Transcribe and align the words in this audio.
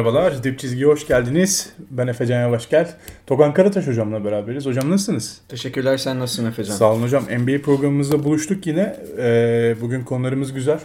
Merhabalar, 0.00 0.44
Dip 0.44 0.58
Çizgi'ye 0.58 0.86
hoş 0.86 1.06
geldiniz. 1.06 1.72
Ben 1.90 2.06
Efecan 2.06 2.40
Yavaşgel. 2.40 2.90
Togan 3.26 3.54
Karataş 3.54 3.86
hocamla 3.86 4.24
beraberiz. 4.24 4.66
Hocam 4.66 4.90
nasılsınız? 4.90 5.40
Teşekkürler, 5.48 5.96
sen 5.96 6.18
nasılsın 6.18 6.46
Efecan? 6.46 6.74
Sağ 6.74 6.92
olun 6.92 7.02
hocam. 7.02 7.22
NBA 7.22 7.62
programımızda 7.62 8.24
buluştuk 8.24 8.66
yine. 8.66 8.96
Ee, 9.18 9.74
bugün 9.80 10.04
konularımız 10.04 10.52
güzel. 10.52 10.78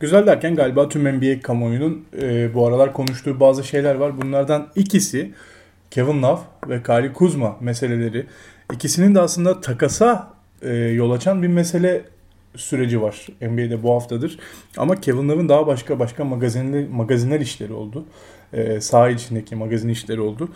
Güzel 0.00 0.26
derken 0.26 0.56
galiba 0.56 0.88
tüm 0.88 1.16
NBA 1.16 1.40
kamuoyunun 1.42 2.04
e, 2.22 2.54
bu 2.54 2.66
aralar 2.66 2.92
konuştuğu 2.92 3.40
bazı 3.40 3.64
şeyler 3.64 3.94
var. 3.94 4.22
Bunlardan 4.22 4.68
ikisi 4.74 5.32
Kevin 5.90 6.22
Love 6.22 6.40
ve 6.68 6.82
Kyle 6.82 7.12
Kuzma 7.12 7.56
meseleleri. 7.60 8.26
İkisinin 8.72 9.14
de 9.14 9.20
aslında 9.20 9.60
takasa 9.60 10.30
e, 10.62 10.74
yol 10.74 11.10
açan 11.10 11.42
bir 11.42 11.48
mesele 11.48 12.02
süreci 12.58 13.02
var 13.02 13.26
NBA'de 13.40 13.82
bu 13.82 13.94
haftadır. 13.94 14.38
Ama 14.76 15.00
Kevin 15.00 15.28
Love'ın 15.28 15.48
daha 15.48 15.66
başka 15.66 15.98
başka 15.98 16.24
magazinli, 16.24 16.88
magazinel 16.92 17.40
işleri 17.40 17.72
oldu. 17.72 18.04
E, 18.52 18.80
saha 18.80 19.10
içindeki 19.10 19.56
magazin 19.56 19.88
işleri 19.88 20.20
oldu. 20.20 20.48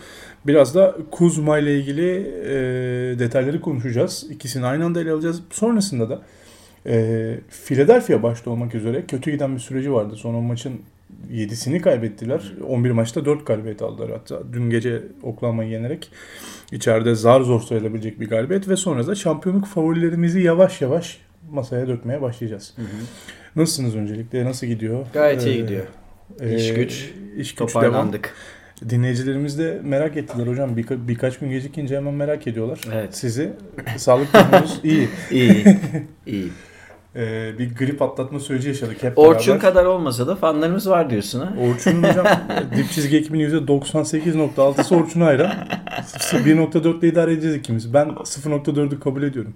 Biraz 0.47 0.75
da 0.75 0.97
Kuzma 1.11 1.59
ile 1.59 1.79
ilgili 1.79 2.11
e, 2.45 3.19
detayları 3.19 3.61
konuşacağız. 3.61 4.27
İkisini 4.31 4.67
aynı 4.67 4.85
anda 4.85 5.01
ele 5.01 5.13
alacağız. 5.13 5.43
Sonrasında 5.51 6.11
da 6.11 6.23
e, 6.87 7.39
Philadelphia 7.65 8.23
başta 8.23 8.51
olmak 8.51 8.75
üzere 8.75 9.07
kötü 9.07 9.31
giden 9.31 9.55
bir 9.55 9.61
süreci 9.61 9.93
vardı. 9.93 10.17
Son 10.17 10.35
o 10.35 10.41
maçın 10.41 10.81
7'sini 11.33 11.81
kaybettiler. 11.81 12.53
11 12.69 12.91
maçta 12.91 13.25
4 13.25 13.47
galibiyet 13.47 13.83
aldılar 13.83 14.11
hatta. 14.11 14.43
Dün 14.53 14.71
gece 14.71 15.03
Oklahoma'yı 15.23 15.71
yenerek 15.71 16.11
içeride 16.73 17.15
zar 17.15 17.41
zor 17.41 17.61
sayılabilecek 17.61 18.21
bir 18.21 18.29
galibiyet 18.29 18.69
ve 18.69 18.77
sonra 18.77 19.07
da 19.07 19.15
şampiyonluk 19.15 19.67
favorilerimizi 19.67 20.41
yavaş 20.41 20.81
yavaş 20.81 21.19
masaya 21.53 21.89
dökmeye 21.89 22.22
başlayacağız. 22.22 22.72
Hı 22.77 22.83
hı. 22.83 22.86
Nasılsınız 23.56 23.97
öncelikle? 23.97 24.45
Nasıl 24.45 24.67
gidiyor? 24.67 25.06
Gayet 25.12 25.47
iyi 25.47 25.56
ee, 25.56 25.61
gidiyor. 25.61 25.84
E, 26.41 26.55
iş 26.55 26.75
güç. 26.75 27.12
İş 27.36 27.55
güç 27.55 27.55
toparlandık. 27.55 28.25
Devam. 28.25 28.91
Dinleyicilerimiz 28.91 29.58
de 29.58 29.80
merak 29.84 30.17
ettiler 30.17 30.47
hocam. 30.47 30.77
Bir, 30.77 30.86
birkaç 30.89 31.39
gün 31.39 31.50
gecikince 31.50 31.97
hemen 31.97 32.14
merak 32.14 32.47
ediyorlar. 32.47 32.80
Evet. 32.92 33.17
Sizi. 33.17 33.53
Sağlık 33.97 34.34
durumunuz 34.34 34.80
iyi. 34.84 35.08
İyi. 35.30 35.78
İyi. 36.27 36.48
Ee, 37.17 37.58
bir 37.58 37.75
grip 37.75 38.03
atlatma 38.03 38.41
süreci 38.41 38.69
yaşadık 38.69 39.03
hep 39.03 39.19
Orçun 39.19 39.55
beraber. 39.55 39.61
kadar 39.61 39.84
olmasa 39.84 40.27
da 40.27 40.36
fanlarımız 40.36 40.91
var 40.91 41.11
diyorsun 41.11 41.41
ha. 41.41 41.53
Orçun'un 41.61 42.03
hocam 42.03 42.27
dip 42.77 42.91
çizgi 42.91 43.17
ekibinin 43.17 43.67
%98.6'sı 43.67 44.97
Orçun'a 44.97 45.27
hayran. 45.27 45.53
1.4 46.33 46.98
ile 46.98 47.08
idare 47.08 47.33
edeceğiz 47.33 47.56
ikimiz. 47.56 47.95
Ben 47.95 48.06
0.4'ü 48.06 49.00
kabul 49.00 49.23
ediyorum. 49.23 49.55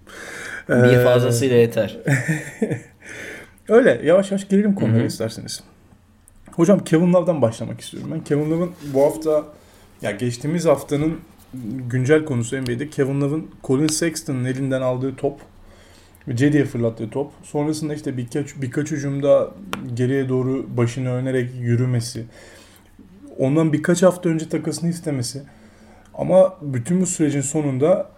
Ee, 0.70 0.82
bir 0.82 1.04
fazlasıyla 1.04 1.56
yeter. 1.56 1.98
Öyle 3.68 4.00
yavaş 4.04 4.30
yavaş 4.30 4.48
girelim 4.48 4.74
konulara 4.74 5.04
isterseniz. 5.04 5.62
Hocam 6.52 6.84
Kevin 6.84 7.12
Love'dan 7.12 7.42
başlamak 7.42 7.80
istiyorum. 7.80 8.10
Ben 8.14 8.24
Kevin 8.24 8.50
Love'ın 8.50 8.70
bu 8.94 9.02
hafta 9.02 9.44
ya 10.02 10.10
geçtiğimiz 10.10 10.64
haftanın 10.66 11.20
güncel 11.90 12.24
konusu 12.24 12.62
NBA'de 12.62 12.90
Kevin 12.90 13.20
Love'ın 13.20 13.46
Colin 13.64 13.86
Sexton'ın 13.86 14.44
elinden 14.44 14.80
aldığı 14.80 15.16
top 15.16 15.40
Cedi'ye 16.34 16.64
fırlattığı 16.64 17.10
top. 17.10 17.32
Sonrasında 17.42 17.94
işte 17.94 18.16
birkaç 18.16 18.56
birkaç 18.56 18.90
hücumda 18.90 19.50
geriye 19.94 20.28
doğru 20.28 20.66
başını 20.76 21.10
önerek 21.10 21.50
yürümesi. 21.60 22.24
Ondan 23.38 23.72
birkaç 23.72 24.02
hafta 24.02 24.28
önce 24.28 24.48
takasını 24.48 24.90
istemesi. 24.90 25.42
Ama 26.14 26.56
bütün 26.62 27.00
bu 27.00 27.06
sürecin 27.06 27.40
sonunda 27.40 28.15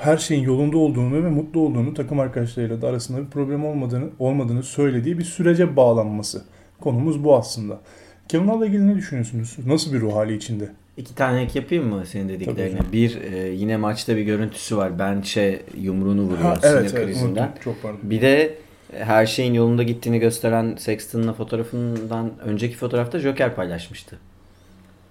her 0.00 0.16
şeyin 0.16 0.42
yolunda 0.42 0.78
olduğunu 0.78 1.24
ve 1.24 1.30
mutlu 1.30 1.60
olduğunu 1.60 1.94
takım 1.94 2.20
arkadaşlarıyla 2.20 2.82
da 2.82 2.88
arasında 2.88 3.18
bir 3.18 3.26
problem 3.26 3.64
olmadığını 3.64 4.08
olmadığını 4.18 4.62
söylediği 4.62 5.18
bir 5.18 5.24
sürece 5.24 5.76
bağlanması. 5.76 6.44
Konumuz 6.80 7.24
bu 7.24 7.36
aslında. 7.36 7.80
Kevin 8.28 8.48
Love'la 8.48 8.66
ilgili 8.66 8.88
ne 8.88 8.94
düşünüyorsunuz? 8.94 9.56
Nasıl 9.66 9.92
bir 9.92 10.00
ruh 10.00 10.14
hali 10.14 10.36
içinde? 10.36 10.72
İki 10.96 11.14
tane 11.14 11.42
ek 11.42 11.58
yapayım 11.58 11.88
mı 11.88 12.06
senin 12.06 12.28
dediklerine? 12.28 12.78
Bir 12.92 13.22
e, 13.32 13.48
yine 13.48 13.76
maçta 13.76 14.16
bir 14.16 14.22
görüntüsü 14.22 14.76
var. 14.76 14.98
Benç'e 14.98 15.62
yumruğunu 15.80 16.22
vuruyor 16.22 16.42
ha, 16.42 16.58
evet, 16.62 16.92
evet, 16.94 17.06
krizinden. 17.06 17.54
Çok 17.64 17.82
pardon. 17.82 17.98
Bir 18.02 18.20
de 18.20 18.54
her 18.98 19.26
şeyin 19.26 19.54
yolunda 19.54 19.82
gittiğini 19.82 20.18
gösteren 20.18 20.76
Sexton'la 20.76 21.32
fotoğrafından 21.32 22.30
önceki 22.44 22.76
fotoğrafta 22.76 23.18
Joker 23.18 23.54
paylaşmıştı. 23.54 24.18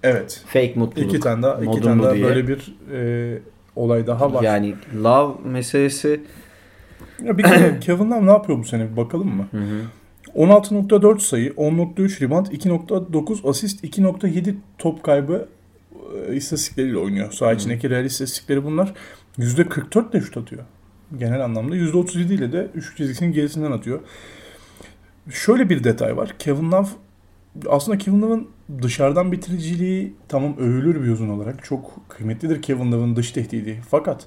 Evet. 0.04 0.44
Fake 0.48 0.74
mutluluk. 0.76 1.10
İki 1.10 1.20
tane 1.20 1.44
daha, 1.44 1.64
iki 1.64 1.82
tane 1.82 2.04
daha 2.04 2.14
böyle 2.14 2.48
bir 2.48 2.76
e, 2.94 3.40
olay 3.78 4.08
daha 4.08 4.34
var. 4.34 4.44
Yani 4.44 4.76
love 5.04 5.50
meselesi 5.50 6.22
ya 7.24 7.38
bir 7.38 7.44
kere 7.44 7.80
Kevin 7.82 8.12
Love 8.12 8.26
ne 8.26 8.32
yapıyor 8.32 8.60
bu 8.60 8.64
sene 8.64 8.92
bir 8.92 8.98
bakalım 8.98 9.36
mı? 9.36 9.48
Hı 9.52 9.58
hı. 9.58 9.82
16.4 10.36 11.20
sayı, 11.20 11.50
10.3 11.52 12.22
rebound, 12.22 12.46
2.9 12.46 13.50
asist, 13.50 13.84
2.7 13.84 14.56
top 14.78 15.04
kaybı 15.04 15.48
e, 16.28 16.36
istatistikleriyle 16.36 16.98
oynuyor. 16.98 17.32
Saha 17.32 17.54
içindeki 17.54 17.90
real 17.90 18.06
istatistikleri 18.06 18.64
bunlar. 18.64 18.94
%44 19.40 20.14
de 20.14 20.22
şut 20.22 20.38
atıyor. 20.38 20.64
Genel 21.18 21.44
anlamda. 21.44 21.76
%37 21.76 22.34
ile 22.34 22.52
de 22.52 22.68
üçlük 22.76 22.98
çizgisinin 22.98 23.34
gerisinden 23.34 23.72
atıyor. 23.72 24.00
Şöyle 25.32 25.70
bir 25.70 25.84
detay 25.84 26.18
var. 26.18 26.36
Kevin 26.40 26.72
Love 26.72 26.88
aslında 27.70 27.98
Kevin 27.98 28.22
Love'ın 28.22 28.48
dışarıdan 28.82 29.32
bitiriciliği 29.32 30.14
tamam 30.28 30.58
övülür 30.58 31.04
bir 31.04 31.10
uzun 31.10 31.30
olarak. 31.30 31.64
Çok 31.66 32.10
kıymetlidir 32.10 32.62
Kevin 32.62 32.92
Love'ın 32.92 33.16
dış 33.16 33.32
tehdidi. 33.32 33.82
Fakat 33.90 34.26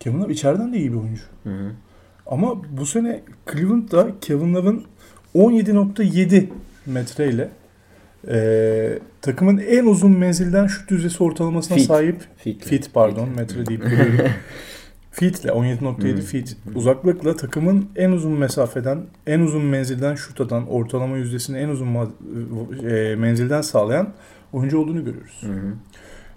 Kevin 0.00 0.20
Love 0.20 0.32
içeriden 0.32 0.72
de 0.72 0.78
iyi 0.78 0.92
bir 0.92 0.98
oyuncu. 0.98 1.22
Hı 1.44 1.50
hı. 1.50 1.72
Ama 2.26 2.62
bu 2.78 2.86
sene 2.86 3.20
Cleveland'da 3.52 4.08
Kevin 4.20 4.54
Love'ın 4.54 4.84
17.7 5.34 6.46
metreyle 6.86 7.48
e, 8.28 8.98
takımın 9.22 9.58
en 9.58 9.86
uzun 9.86 10.18
menzilden 10.18 10.66
şut 10.66 10.90
yüzdesi 10.90 11.24
ortalamasına 11.24 11.76
feet. 11.76 11.86
sahip 11.86 12.22
feet, 12.36 12.64
feet 12.64 12.94
pardon 12.94 13.24
feet. 13.24 13.36
metre 13.36 13.66
deyip. 13.66 13.84
feetle 15.10 15.50
17.7 15.50 16.12
hmm. 16.12 16.20
feet 16.20 16.56
uzaklıkla 16.74 17.36
takımın 17.36 17.88
en 17.96 18.10
uzun 18.10 18.32
mesafeden 18.32 19.02
en 19.26 19.40
uzun 19.40 19.64
menzilden 19.64 20.14
şut 20.14 20.40
atan 20.40 20.68
ortalama 20.68 21.16
yüzdesini 21.16 21.58
en 21.58 21.68
uzun 21.68 21.86
e, 22.90 23.16
menzilden 23.16 23.60
sağlayan 23.60 24.08
oyuncu 24.52 24.78
olduğunu 24.78 25.04
görüyoruz. 25.04 25.42
Hı 25.42 25.74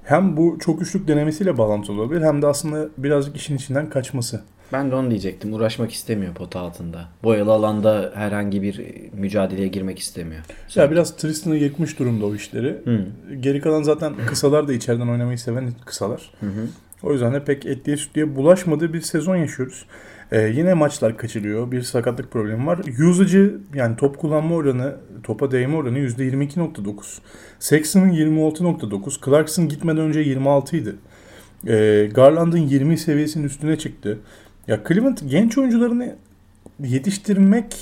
Hem 0.04 0.38
bu 0.38 0.58
çok 0.60 0.82
üçlük 0.82 1.08
denemesiyle 1.08 1.58
bağlantılı 1.58 2.02
olabilir 2.02 2.22
hem 2.22 2.42
de 2.42 2.48
aslında 2.48 2.90
birazcık 2.98 3.36
işin 3.36 3.56
içinden 3.56 3.90
kaçması. 3.90 4.42
Ben 4.74 4.92
de 4.92 4.96
onu 4.96 5.10
diyecektim. 5.10 5.54
Uğraşmak 5.54 5.92
istemiyor 5.92 6.34
pota 6.34 6.60
altında. 6.60 7.08
Boyalı 7.24 7.52
alanda 7.52 8.12
herhangi 8.16 8.62
bir 8.62 8.82
mücadeleye 9.14 9.68
girmek 9.68 10.00
istemiyor. 10.00 10.42
Sanki. 10.68 10.80
Ya 10.80 10.92
biraz 10.92 11.16
Tristan'ı 11.16 11.56
yıkmış 11.56 12.00
durumda 12.00 12.26
o 12.26 12.36
işleri. 12.36 12.82
Hı. 12.86 13.06
Geri 13.40 13.62
kalan 13.62 13.84
zaten 13.84 14.14
kısalar 14.28 14.68
da 14.68 14.74
içeriden 14.74 15.08
oynamayı 15.08 15.40
seven 15.40 15.72
kısalar. 15.86 16.32
Hı 16.40 16.46
hı. 16.46 16.68
O 17.04 17.12
yüzden 17.12 17.34
de 17.34 17.44
pek 17.44 17.66
etliye 17.66 17.98
sütlüye 17.98 18.36
bulaşmadığı 18.36 18.94
bir 18.94 19.02
sezon 19.02 19.36
yaşıyoruz. 19.36 19.86
Ee, 20.32 20.42
yine 20.42 20.74
maçlar 20.74 21.18
kaçırıyor. 21.18 21.72
Bir 21.72 21.82
sakatlık 21.82 22.32
problemi 22.32 22.68
var. 22.68 22.80
Usage'ı 23.10 23.58
yani 23.74 23.96
top 23.96 24.18
kullanma 24.18 24.56
oranı, 24.56 24.96
topa 25.24 25.52
değme 25.52 25.76
oranı 25.76 26.00
%22.9. 26.00 27.20
Sexton'ın 27.60 28.10
26.9. 28.10 29.26
Clarkson 29.26 29.68
gitmeden 29.68 30.02
önce 30.02 30.20
26 30.20 30.78
idi. 30.78 30.96
Ee, 31.68 32.10
Garland'ın 32.14 32.58
20 32.58 32.98
seviyesinin 32.98 33.44
üstüne 33.44 33.78
çıktı. 33.78 34.20
Ya 34.68 34.80
Cleveland 34.88 35.18
genç 35.26 35.58
oyuncularını 35.58 36.16
yetiştirmek 36.80 37.76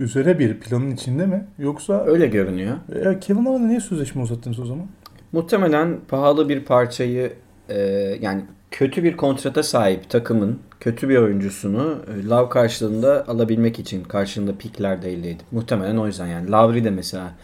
üzere 0.00 0.38
bir 0.38 0.60
planın 0.60 0.90
içinde 0.90 1.26
mi? 1.26 1.46
Yoksa 1.58 2.04
öyle 2.04 2.26
görünüyor. 2.26 2.76
Ya 3.04 3.20
Kevin 3.20 3.44
Love'la 3.44 3.66
niye 3.66 3.80
sözleşme 3.80 4.22
uzattınız 4.22 4.60
o 4.60 4.66
zaman? 4.66 4.86
Muhtemelen 5.32 5.96
pahalı 6.08 6.48
bir 6.48 6.64
parçayı 6.64 7.32
e, 7.70 7.78
yani 8.20 8.44
kötü 8.70 9.04
bir 9.04 9.16
kontrata 9.16 9.62
sahip 9.62 10.10
takımın 10.10 10.58
kötü 10.80 11.08
bir 11.08 11.16
oyuncusunu 11.16 11.98
e, 12.14 12.28
Love 12.28 12.48
karşılığında 12.48 13.28
alabilmek 13.28 13.78
için 13.78 14.04
karşılığında 14.04 14.58
pikler 14.58 15.02
de 15.02 15.12
elde 15.12 15.30
edip 15.30 15.52
muhtemelen 15.52 15.96
o 15.96 16.06
yüzden 16.06 16.26
yani 16.26 16.50
Lavri 16.50 16.84
de 16.84 16.90
mesela 16.90 17.34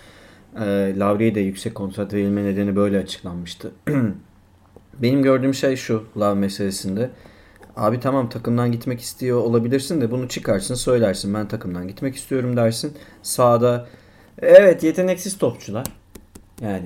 e, 0.61 0.95
Lavri'ye 0.99 1.35
de 1.35 1.41
yüksek 1.41 1.75
kontrat 1.75 2.15
verilme 2.15 2.45
nedeni 2.45 2.77
böyle 2.77 2.99
açıklanmıştı. 2.99 3.73
Benim 5.03 5.23
gördüğüm 5.23 5.55
şey 5.55 5.77
şu 5.77 6.05
Love 6.17 6.35
meselesinde. 6.35 7.11
Abi 7.77 8.01
tamam 8.01 8.29
takımdan 8.29 8.73
gitmek 8.73 9.01
istiyor 9.01 9.39
olabilirsin 9.39 10.01
de 10.01 10.11
bunu 10.11 10.29
çıkarsın 10.29 10.75
söylersin 10.75 11.35
ben 11.35 11.49
takımdan 11.49 11.89
gitmek 11.89 12.17
istiyorum 12.17 12.57
dersin. 12.57 12.93
Sağda 13.23 13.87
evet 14.39 14.83
yeteneksiz 14.83 15.39
topçular. 15.39 15.87
Yani 16.61 16.85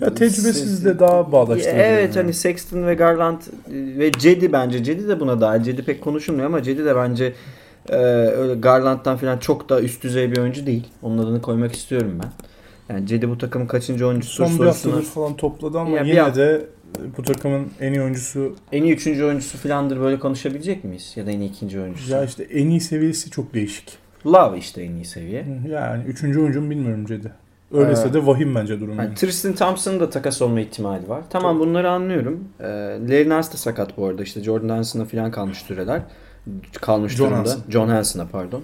ya 0.00 0.14
tecrübesiz 0.14 0.84
de 0.84 0.98
daha 0.98 1.32
bağdaştırılıyor. 1.32 1.84
Evet 1.84 2.16
yani. 2.16 2.24
hani 2.24 2.34
Sexton 2.34 2.86
ve 2.86 2.94
Garland 2.94 3.40
ve 3.70 4.12
Cedi 4.12 4.52
bence. 4.52 4.84
Cedi 4.84 5.08
de 5.08 5.20
buna 5.20 5.40
dahil. 5.40 5.62
Cedi 5.62 5.82
pek 5.82 6.00
konuşulmuyor 6.00 6.46
ama 6.46 6.62
Cedi 6.62 6.84
de 6.84 6.96
bence 6.96 7.32
e, 7.88 7.96
öyle 7.96 8.54
Garland'dan 8.54 9.16
falan 9.16 9.38
çok 9.38 9.68
da 9.68 9.80
üst 9.80 10.02
düzey 10.02 10.32
bir 10.32 10.38
oyuncu 10.38 10.66
değil. 10.66 10.86
Onun 11.02 11.18
adını 11.18 11.42
koymak 11.42 11.74
istiyorum 11.74 12.18
ben. 12.22 12.30
Yani 12.94 13.06
Cedi 13.06 13.30
bu 13.30 13.38
takımın 13.38 13.66
kaçıncı 13.66 14.06
oyuncusu 14.06 14.34
Son 14.34 14.46
sorusuna... 14.46 14.62
bir 14.62 14.70
haftadır 14.70 15.02
falan 15.02 15.36
topladı 15.36 15.78
ama 15.78 15.96
ya 15.96 16.02
yine 16.02 16.34
de 16.34 16.66
bu 17.16 17.22
takımın 17.22 17.68
en 17.80 17.92
iyi 17.92 18.02
oyuncusu... 18.02 18.56
En 18.72 18.82
iyi 18.82 18.94
üçüncü 18.94 19.24
oyuncusu 19.24 19.58
filandır 19.58 20.00
böyle 20.00 20.18
konuşabilecek 20.18 20.84
miyiz? 20.84 21.12
Ya 21.16 21.26
da 21.26 21.30
en 21.30 21.40
iyi 21.40 21.50
ikinci 21.50 21.80
oyuncusu. 21.80 22.12
Ya 22.12 22.24
işte 22.24 22.44
en 22.44 22.68
iyi 22.68 22.80
seviyesi 22.80 23.30
çok 23.30 23.54
değişik. 23.54 23.98
Love 24.26 24.58
işte 24.58 24.82
en 24.82 24.92
iyi 24.92 25.04
seviye. 25.04 25.46
Yani 25.70 26.04
üçüncü 26.04 26.40
oyuncu 26.40 26.60
mu 26.60 26.70
bilmiyorum 26.70 27.06
Cedi. 27.06 27.32
Öyleyse 27.72 28.08
Ee, 28.08 28.12
de 28.14 28.26
vahim 28.26 28.54
bence 28.54 28.80
durum. 28.80 28.98
Yani. 28.98 29.14
Tristan 29.14 29.52
Thompson'ın 29.54 30.00
da 30.00 30.10
takas 30.10 30.42
olma 30.42 30.60
ihtimali 30.60 31.08
var. 31.08 31.22
Tamam 31.30 31.58
bunları 31.60 31.90
anlıyorum. 31.90 32.44
Ee, 32.60 32.64
Larry 33.08 33.28
Nance 33.28 33.52
de 33.52 33.56
sakat 33.56 33.96
bu 33.96 34.06
arada. 34.06 34.22
İşte 34.22 34.42
Jordan 34.42 34.68
Hanson'a 34.68 35.04
falan 35.04 35.30
kalmış 35.30 35.58
süreler. 35.58 36.02
Kalmış 36.80 37.12
John 37.16 37.26
durumda. 37.26 37.38
Hanson. 37.50 37.62
John 37.70 37.88
Hanson'a 37.88 38.26
pardon. 38.26 38.62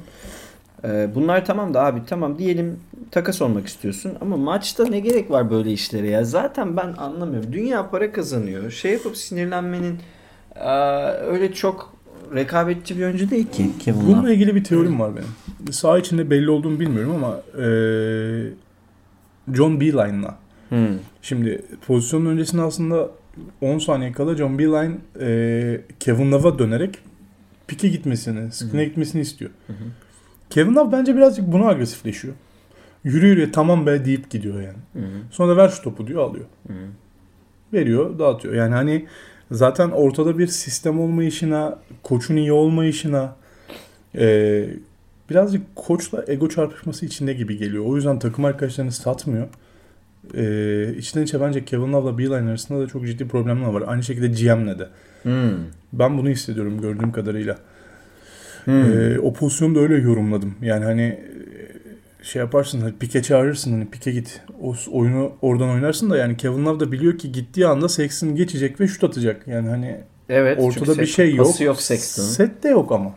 Ee, 0.85 1.09
bunlar 1.15 1.45
tamam 1.45 1.75
da 1.75 1.85
abi 1.85 2.01
tamam 2.07 2.39
diyelim 2.39 2.77
takas 3.11 3.43
olmak 3.43 3.67
istiyorsun 3.67 4.13
ama 4.21 4.37
maçta 4.37 4.85
ne 4.87 5.01
gerek 5.01 5.31
var 5.31 5.51
böyle 5.51 5.73
işlere 5.73 6.09
ya? 6.09 6.25
Zaten 6.25 6.77
ben 6.77 6.95
anlamıyorum. 6.99 7.53
Dünya 7.53 7.91
para 7.91 8.13
kazanıyor. 8.13 8.71
Şey 8.71 8.93
yapıp 8.93 9.17
sinirlenmenin 9.17 9.99
ee, 10.57 10.71
öyle 11.11 11.53
çok 11.53 11.95
rekabetçi 12.35 12.99
bir 12.99 13.05
oyuncu 13.05 13.31
değil 13.31 13.47
ki 13.47 13.71
Kevin. 13.79 14.07
Bununla 14.09 14.33
ilgili 14.33 14.55
bir 14.55 14.65
teorim 14.65 15.01
var 15.01 15.11
benim. 15.17 15.73
Saha 15.73 15.99
içinde 15.99 16.31
belli 16.31 16.51
olduğunu 16.51 16.81
bilmiyorum 16.81 17.13
ama 17.15 17.41
eee, 17.59 18.53
John 19.53 19.81
Beeline'la. 19.81 20.39
Hmm. 20.69 20.99
Şimdi 21.23 21.63
pozisyonun 21.87 22.27
öncesinde 22.27 22.63
aslında 22.63 23.11
10 23.61 23.79
saniye 23.79 24.13
kala 24.13 24.37
John 24.37 24.59
Beeline 24.59 24.95
eee, 25.21 25.81
Kevin 26.01 26.33
Love'a 26.33 26.59
dönerek 26.59 26.99
pike 27.67 27.89
gitmesini, 27.89 28.53
screen'e 28.53 28.85
gitmesini 28.85 29.23
istiyor. 29.23 29.51
Hı. 29.67 29.73
Kevin 30.51 30.75
Love 30.75 30.93
bence 30.93 31.17
birazcık 31.17 31.53
buna 31.53 31.69
agresifleşiyor. 31.69 32.35
Yürü 33.05 33.27
yürü 33.27 33.53
tamam 33.53 33.87
be 33.87 34.05
deyip 34.05 34.31
gidiyor 34.31 34.61
yani. 34.61 34.77
Hı. 34.93 35.09
Sonra 35.31 35.53
da 35.53 35.57
ver 35.57 35.69
şu 35.69 35.83
topu 35.83 36.07
diyor 36.07 36.23
alıyor. 36.23 36.45
Hı. 36.67 36.73
Veriyor 37.73 38.19
dağıtıyor. 38.19 38.55
Yani 38.55 38.75
hani 38.75 39.07
zaten 39.51 39.91
ortada 39.91 40.39
bir 40.39 40.47
sistem 40.47 41.01
olmayışına, 41.01 41.79
koçun 42.03 42.37
iyi 42.37 42.53
olmayışına 42.53 43.37
eee, 44.15 44.77
birazcık 45.31 45.77
koçla 45.77 46.25
ego 46.29 46.49
çarpışması 46.49 47.07
içinde 47.07 47.33
gibi 47.33 47.59
geliyor. 47.59 47.85
O 47.87 47.97
yüzden 47.97 48.19
takım 48.19 48.45
arkadaşlarını 48.45 48.93
satmıyor. 48.93 49.47
Eee 50.35 50.95
içten 50.99 51.23
içe 51.23 51.41
bence 51.41 51.65
Kevin 51.65 51.93
Love'la 51.93 52.19
Beeline 52.19 52.51
arasında 52.51 52.81
da 52.81 52.87
çok 52.87 53.07
ciddi 53.07 53.29
problemler 53.29 53.69
var. 53.69 53.85
Aynı 53.87 54.03
şekilde 54.03 54.27
GM'le 54.29 54.79
de. 54.79 54.89
Hmm. 55.23 55.59
Ben 55.93 56.19
bunu 56.19 56.29
hissediyorum 56.29 56.81
gördüğüm 56.81 57.13
kadarıyla. 57.13 57.59
Hmm. 58.65 58.83
Ee, 58.93 59.19
o 59.19 59.33
pozisyonu 59.33 59.75
da 59.75 59.81
öyle 59.81 59.97
yorumladım. 59.97 60.55
Yani 60.63 60.85
hani 60.85 61.03
e, 61.03 62.25
şey 62.25 62.41
yaparsın 62.41 62.81
hani 62.81 62.93
pike 63.01 63.23
çağırırsın 63.23 63.73
hani 63.73 63.91
pike 63.91 64.13
git. 64.13 64.41
O 64.63 64.75
oyunu 64.93 65.33
oradan 65.43 65.69
oynarsın 65.69 66.11
da 66.11 66.17
yani 66.17 66.37
Kevin 66.37 66.65
Love 66.65 66.81
da 66.81 66.93
biliyor 66.93 67.19
ki 67.19 67.33
gittiği 67.33 67.67
anda 67.67 67.89
Sexton 67.89 68.37
geçecek 68.37 68.81
ve 68.81 68.89
şut 68.89 69.05
atacak. 69.05 69.49
Yani 69.49 69.69
hani 69.69 70.01
Evet. 70.29 70.59
ortada 70.61 70.99
bir 70.99 71.07
şey 71.07 71.35
yok. 71.35 71.47
pası 71.47 71.65
yok 71.65 71.81
Sexton'ın. 71.83 72.27
Set 72.27 72.63
de 72.63 72.69
yok 72.69 72.93
ama. 72.93 73.15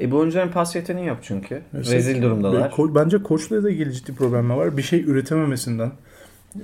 E 0.00 0.10
bu 0.10 0.16
oyuncuların 0.16 0.48
pas 0.50 0.76
yeteneği 0.76 1.06
yok 1.06 1.18
çünkü. 1.22 1.62
Mesela- 1.72 1.96
Rezil 1.96 2.22
durumdalar. 2.22 2.70
Ko- 2.70 2.94
bence 2.94 3.22
koçla 3.22 3.62
da 3.62 3.70
ilgili 3.70 3.92
ciddi 3.92 4.14
problemler 4.14 4.54
var. 4.54 4.76
Bir 4.76 4.82
şey 4.82 5.00
üretememesinden, 5.00 5.90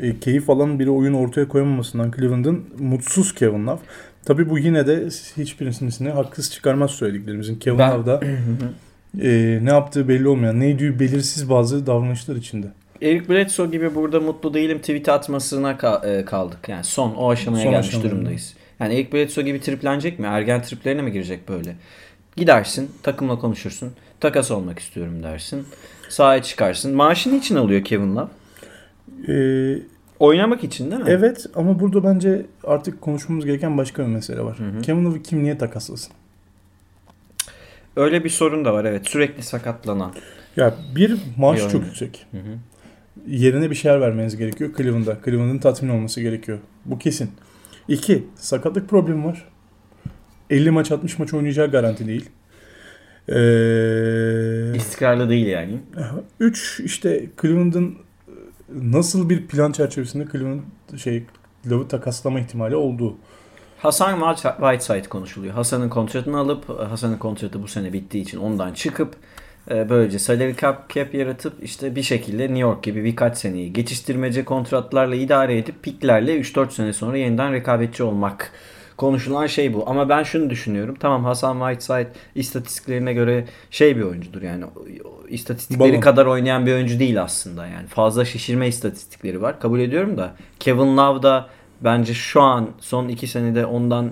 e, 0.00 0.20
keyif 0.20 0.50
alan 0.50 0.78
bir 0.78 0.86
oyun 0.86 1.14
ortaya 1.14 1.48
koyamamasından 1.48 2.12
Cleveland'ın 2.16 2.64
mutsuz 2.78 3.34
Kevin 3.34 3.66
Love. 3.66 3.78
Tabii 4.24 4.50
bu 4.50 4.58
yine 4.58 4.86
de 4.86 5.06
hiçbirisini 5.36 6.08
haksız 6.10 6.52
çıkarmaz 6.52 6.90
söylediklerimizin. 6.90 7.56
Kevin 7.56 7.78
Ben- 7.78 7.92
Love'da 7.92 8.20
e, 9.22 9.58
ne 9.62 9.70
yaptığı 9.70 10.08
belli 10.08 10.28
olmayan, 10.28 10.60
neydi 10.60 11.00
belirsiz 11.00 11.50
bazı 11.50 11.86
davranışlar 11.86 12.36
içinde. 12.36 12.66
Eric 13.02 13.28
Bledsoe 13.28 13.66
gibi 13.66 13.94
burada 13.94 14.20
mutlu 14.20 14.54
değilim 14.54 14.78
tweet 14.78 15.08
atmasına 15.08 15.70
e, 16.06 16.24
kaldık. 16.24 16.68
Yani 16.68 16.84
son 16.84 17.14
o 17.14 17.30
aşamaya 17.30 17.62
Son 17.62 17.72
gelmiş 17.72 17.88
aşamaya. 17.88 18.10
durumdayız. 18.10 18.54
Yani 18.80 18.94
Eric 18.94 19.12
Bledsoe 19.12 19.44
gibi 19.44 19.60
triplenecek 19.60 20.18
mi? 20.18 20.26
Ergen 20.26 20.62
triplerine 20.62 21.02
mi 21.02 21.12
girecek 21.12 21.48
böyle? 21.48 21.76
Gidersin, 22.36 22.90
takımla 23.02 23.38
konuşursun. 23.38 23.92
Takas 24.20 24.50
olmak 24.50 24.78
istiyorum 24.78 25.22
dersin. 25.22 25.66
Sahaya 26.08 26.42
çıkarsın. 26.42 26.94
Maaşını 26.94 27.36
için 27.36 27.56
alıyor 27.56 27.84
Kevin 27.84 28.16
Love. 28.16 28.28
E, 29.28 29.34
Oynamak 30.18 30.64
için 30.64 30.90
değil 30.90 31.02
mi? 31.02 31.10
evet 31.10 31.46
ama 31.54 31.80
burada 31.80 32.04
bence 32.04 32.46
artık 32.64 33.00
konuşmamız 33.00 33.44
gereken 33.46 33.78
başka 33.78 34.02
bir 34.02 34.08
mesele 34.08 34.40
var. 34.40 34.58
Hı 34.58 34.64
hı. 34.78 34.82
Kevin 34.82 35.04
Love'ı 35.04 35.22
kim 35.22 35.42
niye 35.44 35.58
takaslasın? 35.58 36.12
Öyle 37.96 38.24
bir 38.24 38.30
sorun 38.30 38.64
da 38.64 38.72
var 38.74 38.84
evet. 38.84 39.08
Sürekli 39.08 39.42
sakatlanan. 39.42 40.12
Ya 40.56 40.74
bir 40.96 41.16
maaş 41.38 41.64
Bir 41.64 41.70
çok 41.70 41.84
yüksek. 41.84 42.26
Hı 42.30 42.36
hı. 42.36 42.58
yerine 43.26 43.70
bir 43.70 43.74
şeyler 43.74 44.00
vermeniz 44.00 44.36
gerekiyor 44.36 44.70
Cleveland'a. 44.76 45.18
Cleveland'ın 45.24 45.58
tatmin 45.58 45.90
olması 45.90 46.20
gerekiyor. 46.20 46.58
Bu 46.84 46.98
kesin. 46.98 47.30
İki, 47.88 48.24
sakatlık 48.36 48.88
problemi 48.88 49.24
var. 49.24 49.48
50 50.50 50.70
maç 50.70 50.92
60 50.92 51.18
maç 51.18 51.34
oynayacağı 51.34 51.70
garanti 51.70 52.06
değil. 52.06 52.30
Ee, 53.28 54.76
İstikrarlı 54.76 55.28
değil 55.28 55.46
yani. 55.46 55.78
üç, 56.40 56.80
işte 56.84 57.26
Cleveland'ın 57.42 57.96
nasıl 58.74 59.30
bir 59.30 59.46
plan 59.46 59.72
çerçevesinde 59.72 60.26
Cleveland 60.32 60.60
şey 60.96 61.24
Love'ı 61.70 61.88
takaslama 61.88 62.40
ihtimali 62.40 62.76
olduğu. 62.76 63.16
Hasan 63.78 64.36
Whiteside 64.40 65.08
konuşuluyor. 65.08 65.54
Hasan'ın 65.54 65.88
kontratını 65.88 66.38
alıp 66.38 66.68
Hasan'ın 66.90 67.18
kontratı 67.18 67.62
bu 67.62 67.68
sene 67.68 67.92
bittiği 67.92 68.24
için 68.24 68.38
ondan 68.38 68.72
çıkıp 68.72 69.14
e, 69.70 69.88
böylece 69.88 70.18
salary 70.18 70.54
cap, 70.56 70.90
cap 70.94 71.14
yaratıp 71.14 71.52
işte 71.62 71.96
bir 71.96 72.02
şekilde 72.02 72.42
New 72.42 72.58
York 72.58 72.82
gibi 72.82 73.04
birkaç 73.04 73.38
seneyi 73.38 73.72
geçiştirmece 73.72 74.44
kontratlarla 74.44 75.14
idare 75.14 75.58
edip 75.58 75.82
piklerle 75.82 76.40
3-4 76.40 76.70
sene 76.70 76.92
sonra 76.92 77.16
yeniden 77.16 77.52
rekabetçi 77.52 78.02
olmak 78.02 78.52
konuşulan 78.96 79.46
şey 79.46 79.74
bu. 79.74 79.84
Ama 79.86 80.08
ben 80.08 80.22
şunu 80.22 80.50
düşünüyorum. 80.50 80.96
Tamam 81.00 81.24
Hasan 81.24 81.58
Whiteside 81.58 82.08
istatistiklerine 82.34 83.12
göre 83.12 83.44
şey 83.70 83.96
bir 83.96 84.02
oyuncudur 84.02 84.42
yani. 84.42 84.64
İstatistikleri 85.28 85.92
Balon. 85.92 86.00
kadar 86.00 86.26
oynayan 86.26 86.66
bir 86.66 86.72
oyuncu 86.72 86.98
değil 86.98 87.22
aslında 87.22 87.66
yani. 87.66 87.86
Fazla 87.86 88.24
şişirme 88.24 88.68
istatistikleri 88.68 89.42
var. 89.42 89.60
Kabul 89.60 89.80
ediyorum 89.80 90.16
da 90.16 90.34
Kevin 90.60 90.96
Love 90.96 91.22
da 91.22 91.48
bence 91.80 92.14
şu 92.14 92.40
an 92.40 92.70
son 92.80 93.08
iki 93.08 93.26
senede 93.26 93.66
ondan 93.66 94.10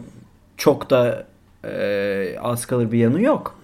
çok 0.57 0.91
da 0.91 1.27
e, 1.65 2.37
az 2.41 2.67
kalır 2.67 2.93
bir 2.93 2.99
yanı 2.99 3.23
yok. 3.23 3.59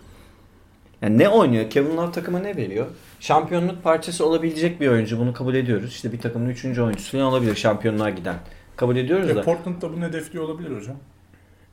Yani 1.02 1.18
ne 1.18 1.28
oynuyor? 1.28 1.70
Kevin 1.70 1.96
Love 1.96 2.12
takıma 2.12 2.38
ne 2.38 2.56
veriyor? 2.56 2.86
Şampiyonluk 3.20 3.82
parçası 3.82 4.26
olabilecek 4.26 4.80
bir 4.80 4.88
oyuncu. 4.88 5.18
Bunu 5.18 5.32
kabul 5.32 5.54
ediyoruz. 5.54 5.90
İşte 5.90 6.12
bir 6.12 6.20
takımın 6.20 6.48
üçüncü 6.48 6.82
oyuncusu 6.82 7.24
olabilir 7.24 7.56
şampiyonluğa 7.56 8.10
giden. 8.10 8.36
Kabul 8.78 8.96
ediyoruz 8.96 9.36
da. 9.36 9.40
E, 9.40 9.42
Portland'da 9.42 9.92
bunun 9.92 10.02
hedefliyor 10.02 10.44
olabilir 10.44 10.76
hocam. 10.76 10.96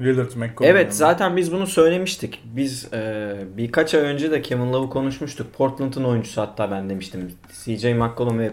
Lillard, 0.00 0.32
McCollum. 0.36 0.70
Evet 0.70 0.84
yani. 0.84 0.94
zaten 0.94 1.36
biz 1.36 1.52
bunu 1.52 1.66
söylemiştik. 1.66 2.42
Biz 2.44 2.92
e, 2.92 3.34
birkaç 3.56 3.94
ay 3.94 4.00
önce 4.00 4.30
de 4.30 4.42
Kevin 4.42 4.72
Love'ı 4.72 4.90
konuşmuştuk. 4.90 5.54
Portland'ın 5.54 6.04
oyuncusu 6.04 6.40
hatta 6.40 6.70
ben 6.70 6.90
demiştim. 6.90 7.32
CJ 7.64 7.84
McCollum 7.84 8.38
ve 8.38 8.50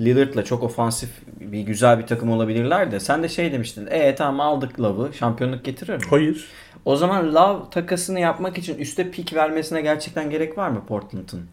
Lillard'la 0.00 0.44
çok 0.44 0.62
ofansif 0.62 1.10
bir 1.40 1.60
güzel 1.60 1.98
bir 1.98 2.06
takım 2.06 2.30
olabilirler 2.30 2.92
de 2.92 3.00
sen 3.00 3.22
de 3.22 3.28
şey 3.28 3.52
demiştin. 3.52 3.86
E 3.90 4.14
tamam 4.14 4.40
aldık 4.40 4.80
Love'ı 4.80 5.14
şampiyonluk 5.14 5.64
getirir 5.64 5.94
mi? 5.94 6.02
Hayır. 6.10 6.48
O 6.84 6.96
zaman 6.96 7.34
Love 7.34 7.70
takasını 7.70 8.20
yapmak 8.20 8.58
için 8.58 8.78
üste 8.78 9.10
pik 9.10 9.34
vermesine 9.34 9.80
gerçekten 9.80 10.30
gerek 10.30 10.58
var 10.58 10.68
mı 10.68 10.82
Portland'ın? 10.88 11.46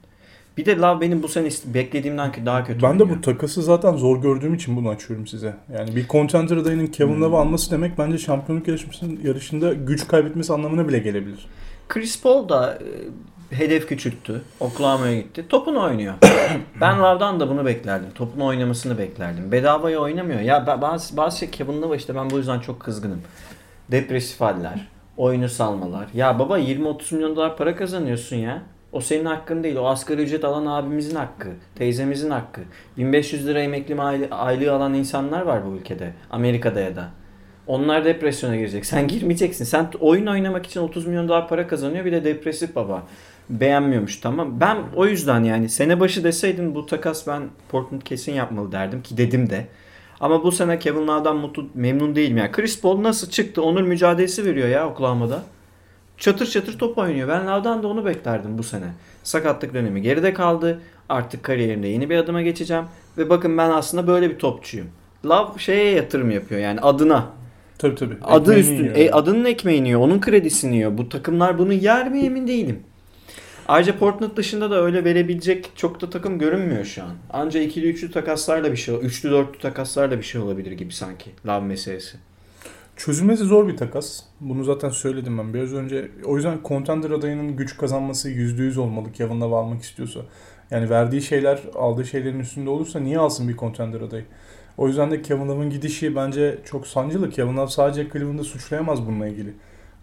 Bir 0.57 0.65
de 0.65 0.77
Love 0.77 1.01
benim 1.01 1.23
bu 1.23 1.27
sene 1.27 1.49
beklediğimden 1.65 2.31
ki 2.31 2.45
daha 2.45 2.63
kötü 2.63 2.81
Ben 2.81 2.99
de 2.99 3.09
bu 3.09 3.21
takası 3.21 3.61
zaten 3.61 3.95
zor 3.95 4.21
gördüğüm 4.21 4.53
için 4.53 4.75
bunu 4.75 4.89
açıyorum 4.89 5.27
size. 5.27 5.55
Yani 5.77 5.95
bir 5.95 6.07
contender 6.07 6.57
adayının 6.57 6.87
Kevin 6.87 7.13
Hmm. 7.13 7.21
Love'ı 7.21 7.39
alması 7.39 7.71
demek 7.71 7.97
bence 7.97 8.17
şampiyonluk 8.17 8.67
yarışmasının 8.67 9.19
yarışında 9.23 9.73
güç 9.73 10.07
kaybetmesi 10.07 10.53
anlamına 10.53 10.87
bile 10.87 10.99
gelebilir. 10.99 11.47
Chris 11.89 12.21
Paul 12.21 12.49
da 12.49 12.79
e, 13.51 13.55
hedef 13.55 13.87
küçülttü. 13.87 14.41
Oklahoma'ya 14.59 15.17
gitti. 15.19 15.45
Topunu 15.49 15.83
oynuyor. 15.83 16.13
ben 16.81 16.99
Love'dan 16.99 17.39
da 17.39 17.49
bunu 17.49 17.65
beklerdim. 17.65 18.09
Topunu 18.15 18.45
oynamasını 18.45 18.97
beklerdim. 18.97 19.51
Bedavaya 19.51 19.99
oynamıyor. 19.99 20.39
Ya 20.39 20.57
ba- 20.57 20.81
bazı 20.81 21.17
bazı 21.17 21.37
şey 21.39 21.49
Kevin 21.49 21.81
Love 21.81 21.97
işte 21.97 22.15
ben 22.15 22.29
bu 22.29 22.37
yüzden 22.37 22.59
çok 22.59 22.79
kızgınım. 22.79 23.21
Depresif 23.91 24.41
haller, 24.41 24.87
oyunu 25.17 25.49
salmalar. 25.49 26.07
Ya 26.13 26.39
baba 26.39 26.59
20-30 26.59 27.15
milyon 27.15 27.35
dolar 27.35 27.57
para 27.57 27.75
kazanıyorsun 27.75 28.35
ya. 28.35 28.61
O 28.91 29.01
senin 29.01 29.25
hakkın 29.25 29.63
değil. 29.63 29.75
O 29.75 29.85
asgari 29.87 30.21
ücret 30.21 30.43
alan 30.45 30.65
abimizin 30.65 31.15
hakkı. 31.15 31.49
Teyzemizin 31.75 32.29
hakkı. 32.29 32.61
1500 32.97 33.47
lira 33.47 33.61
emekli 33.61 33.95
mali- 33.95 34.29
aylığı 34.31 34.71
alan 34.73 34.93
insanlar 34.93 35.41
var 35.41 35.65
bu 35.65 35.75
ülkede. 35.75 36.13
Amerika'da 36.29 36.79
ya 36.79 36.95
da. 36.95 37.09
Onlar 37.67 38.05
depresyona 38.05 38.55
girecek. 38.55 38.85
Sen 38.85 39.07
girmeyeceksin. 39.07 39.65
Sen 39.65 39.87
oyun 39.99 40.25
oynamak 40.27 40.65
için 40.65 40.81
30 40.81 41.07
milyon 41.07 41.27
dolar 41.27 41.47
para 41.47 41.67
kazanıyor. 41.67 42.05
Bir 42.05 42.11
de 42.11 42.23
depresif 42.23 42.75
baba. 42.75 43.03
Beğenmiyormuş 43.49 44.17
tamam. 44.19 44.59
Ben 44.59 44.77
o 44.95 45.05
yüzden 45.05 45.43
yani 45.43 45.69
sene 45.69 45.99
başı 45.99 46.23
deseydin 46.23 46.75
bu 46.75 46.85
takas 46.85 47.27
ben 47.27 47.43
Portland 47.69 48.01
kesin 48.01 48.31
yapmalı 48.33 48.71
derdim 48.71 49.01
ki 49.01 49.17
dedim 49.17 49.49
de. 49.49 49.65
Ama 50.19 50.43
bu 50.43 50.51
sene 50.51 50.79
Kevin 50.79 51.07
Love'dan 51.07 51.35
mutlu, 51.37 51.67
memnun 51.73 52.15
değilim 52.15 52.37
ya. 52.37 52.51
Chris 52.51 52.81
Paul 52.81 53.03
nasıl 53.03 53.29
çıktı? 53.29 53.61
Onur 53.61 53.81
mücadelesi 53.81 54.45
veriyor 54.45 54.67
ya 54.67 54.89
Oklahoma'da. 54.89 55.43
Çatır 56.17 56.45
çatır 56.49 56.79
top 56.79 56.97
oynuyor. 56.97 57.27
Ben 57.27 57.47
Love'dan 57.47 57.83
da 57.83 57.87
onu 57.87 58.05
beklerdim 58.05 58.57
bu 58.57 58.63
sene. 58.63 58.85
Sakatlık 59.23 59.73
dönemi 59.73 60.01
geride 60.01 60.33
kaldı. 60.33 60.79
Artık 61.09 61.43
kariyerinde 61.43 61.87
yeni 61.87 62.09
bir 62.09 62.17
adıma 62.17 62.41
geçeceğim. 62.41 62.85
Ve 63.17 63.29
bakın 63.29 63.57
ben 63.57 63.69
aslında 63.69 64.07
böyle 64.07 64.29
bir 64.29 64.39
topçuyum. 64.39 64.87
Love 65.25 65.59
şeye 65.59 65.91
yatırım 65.91 66.31
yapıyor 66.31 66.61
yani 66.61 66.79
adına. 66.81 67.25
Tabii 67.77 67.95
tabii. 67.95 68.15
Adı 68.23 68.53
Ekmeğini 68.53 68.59
üstün. 68.61 68.83
yiyor. 68.83 68.95
E, 68.95 69.11
adının 69.11 69.45
ekmeğini 69.45 69.87
yiyor. 69.87 70.01
Onun 70.01 70.21
kredisini 70.21 70.75
yiyor. 70.75 70.97
Bu 70.97 71.09
takımlar 71.09 71.57
bunu 71.57 71.73
yer 71.73 72.11
mi 72.11 72.19
emin 72.19 72.47
değilim. 72.47 72.79
Ayrıca 73.67 73.97
Portland 73.97 74.37
dışında 74.37 74.71
da 74.71 74.83
öyle 74.83 75.03
verebilecek 75.03 75.71
çok 75.75 76.01
da 76.01 76.09
takım 76.09 76.39
görünmüyor 76.39 76.85
şu 76.85 77.03
an. 77.03 77.09
Anca 77.29 77.61
ikili 77.61 77.87
üçlü 77.89 78.11
takaslarla 78.11 78.71
bir 78.71 78.77
şey, 78.77 78.95
üçlü 79.01 79.31
dörtlü 79.31 79.59
takaslarla 79.59 80.17
bir 80.17 80.23
şey 80.23 80.41
olabilir 80.41 80.71
gibi 80.71 80.93
sanki. 80.93 81.29
Love 81.47 81.65
meselesi. 81.65 82.17
Çözülmesi 82.97 83.43
zor 83.43 83.67
bir 83.67 83.77
takas. 83.77 84.23
Bunu 84.39 84.63
zaten 84.63 84.89
söyledim 84.89 85.37
ben 85.37 85.53
biraz 85.53 85.73
önce. 85.73 86.11
O 86.25 86.35
yüzden 86.35 86.59
contender 86.65 87.11
adayının 87.11 87.55
güç 87.55 87.77
kazanması 87.77 88.29
%100 88.29 88.79
olmalı 88.79 89.11
Kevin 89.11 89.41
Love 89.41 89.55
almak 89.55 89.81
istiyorsa. 89.81 90.19
Yani 90.71 90.89
verdiği 90.89 91.21
şeyler 91.21 91.59
aldığı 91.75 92.05
şeylerin 92.05 92.39
üstünde 92.39 92.69
olursa 92.69 92.99
niye 92.99 93.19
alsın 93.19 93.47
bir 93.47 93.57
contender 93.57 94.01
adayı? 94.01 94.25
O 94.77 94.87
yüzden 94.87 95.11
de 95.11 95.21
Kevin 95.21 95.47
Love'ın 95.47 95.69
gidişi 95.69 96.15
bence 96.15 96.59
çok 96.65 96.87
sancılı. 96.87 97.29
Kevin 97.29 97.57
Love 97.57 97.67
sadece 97.67 98.09
Cleveland'ı 98.13 98.43
suçlayamaz 98.43 99.07
bununla 99.07 99.27
ilgili. 99.27 99.53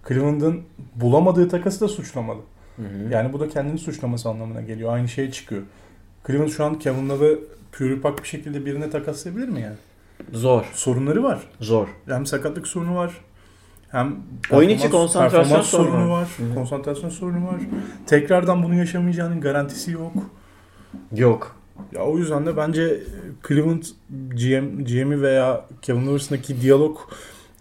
Cleveland'ın 0.09 0.63
bulamadığı 0.95 1.49
takası 1.49 1.81
da 1.81 1.89
suçlamalı. 1.89 2.41
Hı 2.77 2.83
hı. 2.83 3.13
Yani 3.13 3.33
bu 3.33 3.41
da 3.41 3.49
kendini 3.49 3.79
suçlaması 3.79 4.29
anlamına 4.29 4.61
geliyor. 4.61 4.93
Aynı 4.93 5.09
şey 5.09 5.31
çıkıyor. 5.31 5.63
Cleveland 6.27 6.49
şu 6.49 6.65
an 6.65 6.79
Kevin 6.79 7.09
Love'ı 7.09 7.41
pürüpak 7.73 8.23
bir 8.23 8.29
şekilde 8.29 8.67
birine 8.67 8.91
takaslayabilir 8.91 9.49
mi 9.49 9.61
yani? 9.61 9.77
Zor. 10.33 10.65
Sorunları 10.73 11.23
var. 11.23 11.39
Zor. 11.61 11.89
Hem 12.09 12.27
sakatlık 12.27 12.67
sorunu 12.67 12.97
var. 12.97 13.11
Hem 13.91 14.17
Oyun 14.51 14.69
içi 14.69 14.91
konsantrasyon 14.91 15.61
sorunu 15.61 15.91
sorunu 15.91 16.11
var. 16.11 16.29
Hı. 16.37 16.55
Konsantrasyon 16.55 17.11
sorunu 17.11 17.47
var. 17.47 17.57
Tekrardan 18.07 18.63
bunu 18.63 18.75
yaşamayacağının 18.75 19.41
garantisi 19.41 19.91
yok. 19.91 20.13
Yok. 21.17 21.57
Ya 21.93 22.03
o 22.03 22.19
yüzden 22.19 22.47
de 22.47 22.57
bence 22.57 23.01
Cleveland 23.49 23.83
GM, 24.31 24.85
GM'i 24.85 25.23
veya 25.23 25.65
Kevin 25.83 26.03
Love 26.07 26.11
arasındaki 26.11 26.61
diyalog 26.61 26.99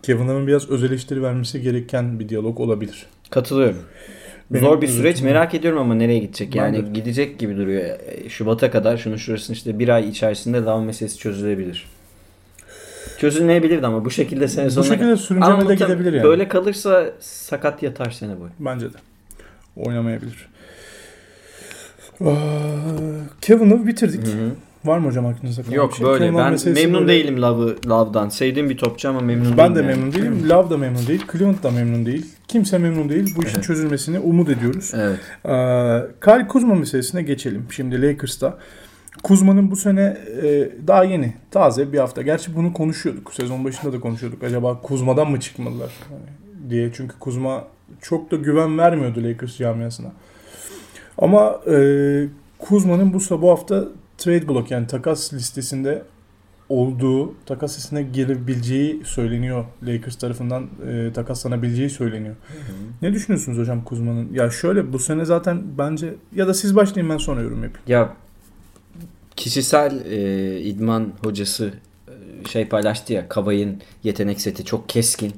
Kevin 0.03 0.27
Love'ın 0.27 0.47
biraz 0.47 0.69
öz 0.69 0.83
eleştiri 0.83 1.23
vermesi 1.23 1.61
gereken 1.61 2.19
bir 2.19 2.29
diyalog 2.29 2.59
olabilir. 2.59 3.05
Katılıyorum. 3.29 3.77
Benim 4.51 4.65
Zor 4.65 4.81
bir 4.81 4.87
süreç 4.87 5.15
özetim- 5.15 5.25
merak 5.25 5.53
ediyorum 5.53 5.79
ama 5.79 5.95
nereye 5.95 6.19
gidecek? 6.19 6.53
Ben 6.53 6.57
Yani 6.57 6.85
de. 6.85 6.89
gidecek 6.89 7.39
gibi 7.39 7.57
duruyor. 7.57 7.97
Şubat'a 8.29 8.71
kadar 8.71 8.97
şunun 8.97 9.15
şurasının 9.15 9.55
işte 9.55 9.79
bir 9.79 9.89
ay 9.89 10.09
içerisinde 10.09 10.57
Love 10.61 10.85
meselesi 10.85 11.17
çözülebilir. 11.17 11.87
Çözülmeyebilir 13.31 13.81
de 13.81 13.87
ama 13.87 14.05
bu 14.05 14.11
şekilde 14.11 14.47
sene 14.47 14.65
Bu 14.65 14.71
sonuna 14.71 14.87
şekilde 14.89 15.05
Ama 15.07 15.17
sürüncemede 15.17 15.63
muhtem- 15.63 15.75
gidebilir 15.87 16.13
yani. 16.13 16.23
Böyle 16.23 16.47
kalırsa 16.47 17.05
sakat 17.19 17.83
yatar 17.83 18.11
sene 18.11 18.39
boyu. 18.39 18.49
Bence 18.59 18.93
de. 18.93 18.97
Oynamayabilir. 19.75 20.47
Kevin 23.41 23.69
Love 23.71 23.87
bitirdik. 23.87 24.27
Var 24.85 24.97
mı 24.97 25.07
hocam 25.07 25.25
aklınızda 25.25 25.63
kalan 25.63 25.75
Yok 25.75 25.93
şey? 25.95 26.05
böyle. 26.05 26.19
Kevin 26.25 26.37
Ben 26.37 26.57
memnun 26.73 27.01
böyle- 27.07 27.13
değilim 27.13 27.41
Love'ı 27.41 27.75
Love'dan. 27.89 28.29
Sevdiğim 28.29 28.69
bir 28.69 28.77
topçu 28.77 29.09
ama 29.09 29.19
memnun 29.19 29.57
Ben 29.57 29.75
de 29.75 29.79
değilim. 29.79 29.89
yani. 29.89 29.99
memnun 29.99 30.13
değilim. 30.13 30.49
Love 30.49 30.69
da 30.69 30.77
memnun 30.77 31.07
değil. 31.07 31.25
Cleveland 31.31 31.63
da 31.63 31.71
memnun 31.71 32.05
değil. 32.05 32.25
Kimse 32.47 32.77
memnun 32.77 33.09
değil. 33.09 33.33
Bu 33.37 33.43
işin 33.43 33.55
Evet. 33.55 33.63
çözülmesini 33.63 34.19
umut 34.19 34.49
ediyoruz. 34.49 34.91
Evet. 34.95 35.19
Ee, 35.45 35.49
Kyle 36.25 36.47
Kuzma 36.47 36.75
meselesine 36.75 37.21
geçelim. 37.23 37.65
Şimdi 37.71 38.01
Lakers'ta. 38.01 38.57
Kuzma'nın 39.23 39.71
bu 39.71 39.75
sene 39.75 40.17
e, 40.43 40.69
daha 40.87 41.03
yeni, 41.03 41.33
taze 41.51 41.93
bir 41.93 41.97
hafta. 41.97 42.21
Gerçi 42.21 42.55
bunu 42.55 42.73
konuşuyorduk. 42.73 43.33
Sezon 43.33 43.65
başında 43.65 43.93
da 43.93 43.99
konuşuyorduk. 43.99 44.43
Acaba 44.43 44.81
Kuzma'dan 44.81 45.31
mı 45.31 45.39
çıkmalılar 45.39 45.91
Hani 46.09 46.69
diye. 46.69 46.91
Çünkü 46.93 47.19
Kuzma 47.19 47.67
çok 48.01 48.31
da 48.31 48.35
güven 48.35 48.77
vermiyordu 48.77 49.23
Lakers 49.23 49.57
camiasına. 49.57 50.11
Ama 51.17 51.61
e, 51.71 52.27
Kuzma'nın 52.59 53.13
bu, 53.13 53.41
bu 53.41 53.49
hafta 53.49 53.85
trade 54.17 54.47
block 54.47 54.71
yani 54.71 54.87
takas 54.87 55.33
listesinde 55.33 56.03
olduğu, 56.69 57.33
takas 57.45 57.77
listesine 57.77 58.03
girebileceği 58.03 59.01
söyleniyor. 59.05 59.65
Lakers 59.83 60.15
tarafından 60.15 60.67
e, 60.87 61.13
takaslanabileceği 61.13 61.89
söyleniyor. 61.89 62.35
Ne 63.01 63.13
düşünüyorsunuz 63.13 63.57
hocam 63.57 63.83
Kuzma'nın? 63.83 64.33
Ya 64.33 64.49
şöyle 64.49 64.93
bu 64.93 64.99
sene 64.99 65.25
zaten 65.25 65.61
bence 65.77 66.13
ya 66.35 66.47
da 66.47 66.53
siz 66.53 66.75
başlayın 66.75 67.09
ben 67.09 67.17
sonra 67.17 67.41
yorum 67.41 67.63
yapayım. 67.63 67.87
Ya 67.87 68.13
kişisel 69.35 70.05
e, 70.05 70.59
idman 70.59 71.13
hocası 71.23 71.73
e, 72.07 72.49
şey 72.49 72.67
paylaştı 72.67 73.13
ya 73.13 73.29
Kavay'ın 73.29 73.81
yetenek 74.03 74.41
seti 74.41 74.65
çok 74.65 74.89
keskin. 74.89 75.33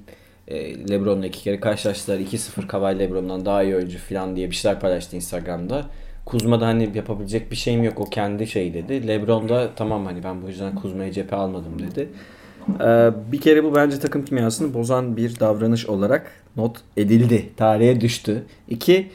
E, 0.48 0.90
Lebron'la 0.90 1.26
iki 1.26 1.44
kere 1.44 1.60
karşılaştılar. 1.60 2.20
2-0 2.20 2.68
Kavay 2.68 3.00
Lebron'dan 3.00 3.46
daha 3.46 3.64
iyi 3.64 3.76
oyuncu 3.76 3.98
falan 3.98 4.36
diye 4.36 4.50
bir 4.50 4.56
şeyler 4.56 4.80
paylaştı 4.80 5.16
Instagram'da. 5.16 5.86
Kuzma'da 6.26 6.68
hani 6.68 6.92
yapabilecek 6.96 7.52
bir 7.52 7.56
şeyim 7.56 7.84
yok 7.84 8.00
o 8.00 8.06
kendi 8.06 8.48
şey 8.48 8.74
dedi. 8.74 9.08
Lebron 9.08 9.50
da 9.50 9.70
tamam 9.76 10.06
hani 10.06 10.24
ben 10.24 10.42
bu 10.42 10.48
yüzden 10.48 10.76
Kuzma'yı 10.76 11.12
cephe 11.12 11.36
almadım 11.36 11.80
dedi. 11.80 12.10
Ee, 12.82 13.12
bir 13.32 13.42
kere 13.42 13.64
bu 13.64 13.76
bence 13.76 14.00
takım 14.00 14.26
kimyasını 14.26 14.74
bozan 14.74 15.18
bir 15.18 15.40
davranış 15.40 15.86
olarak 15.86 16.32
not 16.56 16.78
edildi. 16.98 17.50
Tarihe 17.58 18.02
düştü. 18.02 18.44
İki, 18.70 19.10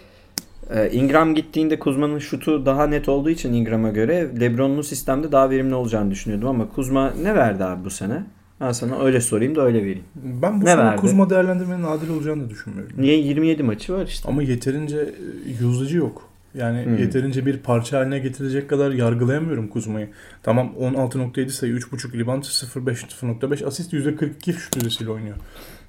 Ingram 0.93 1.35
gittiğinde 1.35 1.79
Kuzma'nın 1.79 2.19
şutu 2.19 2.67
daha 2.67 2.87
net 2.87 3.09
olduğu 3.09 3.31
için 3.31 3.53
Ingram'a 3.53 3.89
göre 3.91 4.29
Lebron'un 4.41 4.83
sistemde 4.83 5.33
daha 5.33 5.51
verimli 5.51 5.75
olacağını 5.75 6.11
düşünüyordum 6.11 6.49
ama 6.49 6.69
Kuzma 6.69 7.11
ne 7.23 7.35
verdi 7.35 7.65
abi 7.65 7.85
bu 7.85 7.91
sene? 7.91 8.23
Ben 8.61 8.73
sana 8.73 9.03
öyle 9.05 9.21
sorayım 9.21 9.55
da 9.57 9.63
öyle 9.63 9.79
vereyim. 9.79 10.05
Ben 10.15 10.61
bu 10.61 10.65
Ne 10.65 10.71
sene 10.71 10.81
verdi? 10.81 11.01
Kuzma 11.01 11.31
değerlendirmenin 11.31 11.83
adil 11.85 12.11
olacağını 12.11 12.45
da 12.45 12.51
düşünmüyorum. 12.51 12.97
Niye 12.99 13.19
27 13.19 13.63
maçı 13.63 13.93
var 13.93 14.07
işte. 14.07 14.29
Ama 14.29 14.43
yeterince 14.43 14.97
e, 14.99 15.65
yüzdücü 15.65 15.99
yok. 15.99 16.23
Yani 16.55 16.85
Hmm. 16.85 16.99
yeterince 16.99 17.47
bir 17.47 17.59
parça 17.59 17.99
haline 17.99 18.19
getirecek 18.19 18.71
kadar 18.71 18.91
yargılayamıyorum 18.91 19.69
Kuzma'yı. 19.69 20.09
Tamam 20.43 20.73
16.7 20.81 21.49
sayı, 21.51 21.73
3.5 21.73 22.19
rebound, 22.19 22.43
0.5, 22.43 23.09
0.5 23.09 23.67
asist, 23.67 23.93
%42 23.93 24.53
şut 24.53 24.77
yüzdesiyle 24.77 25.11
oynuyor. 25.11 25.37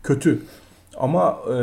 Kötü. 0.03 0.39
Ama 0.97 1.37
e, 1.53 1.57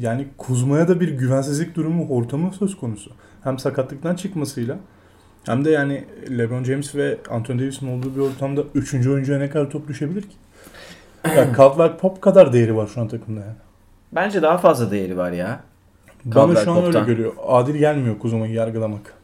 yani 0.00 0.26
Kuzma'ya 0.38 0.88
da 0.88 1.00
bir 1.00 1.08
güvensizlik 1.08 1.74
durumu 1.76 2.08
ortamı 2.08 2.52
söz 2.52 2.76
konusu. 2.76 3.10
Hem 3.44 3.58
sakatlıktan 3.58 4.14
çıkmasıyla 4.14 4.78
hem 5.46 5.64
de 5.64 5.70
yani 5.70 6.04
LeBron 6.38 6.64
James 6.64 6.94
ve 6.94 7.18
Anthony 7.30 7.58
Davis'in 7.58 7.98
olduğu 7.98 8.14
bir 8.16 8.20
ortamda 8.20 8.62
3. 8.74 8.94
oyuncuya 8.94 9.38
ne 9.38 9.50
kadar 9.50 9.70
top 9.70 9.88
düşebilir 9.88 10.22
ki? 10.22 10.36
Yani 11.36 11.50
Caldwell 11.56 11.96
Pop 11.96 12.22
kadar 12.22 12.52
değeri 12.52 12.76
var 12.76 12.86
şu 12.94 13.00
an 13.00 13.08
takımda 13.08 13.40
yani. 13.40 13.52
Bence 14.12 14.42
daha 14.42 14.58
fazla 14.58 14.90
değeri 14.90 15.16
var 15.16 15.32
ya. 15.32 15.60
Bana 16.24 16.34
Caldwell 16.34 16.64
şu 16.64 16.70
an 16.70 16.76
öyle 16.76 16.86
Pop'tan. 16.86 17.06
görüyor. 17.06 17.32
Adil 17.46 17.74
gelmiyor 17.74 18.18
Kuzma'yı 18.18 18.52
yargılamak. 18.52 19.14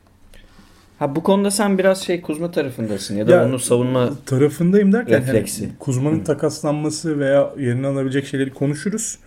Ha 0.99 1.17
bu 1.17 1.23
konuda 1.23 1.50
sen 1.50 1.78
biraz 1.78 2.02
şey 2.02 2.21
Kuzma 2.23 2.50
tarafındasın 2.50 3.17
ya 3.17 3.28
da 3.28 3.33
Ya, 3.33 3.47
onu 3.47 3.59
savunma 3.59 4.11
Tarafındayım 4.26 4.93
derken 4.93 5.21
Refleksi. 5.23 5.64
hani 5.67 5.78
Kuzma'nın 5.78 6.21
takaslanması 6.21 7.19
veya 7.19 7.50
yerine 7.59 7.87
alabilecek 7.87 8.26
şeyleri 8.26 8.55
konuşuruz. 8.55 9.19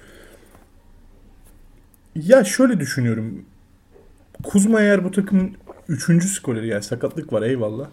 Ya 2.15 2.43
şöyle 2.43 2.79
düşünüyorum. 2.79 3.45
Kuzma 4.43 4.81
eğer 4.81 5.03
bu 5.03 5.11
takımın 5.11 5.51
3. 5.89 6.25
skoreri 6.25 6.67
yani 6.67 6.83
sakatlık 6.83 7.33
var 7.33 7.41
eyvallah. 7.41 7.87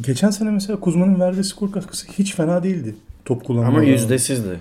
Geçen 0.00 0.30
sene 0.30 0.50
mesela 0.50 0.80
Kuzma'nın 0.80 1.20
verdiği 1.20 1.44
skor 1.44 1.72
katkısı 1.72 2.06
hiç 2.12 2.34
fena 2.34 2.62
değildi. 2.62 2.94
Top 3.24 3.44
kullanma. 3.44 3.68
ama 3.68 3.82
yüzdesizdi. 3.82 4.58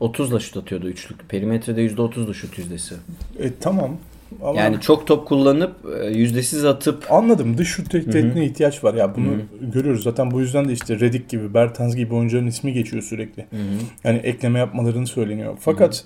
30'la 0.00 0.40
şut 0.40 0.56
atıyordu 0.56 0.88
üçlük. 0.88 1.28
Perimetrede 1.28 1.86
%30'du 1.86 2.34
şut 2.34 2.58
yüzdesi. 2.58 2.94
E 3.38 3.50
tamam. 3.60 3.96
Ama 4.42 4.60
Yani 4.60 4.80
çok 4.80 5.06
top 5.06 5.28
kullanıp 5.28 5.74
e, 6.00 6.06
yüzdesiz 6.06 6.64
atıp 6.64 7.12
Anladım. 7.12 7.58
Dış 7.58 7.68
şut 7.68 7.90
tekniğine 7.90 8.46
ihtiyaç 8.46 8.84
var. 8.84 8.94
Ya 8.94 9.16
bunu 9.16 9.26
Hı 9.26 9.40
görüyoruz. 9.72 10.02
Zaten 10.02 10.30
bu 10.30 10.40
yüzden 10.40 10.68
de 10.68 10.72
işte 10.72 11.00
Redick 11.00 11.28
gibi, 11.28 11.54
Bertans 11.54 11.96
gibi 11.96 12.14
oyuncuların 12.14 12.46
ismi 12.46 12.72
geçiyor 12.72 13.02
sürekli. 13.02 13.46
Yani 14.04 14.18
ekleme 14.18 14.58
yapmalarını 14.58 15.06
söyleniyor. 15.06 15.56
Fakat 15.60 16.04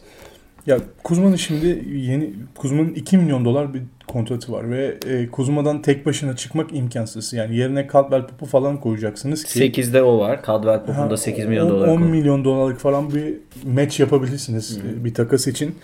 ya 0.67 0.79
Kuzma'nın 1.05 1.37
şimdi 1.37 1.85
yeni 1.93 2.33
Kuzma'nın 2.55 2.95
2 2.95 3.19
milyon 3.19 3.45
dolar 3.45 3.75
bir 3.75 3.83
kontratı 4.09 4.53
var 4.53 4.71
ve 4.71 4.99
e, 5.07 5.31
Kuzma'dan 5.31 5.83
tek 5.83 6.07
başına 6.07 6.37
çıkmak 6.37 6.75
imkansız. 6.75 7.33
Yani 7.33 7.57
yerine 7.57 7.89
Caldwell 7.93 8.27
Pope'u 8.27 8.49
falan 8.49 8.81
koyacaksınız 8.81 9.45
ki 9.45 9.71
8'de 9.71 10.03
o 10.03 10.19
var. 10.19 10.41
Caldwell 10.47 10.73
Ha, 10.73 10.87
Pope'un 10.87 11.11
da 11.11 11.17
8 11.17 11.47
milyon 11.47 11.67
10 11.67 11.71
dolar. 11.71 11.89
10 11.89 11.99
koy. 11.99 12.09
milyon 12.09 12.45
dolarlık 12.45 12.79
falan 12.79 13.15
bir 13.15 13.35
match 13.65 14.01
yapabilirsiniz 14.01 14.79
Hı. 14.83 14.89
e, 14.89 15.05
bir 15.05 15.15
takas 15.15 15.47
için. 15.47 15.75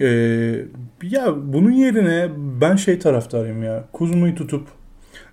Ee, 0.00 0.06
ya 1.02 1.34
bunun 1.36 1.70
yerine 1.70 2.28
ben 2.36 2.76
şey 2.76 2.98
taraftarıyım 2.98 3.62
ya. 3.62 3.84
Kuzma'yı 3.92 4.34
tutup 4.34 4.68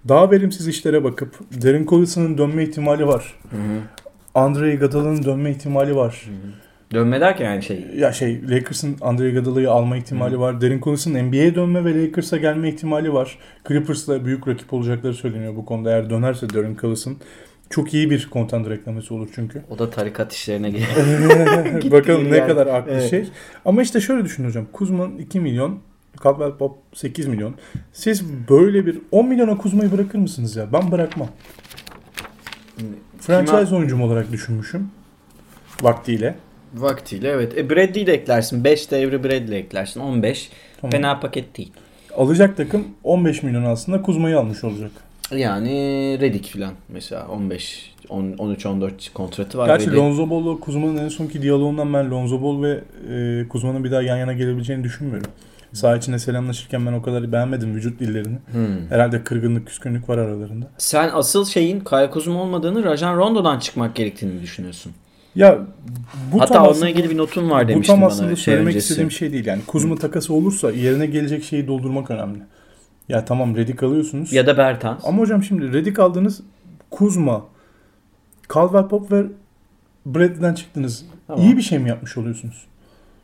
daha 0.08 0.32
verimsiz 0.32 0.68
işlere 0.68 1.04
bakıp 1.04 1.40
Darren 1.64 1.86
Collison'ın 1.86 2.38
dönme 2.38 2.64
ihtimali 2.64 3.08
var. 3.08 3.34
Hı 3.50 3.58
hı. 3.58 3.80
Andre 4.36 4.74
Iguodala'nın 4.74 5.24
dönme 5.24 5.52
ihtimali 5.52 5.96
var. 5.96 6.30
Dönme 6.94 7.22
derken 7.22 7.46
yani 7.46 7.64
şey 7.64 7.86
Ya 7.98 8.14
şey 8.14 8.50
Lakers'ın 8.50 8.98
Andre 9.02 9.30
Iguodala'yı 9.30 9.72
alma 9.72 9.98
ihtimali 9.98 10.40
var. 10.40 10.62
Darren 10.62 10.80
Collison'ın 10.80 11.24
NBA'ye 11.24 11.56
dönme 11.56 11.86
ve 11.86 12.04
Lakers'a 12.06 12.38
gelme 12.38 12.70
ihtimali 12.70 13.14
var. 13.14 13.38
Clippers'la 13.68 14.26
büyük 14.26 14.48
rakip 14.48 14.74
olacakları 14.74 15.14
söyleniyor 15.14 15.56
bu 15.56 15.66
konuda. 15.66 15.92
Eğer 15.92 16.10
dönerse 16.10 16.50
Darren 16.50 16.76
Collison 16.82 17.18
çok 17.70 17.94
iyi 17.94 18.10
bir 18.10 18.30
contender 18.32 18.70
reklamesi 18.72 19.14
olur 19.14 19.30
çünkü. 19.36 19.62
o 19.70 19.80
da 19.80 19.90
tarikat 19.90 20.34
işlerine 20.34 20.70
geliyor. 20.70 21.92
Bakalım 21.92 22.32
ne 22.32 22.38
yani. 22.38 22.48
kadar 22.48 22.68
aklı 22.68 22.92
Evet. 22.92 23.10
şey. 23.10 23.30
Ama 23.66 23.82
işte 23.82 24.02
şöyle 24.02 24.26
düşün 24.26 24.46
hocam. 24.46 24.66
Kuzman 24.74 25.18
2 25.18 25.40
milyon. 25.40 25.80
Caldwell 26.24 26.58
Pop 26.58 26.78
8 26.94 27.28
milyon. 27.28 27.56
Siz 27.94 28.24
böyle 28.50 28.86
bir 28.86 29.00
10 29.12 29.28
milyona 29.28 29.58
Kuzma'yı 29.58 29.92
bırakır 29.92 30.20
mısınız 30.20 30.56
ya? 30.56 30.74
Ben 30.74 30.92
bırakmam. 30.92 31.28
Franchise 33.20 33.76
oyuncum 33.76 34.02
olarak 34.02 34.32
düşünmüşüm. 34.32 34.90
Vaktiyle. 35.82 36.36
Vaktiyle 36.74 37.28
evet. 37.30 37.58
E 37.58 37.70
Bradley'i 37.70 38.08
de 38.08 38.14
eklersin. 38.14 38.64
5 38.64 38.92
devre 38.92 39.24
Bradley 39.24 39.60
eklersin. 39.60 40.00
15. 40.00 40.50
Tamam. 40.82 40.92
Fena 40.92 41.20
paket 41.20 41.58
değil. 41.58 41.72
Alacak 42.18 42.58
takım 42.58 42.88
15 43.04 43.44
milyon 43.44 43.64
aslında 43.64 44.02
Kuzma'yı 44.02 44.40
almış 44.40 44.64
olacak. 44.64 44.92
Yani 45.32 45.72
Redick 46.22 46.54
falan 46.54 46.74
mesela 46.90 47.28
15 47.28 47.94
10 48.10 48.34
13 48.38 48.66
14 48.66 49.14
kontratı 49.14 49.58
var. 49.58 49.68
Gerçi 49.68 49.90
Redick- 49.90 49.96
Lonzo 49.96 50.30
Ball'la 50.30 50.60
Kuzma'nın 50.60 50.98
en 50.98 51.08
sonki 51.08 51.42
diyaloğundan 51.42 51.94
ben 51.94 52.12
Lonzo 52.12 52.42
Ball 52.42 52.64
ve 52.64 52.80
e, 53.14 53.48
Kuzma'nın 53.48 53.84
bir 53.84 53.92
daha 53.92 54.02
yan 54.02 54.18
yana 54.18 54.34
gelebileceğini 54.34 54.84
düşünmüyorum. 54.84 55.32
Saha 55.74 55.98
içinde 55.98 56.20
selamlaşırken 56.20 56.86
ben 56.86 56.94
o 56.94 57.02
kadar 57.02 57.32
beğenmedim 57.32 57.76
vücut 57.76 58.00
dillerini. 58.00 58.38
Hmm. 58.52 58.90
Herhalde 58.90 59.24
kırgınlık, 59.24 59.68
küskünlük 59.68 60.10
var 60.10 60.18
aralarında. 60.18 60.66
Sen 60.78 61.10
asıl 61.14 61.46
şeyin 61.46 61.80
Kyle 61.80 62.10
Kuzma 62.10 62.42
olmadığını 62.42 62.84
Rajan 62.84 63.18
Rondo'dan 63.18 63.60
çıkmak 63.60 63.96
gerektiğini 63.96 64.42
düşünüyorsun. 64.42 64.92
Ya 65.36 65.58
bu 66.34 66.42
Hatta 66.42 66.54
tam 66.54 66.62
onunla 66.64 66.72
aslında- 66.72 66.90
ilgili 66.90 67.10
bir 67.10 67.18
notum 67.18 67.50
var 67.50 67.64
Bu 67.64 67.68
demiştin 67.68 67.94
tam 67.94 68.02
bana 68.02 68.08
aslında 68.12 68.36
söylemek 68.36 68.68
öncesi. 68.68 68.86
istediğim 68.88 69.12
şey 69.12 69.32
değil. 69.34 69.46
Yani 69.46 69.62
Kuzma 69.68 69.96
takası 69.96 70.34
olursa 70.34 70.72
yerine 70.72 71.06
gelecek 71.06 71.44
şeyi 71.44 71.68
doldurmak 71.68 72.12
önemli. 72.12 72.40
Ya 73.10 73.26
tamam 73.26 73.56
Redick 73.56 73.84
alıyorsunuz. 73.84 74.34
Ya 74.34 74.48
da 74.48 74.58
Bertans. 74.58 75.02
Ama 75.06 75.18
hocam 75.22 75.44
şimdi 75.44 75.74
Redick 75.74 76.00
aldınız. 76.00 76.42
Kuzma, 76.92 77.46
Caldwell 78.54 78.88
Pop 78.88 79.12
ve 79.12 79.24
Bradley'den 80.06 80.54
çıktınız. 80.54 81.06
Tamam. 81.28 81.46
İyi 81.46 81.58
bir 81.58 81.62
şey 81.62 81.80
mi 81.80 81.90
yapmış 81.90 82.18
oluyorsunuz? 82.18 82.66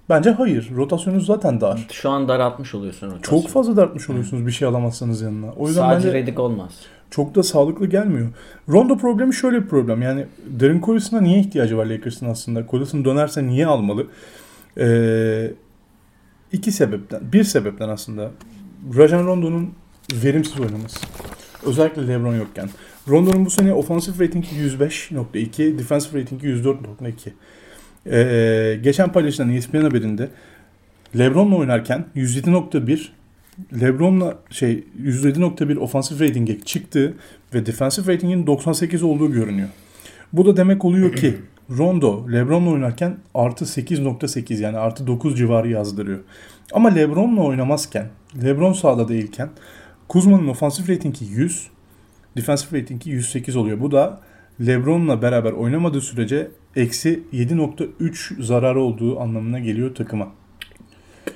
Bence 0.10 0.32
hayır. 0.32 0.70
Rotasyonunuz 0.76 1.26
zaten 1.26 1.62
dar. 1.62 1.88
Şu 1.92 2.10
an 2.10 2.28
daraltmış 2.28 2.76
oluyorsun 2.76 3.08
rotasyonu. 3.12 3.42
Çok 3.42 3.52
fazla 3.52 3.78
dartmış 3.78 4.10
oluyorsunuz 4.10 4.46
bir 4.48 4.52
şey 4.52 4.68
alamazsanız 4.68 5.22
yanına. 5.22 5.52
O 5.58 5.68
yüzden 5.68 5.82
Sadece 5.82 6.08
bence 6.08 6.20
Redick 6.20 6.40
olmaz. 6.40 6.72
Çok 7.12 7.36
da 7.36 7.44
sağlıklı 7.44 7.86
gelmiyor. 7.86 8.28
Rondo 8.70 8.98
problemi 8.98 9.36
şöyle 9.36 9.64
bir 9.64 9.68
problem. 9.68 10.02
Yani 10.02 10.26
Darren 10.60 10.82
Collinson'a 10.82 11.22
niye 11.22 11.40
ihtiyacı 11.40 11.78
var 11.78 11.86
Lakers'ın 11.86 12.26
aslında? 12.26 12.66
Collison 12.72 13.06
dönerse 13.06 13.48
niye 13.48 13.68
almalı? 13.68 14.08
Ee, 14.78 15.52
iki 16.52 16.72
sebepten. 16.72 17.22
Bir 17.34 17.44
sebepten 17.44 17.90
aslında. 17.90 18.32
Rajon 18.98 19.28
Rondo'nun 19.28 19.74
verimsiz 20.14 20.60
oynaması. 20.60 21.00
Özellikle 21.66 22.08
LeBron 22.08 22.36
yokken. 22.36 22.70
Rondo'nun 23.10 23.46
bu 23.46 23.50
sene 23.50 23.74
ofansif 23.74 24.22
ratingi 24.22 24.48
105.2, 24.48 25.80
defensive 25.80 26.22
ratingi 26.22 26.48
104.2. 26.48 27.32
Ee, 28.06 28.80
geçen 28.84 29.12
paylaşılan 29.12 29.50
ESPN 29.50 29.78
haberinde 29.78 30.30
LeBron'la 31.18 31.56
oynarken 31.56 32.06
107.1 32.16 33.19
LeBron'la 33.82 34.38
şey 34.50 34.84
107.1 35.04 35.78
ofansif 35.78 36.22
ratinge 36.22 36.60
çıktı 36.60 37.14
ve 37.54 37.66
defensive 37.66 38.14
ratingin 38.14 38.48
98 38.48 39.04
olduğu 39.04 39.32
görünüyor. 39.32 39.70
Bu 40.34 40.46
da 40.46 40.58
demek 40.58 40.86
oluyor 40.86 41.16
ki 41.16 41.38
Rondo 41.78 42.32
LeBron'la 42.32 42.70
oynarken 42.70 43.18
artı 43.34 43.66
8.8 43.66 44.62
yani 44.62 44.78
artı 44.78 45.08
9 45.08 45.38
civarı 45.38 45.70
yazdırıyor. 45.70 46.20
Ama 46.74 46.90
LeBron'la 46.90 47.42
oynamazken, 47.42 48.08
LeBron 48.44 48.74
sahada 48.74 49.08
değilken 49.08 49.50
Kuzma'nın 50.08 50.48
ofansif 50.48 50.90
ratingi 50.90 51.26
100, 51.26 51.68
defensive 52.38 52.82
ratingi 52.82 53.10
108 53.10 53.56
oluyor. 53.56 53.80
Bu 53.80 53.92
da 53.92 54.22
LeBron'la 54.68 55.22
beraber 55.22 55.52
oynamadığı 55.52 56.02
sürece 56.02 56.52
eksi 56.76 57.24
7.3 57.34 58.44
zararı 58.44 58.82
olduğu 58.82 59.20
anlamına 59.20 59.60
geliyor 59.60 59.96
takıma. 59.96 60.39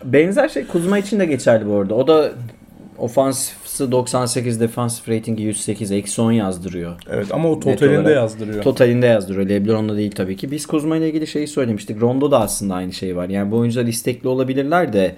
Benzer 0.04 0.50
şey 0.50 0.68
Kuzma 0.68 0.98
için 1.00 1.20
de 1.20 1.26
geçerli 1.26 1.70
bu 1.70 1.76
arada. 1.76 1.96
O 1.96 2.08
da 2.08 2.32
ofansifsi 2.98 3.92
98, 3.92 4.60
defansif 4.60 5.10
ratingi 5.10 5.44
108, 5.44 5.92
eksi 5.92 6.22
10 6.22 6.32
yazdırıyor. 6.32 6.96
Evet 7.10 7.28
ama 7.32 7.52
o 7.52 7.60
totalinde 7.60 8.12
yazdırıyor. 8.12 8.64
Totalinde 8.64 9.06
yazdırıyor. 9.06 9.50
Lebron'la 9.50 9.98
değil 9.98 10.12
tabii 10.12 10.38
ki. 10.38 10.52
Biz 10.52 10.66
Kuzma 10.66 10.98
ile 10.98 11.10
ilgili 11.10 11.28
şeyi 11.28 11.48
söylemiştik. 11.48 12.02
Rondo 12.02 12.32
da 12.32 12.40
aslında 12.40 12.76
aynı 12.76 12.94
şey 12.94 13.16
var. 13.16 13.30
Yani 13.30 13.52
bu 13.52 13.58
oyuncular 13.58 13.86
istekli 13.86 14.28
olabilirler 14.28 14.94
de 14.94 15.16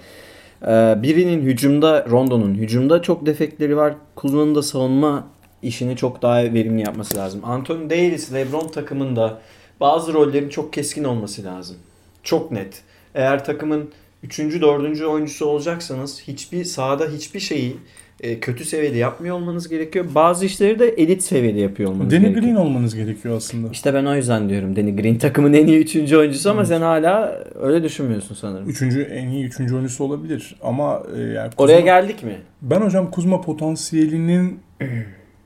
e, 0.62 0.68
birinin 1.04 1.42
hücumda, 1.42 2.06
Rondo'nun 2.10 2.56
hücumda 2.56 3.02
çok 3.02 3.26
defektleri 3.26 3.78
var. 3.78 3.94
Kuzma'nın 4.16 4.56
da 4.56 4.64
savunma 4.64 5.28
işini 5.62 5.96
çok 5.96 6.22
daha 6.22 6.44
verimli 6.44 6.82
yapması 6.82 7.18
lazım. 7.18 7.42
Anthony 7.44 7.90
Davis, 7.90 8.34
Lebron 8.34 8.68
takımında 8.68 9.40
bazı 9.80 10.14
rollerin 10.14 10.50
çok 10.50 10.74
keskin 10.74 11.04
olması 11.04 11.44
lazım. 11.44 11.78
Çok 12.24 12.52
net. 12.52 12.82
Eğer 13.16 13.46
takımın 13.46 13.90
3. 14.24 14.40
4. 14.40 15.02
oyuncusu 15.02 15.46
olacaksanız 15.46 16.22
hiçbir 16.28 16.64
sahada 16.64 17.08
hiçbir 17.08 17.40
şeyi 17.40 17.76
e, 18.22 18.40
kötü 18.40 18.66
seviyede 18.66 18.98
yapmıyor 18.98 19.36
olmanız 19.36 19.70
gerekiyor. 19.70 20.06
Bazı 20.16 20.46
işleri 20.46 20.80
de 20.80 20.88
elit 20.90 21.24
seviyede 21.24 21.60
yapıyor 21.60 21.90
olmanız 21.90 22.12
Danny 22.12 22.22
gerekiyor. 22.22 22.44
Green 22.46 22.56
olmanız 22.56 22.96
gerekiyor 22.96 23.38
aslında. 23.38 23.68
İşte 23.72 23.94
ben 23.94 24.06
o 24.06 24.16
yüzden 24.16 24.50
diyorum 24.50 24.76
Danny 24.76 24.96
Green 24.96 25.18
takımın 25.18 25.54
en 25.54 25.68
iyi 25.68 25.78
üçüncü 25.78 26.18
oyuncusu 26.18 26.50
ama 26.52 26.66
sen 26.66 26.82
hala 26.82 27.44
öyle 27.62 27.84
düşünmüyorsun 27.84 28.36
sanırım. 28.36 28.70
Üçüncü 28.70 29.02
en 29.02 29.28
iyi 29.30 29.46
üçüncü 29.46 29.74
oyuncusu 29.76 30.04
olabilir 30.04 30.56
ama 30.64 31.04
e, 31.18 31.22
yani 31.22 31.50
Kuzma- 31.52 31.64
Oraya 31.64 31.80
geldik 31.80 32.24
mi? 32.24 32.36
ben 32.62 32.82
hocam 32.82 33.12
Kuzma 33.12 33.42
potansiyelinin 33.42 34.60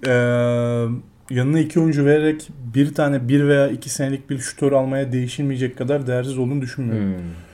e, 0.08 0.12
yanına 1.30 1.60
iki 1.60 1.80
oyuncu 1.80 2.06
vererek 2.06 2.50
bir 2.76 2.94
tane 2.94 3.28
bir 3.30 3.48
veya 3.48 3.68
iki 3.68 3.90
senelik 3.90 4.30
bir 4.30 4.38
şutör 4.38 4.72
almaya 4.72 5.12
değişilmeyecek 5.12 5.78
kadar 5.78 6.08
değersiz 6.08 6.38
olduğunu 6.38 6.62
düşünmüyorum. 6.62 7.08
Hmm. 7.08 7.49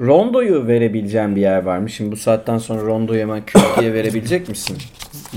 Rondo'yu 0.00 0.66
verebileceğim 0.66 1.36
bir 1.36 1.40
yer 1.40 1.62
var 1.62 1.78
mı? 1.78 1.90
Şimdi 1.90 2.12
bu 2.12 2.16
saatten 2.16 2.58
sonra 2.58 2.82
Rondo'yu 2.82 3.20
hemen 3.20 3.42
Kürtü'ye 3.46 3.94
verebilecek 3.94 4.48
misin? 4.48 4.76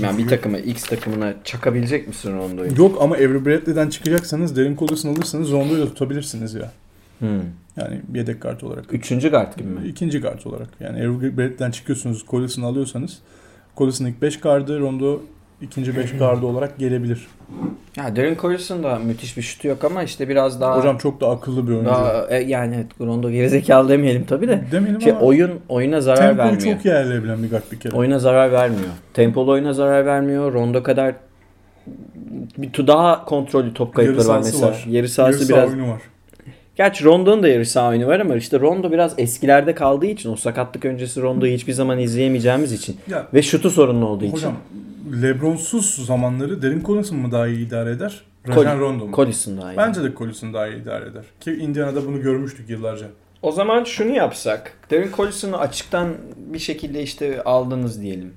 Yani 0.00 0.18
bir 0.18 0.28
takıma, 0.28 0.58
X 0.58 0.84
takımına 0.84 1.34
çakabilecek 1.44 2.08
misin 2.08 2.36
Rondo'yu? 2.36 2.78
Yok 2.78 2.98
ama 3.00 3.14
Avery 3.14 3.44
Bradley'den 3.44 3.88
çıkacaksanız 3.88 4.56
Darren 4.56 4.76
Collison 4.76 5.14
alırsanız 5.14 5.52
Rondo'yu 5.52 5.80
da 5.80 5.88
tutabilirsiniz 5.88 6.54
ya. 6.54 6.72
Hmm. 7.18 7.28
Yani 7.76 8.00
yedek 8.14 8.40
kart 8.40 8.64
olarak. 8.64 8.84
Üçüncü 8.92 9.30
kart 9.30 9.56
gibi 9.56 9.68
mi? 9.68 9.88
İkinci 9.88 10.20
kart 10.20 10.46
olarak. 10.46 10.68
Yani 10.80 10.98
Avery 10.98 11.36
Bradley'den 11.36 11.70
çıkıyorsunuz 11.70 12.24
Collison'ı 12.30 12.66
alıyorsanız 12.66 13.18
Collison 13.76 14.06
ilk 14.06 14.22
5 14.22 14.40
kartı 14.40 14.80
Rondo 14.80 15.22
ikinci 15.64 15.96
5 15.96 16.12
kartı 16.18 16.46
olarak 16.46 16.78
gelebilir. 16.78 17.26
Ya 17.96 18.16
Darren 18.16 18.36
Collison 18.40 18.82
da 18.82 18.98
müthiş 18.98 19.36
bir 19.36 19.42
şutu 19.42 19.68
yok 19.68 19.84
ama 19.84 20.02
işte 20.02 20.28
biraz 20.28 20.60
daha... 20.60 20.76
Hocam 20.78 20.98
çok 20.98 21.20
da 21.20 21.30
akıllı 21.30 21.66
bir 21.68 21.72
oyuncu. 21.72 21.90
daha, 21.90 22.26
e, 22.30 22.42
yani 22.44 22.74
evet, 22.76 22.86
Rondo 23.00 23.30
gerizekalı 23.30 23.88
demeyelim 23.88 24.24
tabii 24.24 24.48
de. 24.48 24.64
Demeyelim 24.72 25.00
Şey, 25.02 25.12
ama 25.12 25.20
oyun 25.20 25.50
oyuna 25.68 26.00
zarar 26.00 26.16
tempolu 26.16 26.38
vermiyor. 26.38 26.76
çok 26.76 26.84
iyi 26.84 26.94
ayarlayabilen 26.94 27.42
bir 27.42 27.50
guard 27.50 27.62
bir 27.72 27.80
kere. 27.80 27.96
Oyuna 27.96 28.18
zarar 28.18 28.52
vermiyor. 28.52 28.82
Tempolu 29.14 29.50
oyuna 29.52 29.72
zarar 29.72 30.06
vermiyor. 30.06 30.52
Rondo 30.52 30.82
kadar 30.82 31.14
bir 32.58 32.70
tu- 32.72 32.86
daha 32.86 33.24
kontrollü 33.24 33.74
top 33.74 33.94
kayıpları 33.94 34.28
var 34.28 34.38
mesela. 34.38 34.66
var. 34.66 34.84
Yarı 34.88 35.08
sahası 35.08 35.52
Yarı 35.52 35.62
biraz. 35.62 35.70
oyunu 35.74 35.92
var. 35.92 36.02
Gerçi 36.76 37.04
Rondo'nun 37.04 37.42
da 37.42 37.48
yarı 37.48 37.66
saha 37.66 37.88
oyunu 37.90 38.06
var 38.06 38.20
ama 38.20 38.36
işte 38.36 38.60
Rondo 38.60 38.92
biraz 38.92 39.14
eskilerde 39.18 39.74
kaldığı 39.74 40.06
için 40.06 40.32
o 40.32 40.36
sakatlık 40.36 40.84
öncesi 40.84 41.22
Rondo'yu 41.22 41.52
hiçbir 41.54 41.72
zaman 41.72 41.98
izleyemeyeceğimiz 41.98 42.72
için 42.72 42.96
Ya 43.10 43.26
ve 43.34 43.42
şutu 43.42 43.70
sorunlu 43.70 44.06
olduğu 44.06 44.24
için. 44.24 44.36
hocam 44.36 44.52
Lebron'suz 45.22 46.06
zamanları 46.06 46.62
Derin 46.62 46.82
Collison 46.84 47.18
mu 47.18 47.32
daha 47.32 47.46
iyi 47.48 47.66
idare 47.66 47.90
eder? 47.90 48.24
Rajan 48.48 48.80
Rondo 48.80 49.06
mu? 49.06 49.16
Collison 49.16 49.58
daha 49.58 49.72
iyi. 49.72 49.76
Bence 49.76 50.02
de 50.04 50.14
Collison 50.14 50.54
daha 50.54 50.68
iyi 50.68 50.82
idare 50.82 51.06
eder. 51.06 51.24
Ki 51.40 51.52
Indiana'da 51.52 52.06
bunu 52.06 52.22
görmüştük 52.22 52.70
yıllarca. 52.70 53.06
O 53.42 53.52
zaman 53.52 53.84
şunu 53.84 54.10
yapsak. 54.10 54.78
Darren 54.90 55.08
Collison'u 55.16 55.56
açıktan 55.56 56.14
bir 56.36 56.58
şekilde 56.58 57.02
işte 57.02 57.42
aldınız 57.42 58.02
diyelim. 58.02 58.32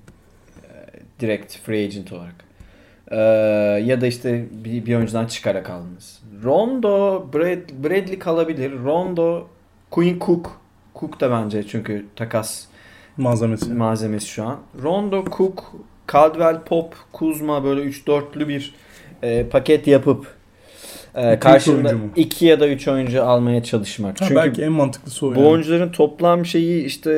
Ee, 0.63 0.69
Direkt 1.19 1.57
free 1.57 1.85
agent 1.85 2.13
olarak. 2.13 2.35
Ee, 3.11 3.17
ya 3.85 4.01
da 4.01 4.07
işte 4.07 4.45
bir, 4.51 4.85
bir 4.85 4.95
oyuncudan 4.95 5.25
çıkarak 5.27 5.69
aldınız. 5.69 6.19
Rondo, 6.43 7.25
Brad, 7.33 7.83
Bradley 7.83 8.19
kalabilir. 8.19 8.71
Rondo, 8.83 9.47
Quinn 9.91 10.19
Cook. 10.19 10.61
Cook 10.99 11.19
da 11.21 11.31
bence 11.31 11.67
çünkü 11.67 12.05
takas 12.15 12.65
Malzemesi. 13.17 13.73
malzemesi 13.73 14.27
şu 14.27 14.43
an. 14.43 14.59
Rondo, 14.83 15.25
Cook, 15.37 15.75
Caldwell 16.11 16.63
Pop, 16.63 16.95
Kuzma 17.11 17.63
böyle 17.63 17.81
3-4'lü 17.81 18.47
bir 18.47 18.73
e, 19.23 19.45
paket 19.49 19.87
yapıp 19.87 20.27
e, 21.15 21.39
karşında 21.39 21.75
oyuncu 21.75 21.97
mu? 21.97 22.11
2 22.15 22.45
ya 22.45 22.59
da 22.59 22.67
3 22.67 22.87
oyuncu 22.87 23.23
almaya 23.23 23.63
çalışmak. 23.63 24.21
Ha, 24.21 24.25
Çünkü 24.25 24.35
belki 24.35 24.61
en 24.61 24.71
mantıklısı 24.71 25.25
o 25.25 25.35
bu 25.35 25.39
yani. 25.39 25.47
oyuncuların 25.49 25.91
toplam 25.91 26.45
şeyi 26.45 26.85
işte 26.85 27.09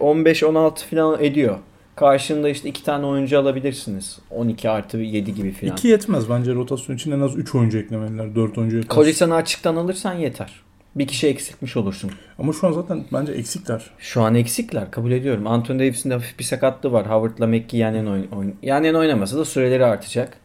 15-16 0.00 0.76
falan 0.90 1.22
ediyor. 1.24 1.58
Karşında 1.96 2.48
işte 2.48 2.68
iki 2.68 2.84
tane 2.84 3.06
oyuncu 3.06 3.38
alabilirsiniz. 3.38 4.18
12 4.30 4.70
artı 4.70 4.98
7 4.98 5.34
gibi 5.34 5.52
falan. 5.52 5.72
İki 5.72 5.88
yetmez 5.88 6.30
bence 6.30 6.54
rotasyon 6.54 6.96
için 6.96 7.10
en 7.12 7.20
az 7.20 7.36
3 7.36 7.54
oyuncu 7.54 7.78
eklemeliler. 7.78 8.34
4 8.34 8.58
oyuncu 8.58 8.76
yeter. 8.76 8.96
Collison'u 8.96 9.34
açıktan 9.34 9.76
alırsan 9.76 10.14
yeter. 10.14 10.52
Bir 10.96 11.06
kişi 11.06 11.26
eksiltmiş 11.28 11.76
olursun. 11.76 12.10
Ama 12.38 12.52
şu 12.52 12.66
an 12.66 12.72
zaten 12.72 13.04
bence 13.12 13.32
eksikler. 13.32 13.90
Şu 13.98 14.22
an 14.22 14.34
eksikler 14.34 14.90
kabul 14.90 15.10
ediyorum. 15.10 15.46
Anthony 15.46 15.78
Davis'in 15.78 16.10
de 16.10 16.14
hafif 16.14 16.38
bir 16.38 16.44
sakatlığı 16.44 16.92
var. 16.92 17.06
Howard'la 17.06 17.46
McGee 17.46 17.78
yan 17.78 17.94
yana 17.94 18.10
oyn 18.10 18.26
oyn 18.36 18.54
yan 18.62 18.82
yana 18.82 18.98
oynamasa 18.98 19.38
da 19.38 19.44
süreleri 19.44 19.84
artacak. 19.84 20.36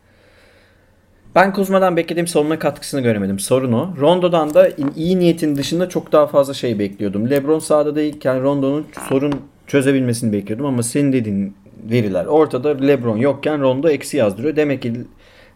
Ben 1.35 1.53
Kuzma'dan 1.53 1.97
beklediğim 1.97 2.27
savunma 2.27 2.59
katkısını 2.59 3.01
göremedim. 3.01 3.39
Sorun 3.39 3.71
o. 3.71 3.95
Rondo'dan 3.99 4.53
da 4.53 4.69
iyi 4.95 5.19
niyetin 5.19 5.55
dışında 5.55 5.89
çok 5.89 6.11
daha 6.11 6.27
fazla 6.27 6.53
şey 6.53 6.79
bekliyordum. 6.79 7.29
LeBron 7.29 7.59
sahada 7.59 7.95
değilken 7.95 8.43
Rondo'nun 8.43 8.85
sorun 9.09 9.33
çözebilmesini 9.67 10.31
bekliyordum 10.31 10.65
ama 10.65 10.83
senin 10.83 11.13
dediğin 11.13 11.55
veriler 11.83 12.25
ortada. 12.25 12.69
LeBron 12.69 13.17
yokken 13.17 13.61
Rondo 13.61 13.89
eksi 13.89 14.17
yazdırıyor. 14.17 14.55
Demek 14.55 14.81
ki 14.81 14.93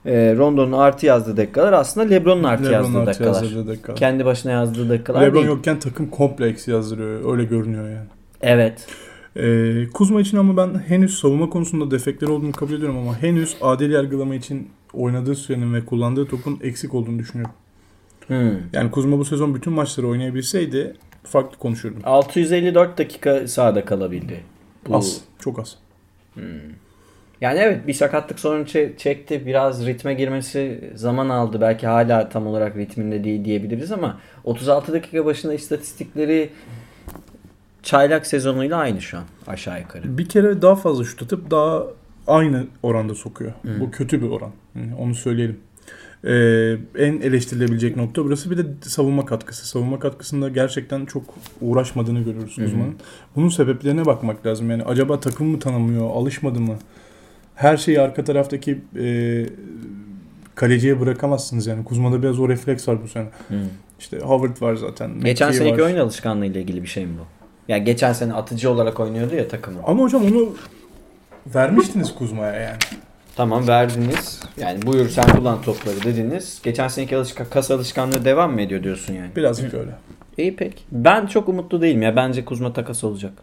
e, 0.06 0.36
Rondo'nun 0.36 0.72
artı 0.72 1.06
yazdığı 1.06 1.38
dakikalar 1.38 1.74
aslında 1.74 2.08
LeBron'un 2.08 2.44
artı 2.44 2.64
LeBron'un 2.64 2.84
yazdığı 2.84 2.98
artı 3.00 3.08
dakikalar. 3.08 3.44
yazdığı 3.44 3.68
dakikalar. 3.68 3.98
Kendi 4.00 4.26
başına 4.26 4.52
yazdığı 4.52 4.90
dakikalar 4.90 5.22
LeBron 5.22 5.36
değil. 5.36 5.48
yokken 5.48 5.80
takım 5.80 6.10
komple 6.10 6.48
eksi 6.48 6.72
yazdırıyor. 6.72 7.32
Öyle 7.34 7.44
görünüyor 7.44 7.90
yani. 7.90 8.08
Evet. 8.42 8.88
Ee, 9.36 9.88
Kuzma 9.94 10.22
için 10.22 10.38
ama 10.38 10.58
ben 10.58 10.80
henüz 10.80 11.20
savunma 11.20 11.50
konusunda 11.50 11.92
defekleri 11.92 12.32
olduğunu 12.32 12.52
kabul 12.52 12.74
ediyorum 12.74 12.98
ama 12.98 13.22
henüz 13.22 13.56
adil 13.62 13.92
yargılama 13.92 14.36
için 14.36 14.70
oynadığı 14.94 15.36
sürenin 15.36 15.74
ve 15.74 15.86
kullandığı 15.86 16.26
topun 16.26 16.60
eksik 16.64 16.94
olduğunu 16.94 17.20
düşünüyorum. 17.20 17.54
Hmm. 18.28 18.52
Yani 18.74 18.92
Kuzma 18.92 19.18
bu 19.18 19.26
sezon 19.26 19.56
bütün 19.56 19.74
maçları 19.74 20.08
oynayabilseydi 20.08 20.94
farklı 21.24 21.58
konuşurdum. 21.58 22.02
654 22.04 22.98
dakika 22.98 23.48
sahada 23.48 23.86
kalabildi. 23.86 24.40
Bu- 24.88 24.96
Az. 24.96 25.22
Çok 25.40 25.60
az. 25.60 25.78
Yani 27.42 27.60
evet 27.60 27.88
bir 27.88 27.94
sakatlık 27.94 28.40
sorunu 28.40 28.64
çe- 28.64 28.98
çekti. 28.98 29.46
Biraz 29.46 29.86
ritme 29.88 30.14
girmesi 30.14 30.92
zaman 30.96 31.30
aldı. 31.30 31.62
Belki 31.62 31.88
hala 31.88 32.30
tam 32.30 32.48
olarak 32.48 32.78
ritminde 32.78 33.24
değil 33.24 33.46
diyebiliriz 33.46 33.92
ama 33.92 34.20
36 34.44 34.94
dakika 34.94 35.26
başında 35.26 35.54
istatistikleri 35.54 36.50
çaylak 37.84 38.28
sezonuyla 38.28 38.78
aynı 38.78 39.02
şu 39.02 39.18
an 39.18 39.24
aşağı 39.48 39.80
yukarı. 39.80 40.18
Bir 40.18 40.30
kere 40.30 40.62
daha 40.62 40.76
fazla 40.76 41.04
şut 41.04 41.22
atıp 41.24 41.52
daha 41.52 41.84
aynı 42.28 42.68
oranda 42.84 43.16
sokuyor. 43.16 43.52
Bu 43.80 43.92
kötü 43.92 44.22
bir 44.22 44.30
oran. 44.30 44.52
Yani 44.76 44.96
onu 44.96 45.16
söyleyelim. 45.16 45.60
Ee, 46.24 46.32
en 46.98 47.22
eleştirilebilecek 47.22 47.98
nokta 47.98 48.24
burası. 48.26 48.52
Bir 48.52 48.58
de 48.58 48.62
savunma 48.82 49.26
katkısı. 49.26 49.68
Savunma 49.68 50.00
katkısında 50.00 50.50
gerçekten 50.50 51.06
çok 51.06 51.24
uğraşmadığını 51.62 52.20
görüyoruz 52.20 52.60
uzmanın. 52.60 52.96
Bunun 53.36 53.50
sebeplerine 53.50 54.06
bakmak 54.06 54.46
lazım. 54.46 54.70
Yani 54.72 54.84
acaba 54.84 55.20
takım 55.20 55.48
mı 55.48 55.60
tanımıyor, 55.60 56.10
alışmadı 56.10 56.60
mı? 56.60 56.76
Her 57.62 57.78
şeyi 57.78 58.02
arka 58.02 58.24
taraftaki 58.24 58.82
e, 59.00 59.46
kaleciye 60.56 61.00
bırakamazsınız 61.00 61.68
yani. 61.68 61.84
Kuzma'da 61.84 62.24
biraz 62.24 62.40
o 62.40 62.50
refleks 62.50 62.88
var 62.88 63.04
bu 63.04 63.08
sene. 63.08 63.26
Hmm. 63.48 63.58
İşte 64.00 64.20
Howard 64.20 64.62
var 64.62 64.76
zaten. 64.76 65.20
Geçen 65.20 65.50
McKee 65.50 65.58
seneki 65.58 65.82
var. 65.82 65.86
oyun 65.86 65.98
alışkanlığı 65.98 66.46
ile 66.46 66.62
ilgili 66.62 66.84
bir 66.84 66.88
şey 66.88 67.06
mi 67.06 67.14
bu? 67.20 67.26
Yani 67.68 67.84
geçen 67.84 68.14
sene 68.14 68.34
atıcı 68.34 68.72
olarak 68.72 69.00
oynuyordu 69.00 69.36
ya 69.36 69.48
takımı. 69.48 69.80
Ama 69.84 70.04
hocam 70.04 70.26
onu 70.26 70.56
vermiştiniz 71.56 72.16
Kuzma'ya 72.16 72.54
yani. 72.54 72.78
Tamam 73.36 73.68
verdiniz. 73.68 74.40
Yani 74.58 74.82
buyur 74.86 75.10
sen 75.10 75.36
kullan 75.36 75.62
topları 75.62 76.04
dediniz. 76.04 76.60
Geçen 76.64 76.88
seneki 76.88 77.18
alışkan, 77.18 77.48
kas 77.50 77.72
alışkanlığı 77.72 78.26
devam 78.26 78.54
mı 78.54 78.62
ediyor 78.62 78.84
diyorsun 78.84 79.14
yani? 79.14 79.30
Birazcık 79.36 79.74
öyle. 79.74 79.92
İyi 80.38 80.56
pek. 80.56 80.86
Ben 80.92 81.26
çok 81.26 81.50
umutlu 81.50 81.82
değilim 81.82 82.02
ya. 82.02 82.16
Bence 82.16 82.46
Kuzma 82.46 82.74
takas 82.74 83.04
olacak. 83.04 83.34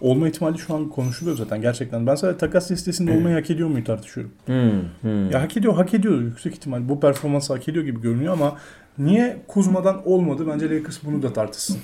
Olma 0.00 0.28
ihtimali 0.28 0.58
şu 0.58 0.74
an 0.74 0.88
konuşuluyor 0.88 1.36
zaten 1.36 1.60
gerçekten. 1.60 2.06
Ben 2.06 2.14
sadece 2.14 2.38
takas 2.38 2.70
listesinde 2.70 3.12
olmayı 3.12 3.34
hak 3.34 3.50
ediyor 3.50 3.68
muyu 3.68 3.84
tartışıyorum. 3.84 4.32
Hmm, 4.46 4.82
hmm. 5.00 5.30
Ya 5.30 5.42
hak 5.42 5.56
ediyor, 5.56 5.74
hak 5.74 5.94
ediyor. 5.94 6.20
Yüksek 6.20 6.54
ihtimal 6.54 6.88
bu 6.88 7.00
performans 7.00 7.50
hak 7.50 7.68
ediyor 7.68 7.84
gibi 7.84 8.00
görünüyor 8.00 8.32
ama 8.32 8.56
niye 8.98 9.36
Kuzma'dan 9.48 10.08
olmadı? 10.08 10.44
Bence 10.52 10.70
Lakers 10.70 10.98
bunu 11.04 11.22
da 11.22 11.32
tartışsın. 11.32 11.76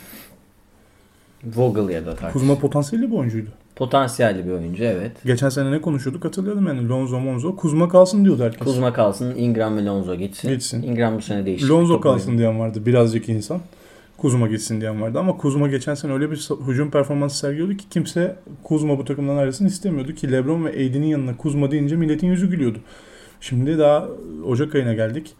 Vogel 1.44 1.88
ya 1.88 2.06
da 2.06 2.14
tartış. 2.14 2.32
Kuzma 2.32 2.58
potansiyelli 2.58 3.10
bir 3.10 3.16
oyuncuydu. 3.16 3.50
Potansiyelli 3.76 4.46
bir 4.46 4.50
oyuncu 4.50 4.84
evet. 4.84 5.12
Geçen 5.24 5.48
sene 5.48 5.72
ne 5.72 5.80
konuşuyorduk 5.80 6.24
hatırlayalım 6.24 6.66
yani. 6.66 6.88
Lonzo 6.88 7.20
Monzo. 7.20 7.56
Kuzma 7.56 7.88
kalsın 7.88 8.24
diyordu 8.24 8.42
herkes. 8.42 8.64
Kuzma 8.64 8.92
kalsın, 8.92 9.36
Ingram 9.36 9.76
ve 9.76 9.84
Lonzo 9.84 10.14
gitsin. 10.14 10.48
Gitsin. 10.48 10.82
Ingram 10.82 11.16
bu 11.16 11.22
sene 11.22 11.46
değişti. 11.46 11.68
Lonzo 11.68 12.00
kalsın 12.00 12.38
diyen 12.38 12.60
vardı 12.60 12.86
birazcık 12.86 13.28
insan. 13.28 13.60
Kuzma 14.16 14.46
gitsin 14.46 14.80
diyen 14.80 15.02
vardı 15.02 15.18
ama 15.18 15.36
Kuzma 15.36 15.68
geçen 15.68 15.94
sene 15.94 16.12
öyle 16.12 16.30
bir 16.30 16.48
hücum 16.66 16.90
performansı 16.90 17.38
sergiliyordu 17.38 17.76
ki 17.76 17.84
kimse 17.90 18.36
Kuzma 18.62 18.98
bu 18.98 19.04
takımdan 19.04 19.36
ayrılsın 19.36 19.66
istemiyordu 19.66 20.14
ki 20.14 20.32
LeBron 20.32 20.64
ve 20.64 20.70
AD'nin 20.70 21.06
yanına 21.06 21.36
Kuzma 21.36 21.70
deyince 21.70 21.96
milletin 21.96 22.26
yüzü 22.26 22.50
gülüyordu. 22.50 22.78
Şimdi 23.40 23.78
daha 23.78 24.08
Ocak 24.46 24.74
ayına 24.74 24.94
geldik. 24.94 25.34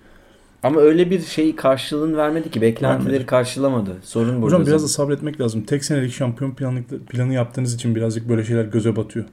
Ama 0.62 0.80
öyle 0.80 1.10
bir 1.10 1.20
şeyi 1.20 1.56
karşılığını 1.56 2.16
vermedi 2.16 2.50
ki. 2.50 2.60
Beklentileri 2.60 3.12
Vermedi. 3.12 3.26
karşılamadı. 3.26 3.96
Sorun 4.02 4.42
burada. 4.42 4.46
Hocam 4.46 4.66
biraz 4.66 4.82
da 4.84 4.88
sabretmek 4.88 5.40
lazım. 5.40 5.62
Tek 5.62 5.84
senelik 5.84 6.12
şampiyon 6.12 6.50
planı, 6.50 6.82
planı 7.08 7.34
yaptığınız 7.34 7.74
için 7.74 7.94
birazcık 7.94 8.28
böyle 8.28 8.44
şeyler 8.44 8.64
göze 8.64 8.96
batıyor. 8.96 9.24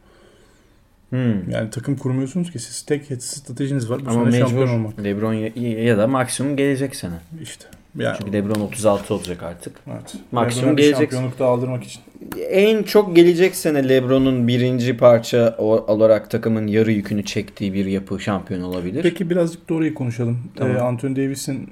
Hmm. 1.10 1.51
Yani 1.51 1.69
takım 1.69 1.95
kurmuyorsunuz 1.95 2.51
ki 2.51 2.60
siz 2.60 2.82
tek 2.82 3.06
stratejiniz 3.23 3.89
var. 3.89 4.06
Bu 4.06 4.10
Ama 4.10 4.32
sene 4.32 4.39
şampiyon 4.39 4.63
mecbur 4.63 4.75
olmak. 4.75 5.04
LeBron 5.04 5.34
ya, 5.34 5.49
ya 5.84 5.97
da 5.97 6.08
maksimum 6.08 6.58
gelecek 6.58 6.95
sene. 6.95 7.15
İşte. 7.41 7.65
Yani, 7.97 8.17
Çünkü 8.19 8.34
LeBron 8.34 8.62
36 8.62 9.13
olacak 9.13 9.43
artık. 9.43 9.75
evet. 9.88 10.13
maksimum 10.32 10.75
gelecek. 10.75 10.97
Şampiyonluk 10.97 11.39
da 11.39 11.45
aldırmak 11.45 11.84
için. 11.84 12.01
En 12.49 12.84
çok 12.84 13.15
gelecek 13.15 13.56
sene 13.56 13.89
LeBron'un 13.89 14.47
birinci 14.47 14.97
parça 14.97 15.56
olarak 15.58 16.30
takımın 16.30 16.67
yarı 16.67 16.91
yükünü 16.91 17.25
çektiği 17.25 17.73
bir 17.73 17.86
yapı 17.86 18.19
şampiyon 18.19 18.62
olabilir. 18.62 19.01
Peki 19.04 19.30
birazcık 19.30 19.69
da 19.69 19.73
orayı 19.73 19.93
konuşalım. 19.93 20.39
Tamam. 20.56 20.75
Ee, 20.75 20.80
Anthony 20.80 21.15
Davis'in 21.15 21.69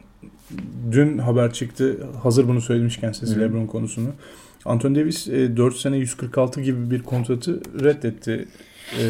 dün 0.91 1.17
haber 1.17 1.53
çıktı. 1.53 1.97
Hazır 2.23 2.47
bunu 2.47 2.62
söylemişken 2.62 3.12
siz 3.12 3.36
Hı. 3.36 3.39
LeBron 3.39 3.65
konusunu. 3.65 4.10
Anthony 4.65 4.95
Davis 4.95 5.27
e, 5.27 5.58
4 5.58 5.75
sene 5.75 5.97
146 5.97 6.62
gibi 6.62 6.91
bir 6.91 7.03
kontratı 7.03 7.62
reddetti. 7.84 8.47
E, 9.01 9.05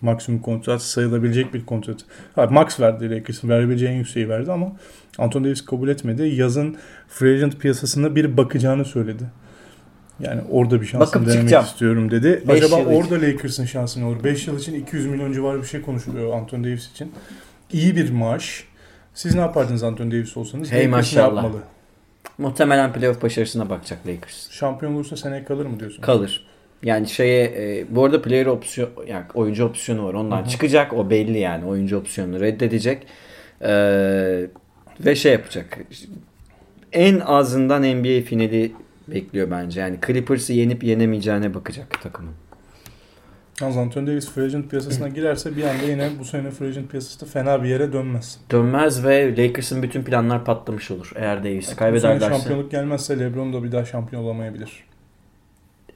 maksimum 0.00 0.40
kontrat 0.40 0.82
sayılabilecek 0.82 1.54
bir 1.54 1.66
kontrat. 1.66 1.96
Ha, 2.34 2.46
max 2.46 2.80
verdi 2.80 3.10
Lakers'ın 3.10 3.48
verebileceği 3.48 3.90
en 3.90 3.96
yükseği 3.96 4.28
verdi 4.28 4.52
ama 4.52 4.72
Anthony 5.18 5.44
Davis 5.44 5.64
kabul 5.64 5.88
etmedi. 5.88 6.22
Yazın 6.22 6.76
free 7.08 7.34
agent 7.34 7.60
piyasasına 7.60 8.16
bir 8.16 8.36
bakacağını 8.36 8.84
söyledi. 8.84 9.24
Yani 10.20 10.40
orada 10.50 10.80
bir 10.80 10.86
şansını 10.86 11.06
Bakıp 11.06 11.22
denemek 11.22 11.38
çıkacağım. 11.38 11.64
istiyorum 11.64 12.10
dedi. 12.10 12.42
Beş 12.48 12.62
Acaba 12.64 12.78
yıl 12.80 12.90
için. 12.90 13.00
orada 13.12 13.26
Lakers'ın 13.26 13.64
şansı 13.64 14.00
ne 14.00 14.04
olur? 14.04 14.24
5 14.24 14.46
yıl 14.46 14.58
için 14.58 14.74
200 14.74 15.06
milyon 15.06 15.32
civarı 15.32 15.62
bir 15.62 15.66
şey 15.66 15.82
konuşuluyor 15.82 16.32
Anthony 16.32 16.64
Davis 16.64 16.90
için. 16.90 17.12
İyi 17.72 17.96
bir 17.96 18.10
maaş. 18.10 18.64
Siz 19.14 19.34
ne 19.34 19.40
yapardınız 19.40 19.82
Anthony 19.82 20.10
Davis 20.10 20.36
olsanız? 20.36 20.72
Hey 20.72 20.78
Lakers 20.78 20.90
ne 20.92 20.96
maşallah. 20.96 21.42
yapmalı? 21.42 21.62
Muhtemelen 22.38 22.92
playoff 22.92 23.22
başarısına 23.22 23.70
bakacak 23.70 24.06
Lakers. 24.06 24.50
Şampiyon 24.50 24.94
olursa 24.94 25.16
seneye 25.16 25.44
kalır 25.44 25.66
mı 25.66 25.80
diyorsun? 25.80 26.02
Kalır. 26.02 26.46
Yani 26.82 27.08
şeye 27.08 27.44
e, 27.44 27.86
bu 27.90 28.04
arada 28.04 28.22
player 28.22 28.46
opsiyon 28.46 28.90
yani 29.08 29.24
oyuncu 29.34 29.64
opsiyonu 29.64 30.04
var. 30.04 30.14
Ondan 30.14 30.40
Hı 30.40 30.44
hı. 30.44 30.48
çıkacak 30.48 30.92
o 30.92 31.10
belli 31.10 31.38
yani. 31.38 31.64
Oyuncu 31.64 31.98
opsiyonunu 31.98 32.40
reddedecek. 32.40 33.06
Ee, 33.62 34.46
ve 35.06 35.14
şey 35.14 35.32
yapacak. 35.32 35.78
En 36.92 37.20
azından 37.20 37.82
NBA 37.82 38.22
finali 38.24 38.72
bekliyor 39.08 39.50
bence. 39.50 39.80
Yani 39.80 39.98
Clippers'ı 40.06 40.52
yenip 40.52 40.84
yenemeyeceğine 40.84 41.54
bakacak 41.54 42.02
takımın. 42.02 42.32
Yalnız 43.60 43.76
Anthony 43.76 44.06
Davis 44.06 44.30
free 44.30 44.44
agent 44.44 44.70
piyasasına 44.70 45.08
girerse 45.08 45.56
bir 45.56 45.62
anda 45.64 45.82
yine 45.82 46.10
bu 46.18 46.24
sene 46.24 46.50
free 46.50 46.68
agent 46.68 46.90
piyasası 46.90 47.20
da 47.20 47.26
fena 47.26 47.62
bir 47.62 47.68
yere 47.68 47.92
dönmez. 47.92 48.40
Dönmez 48.50 49.04
ve 49.04 49.36
Lakers'ın 49.36 49.82
bütün 49.82 50.02
planlar 50.02 50.44
patlamış 50.44 50.90
olur. 50.90 51.12
Eğer 51.16 51.44
Davis'i 51.44 51.58
Bu 51.60 51.62
sene 51.62 51.76
kaybederlerse. 51.76 52.28
şampiyonluk 52.28 52.70
gelmezse 52.70 53.18
LeBron 53.18 53.52
da 53.52 53.64
bir 53.64 53.72
daha 53.72 53.84
şampiyon 53.84 54.24
olamayabilir. 54.24 54.84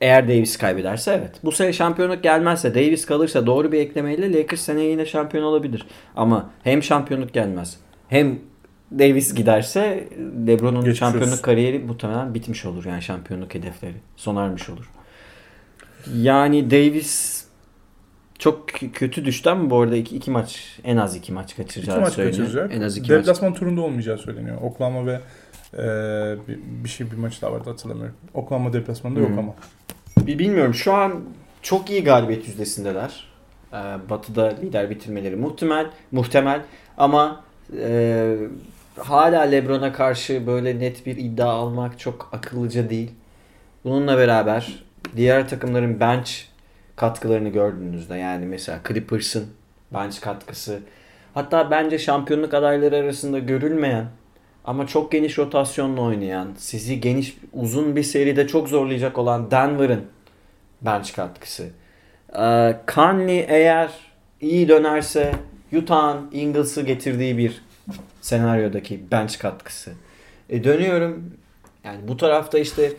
Eğer 0.00 0.28
Davis 0.28 0.56
kaybederse 0.56 1.12
evet. 1.12 1.32
Bu 1.44 1.52
sene 1.52 1.72
şampiyonluk 1.72 2.22
gelmezse 2.22 2.74
Davis 2.74 3.06
kalırsa 3.06 3.46
doğru 3.46 3.72
bir 3.72 3.78
eklemeyle 3.80 4.32
Lakers 4.32 4.60
seneye 4.60 4.90
yine 4.90 5.06
şampiyon 5.06 5.44
olabilir. 5.44 5.86
Ama 6.16 6.50
hem 6.62 6.82
şampiyonluk 6.82 7.32
gelmez 7.32 7.76
hem 8.08 8.38
Davis 8.92 9.34
giderse 9.34 10.08
LeBron'un 10.46 10.80
Geçmiş 10.80 10.98
şampiyonluk 10.98 11.32
olsun. 11.32 11.42
kariyeri 11.42 11.78
muhtemelen 11.78 12.34
bitmiş 12.34 12.64
olur. 12.64 12.84
Yani 12.84 13.02
şampiyonluk 13.02 13.54
hedefleri 13.54 13.94
sona 14.16 14.44
ermiş 14.44 14.70
olur. 14.70 14.90
Yani 16.14 16.70
Davis 16.70 17.44
çok 18.38 18.70
kö- 18.70 18.90
kötü 18.92 19.24
düştü 19.24 19.50
ama 19.50 19.70
bu 19.70 19.80
arada 19.80 19.96
iki, 19.96 20.16
iki 20.16 20.30
maç 20.30 20.78
en 20.84 20.96
az 20.96 21.16
iki 21.16 21.32
maç 21.32 21.52
İki 21.52 21.62
kaçıracağı 21.62 22.00
maç 22.00 22.12
söyleniyor. 22.12 22.46
kaçıracak. 22.46 22.74
En 22.74 22.80
az 22.80 22.96
iki 22.96 23.12
maç. 23.12 23.20
Deplasman 23.20 23.54
turunda 23.54 23.80
olmayacağı 23.80 24.18
söyleniyor. 24.18 24.56
Oklahoma 24.62 25.06
ve 25.06 25.20
e, 25.74 25.78
bir, 26.48 26.58
bir 26.84 26.88
şey 26.88 27.10
bir 27.10 27.16
maç 27.16 27.42
daha 27.42 27.52
vardı 27.52 27.70
hatırlamıyorum. 27.70 28.14
Oklahoma 28.34 28.72
deplasmanında 28.72 29.20
yok 29.20 29.30
ama. 29.38 29.54
Bir 30.26 30.38
Bilmiyorum 30.38 30.74
şu 30.74 30.92
an 30.94 31.20
çok 31.62 31.90
iyi 31.90 32.04
galibiyet 32.04 32.48
yüzdesindeler. 32.48 33.24
Ee, 33.72 33.76
Batı'da 34.10 34.46
lider 34.62 34.90
bitirmeleri 34.90 35.36
muhtemel, 35.36 35.86
muhtemel 36.12 36.60
ama 36.98 37.44
e, 37.80 38.36
hala 38.98 39.40
LeBron'a 39.40 39.92
karşı 39.92 40.46
böyle 40.46 40.78
net 40.78 41.06
bir 41.06 41.16
iddia 41.16 41.48
almak 41.50 41.98
çok 41.98 42.28
akıllıca 42.32 42.90
değil. 42.90 43.10
Bununla 43.84 44.18
beraber 44.18 44.84
diğer 45.16 45.48
takımların 45.48 46.00
bench 46.00 46.30
katkılarını 46.96 47.48
gördüğünüzde 47.48 48.16
yani 48.16 48.46
mesela 48.46 48.80
Clippers'ın 48.88 49.46
bench 49.94 50.20
katkısı 50.20 50.80
hatta 51.34 51.70
bence 51.70 51.98
şampiyonluk 51.98 52.54
adayları 52.54 52.96
arasında 52.96 53.38
görülmeyen 53.38 54.06
ama 54.64 54.86
çok 54.86 55.12
geniş 55.12 55.38
rotasyonla 55.38 56.00
oynayan, 56.00 56.48
sizi 56.58 57.00
geniş 57.00 57.36
uzun 57.52 57.96
bir 57.96 58.02
seride 58.02 58.46
çok 58.46 58.68
zorlayacak 58.68 59.18
olan 59.18 59.50
Denver'ın 59.50 60.02
bench 60.82 61.12
katkısı. 61.12 61.66
Ee, 62.38 62.76
Conley 62.94 63.44
eğer 63.48 63.90
iyi 64.40 64.68
dönerse 64.68 65.32
Utah'ın 65.76 66.30
Ingles'ı 66.32 66.82
getirdiği 66.82 67.38
bir 67.38 67.62
senaryodaki 68.20 69.00
bench 69.10 69.38
katkısı. 69.38 69.92
E 70.50 70.64
dönüyorum. 70.64 71.24
Yani 71.84 71.98
bu 72.08 72.16
tarafta 72.16 72.58
işte 72.58 72.92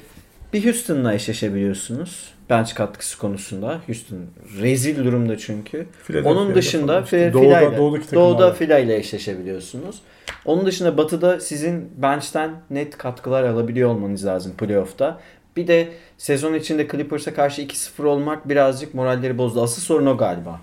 bir 0.53 0.65
Houston'la 0.65 1.13
eşleşebiliyorsunuz. 1.13 2.35
Bench 2.49 2.73
katkısı 2.73 3.17
konusunda. 3.17 3.81
Houston 3.87 4.17
rezil 4.61 5.05
durumda 5.05 5.37
çünkü. 5.37 5.87
Onun 6.31 6.55
dışında 6.55 6.85
falan 6.91 7.03
işte. 7.03 7.17
Fi- 7.17 7.33
Doğuda- 7.33 7.41
Fila 7.43 7.61
ile- 7.61 7.77
doğudaki 7.77 8.15
Doğuda. 8.15 8.53
Fila 8.53 8.77
ile 8.79 8.95
eşleşebiliyorsunuz. 8.97 10.01
Onun 10.45 10.65
dışında 10.65 10.97
Batı'da 10.97 11.39
sizin 11.39 11.89
bench'ten 11.97 12.51
net 12.69 12.97
katkılar 12.97 13.43
alabiliyor 13.43 13.89
olmanız 13.89 14.25
lazım 14.25 14.53
playoff'ta. 14.57 15.19
Bir 15.57 15.67
de 15.67 15.89
sezon 16.17 16.53
içinde 16.53 16.87
Clippers'a 16.87 17.33
karşı 17.33 17.61
2-0 17.61 18.03
olmak 18.05 18.49
birazcık 18.49 18.93
moralleri 18.93 19.37
bozdu. 19.37 19.61
Asıl 19.63 19.81
sorun 19.81 20.05
o 20.05 20.17
galiba. 20.17 20.61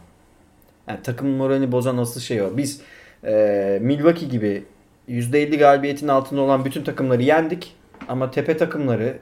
Yani 0.89 1.03
takımın 1.03 1.33
moralini 1.35 1.73
bozan 1.73 1.97
asıl 1.97 2.21
şey 2.21 2.43
o. 2.43 2.57
Biz 2.57 2.81
e, 3.25 3.79
Milwaukee 3.83 4.27
gibi 4.29 4.65
%50 5.09 5.57
galibiyetin 5.59 6.09
altında 6.09 6.41
olan 6.41 6.65
bütün 6.65 6.85
takımları 6.85 7.23
yendik. 7.23 7.75
Ama 8.09 8.31
tepe 8.31 8.57
takımları 8.57 9.19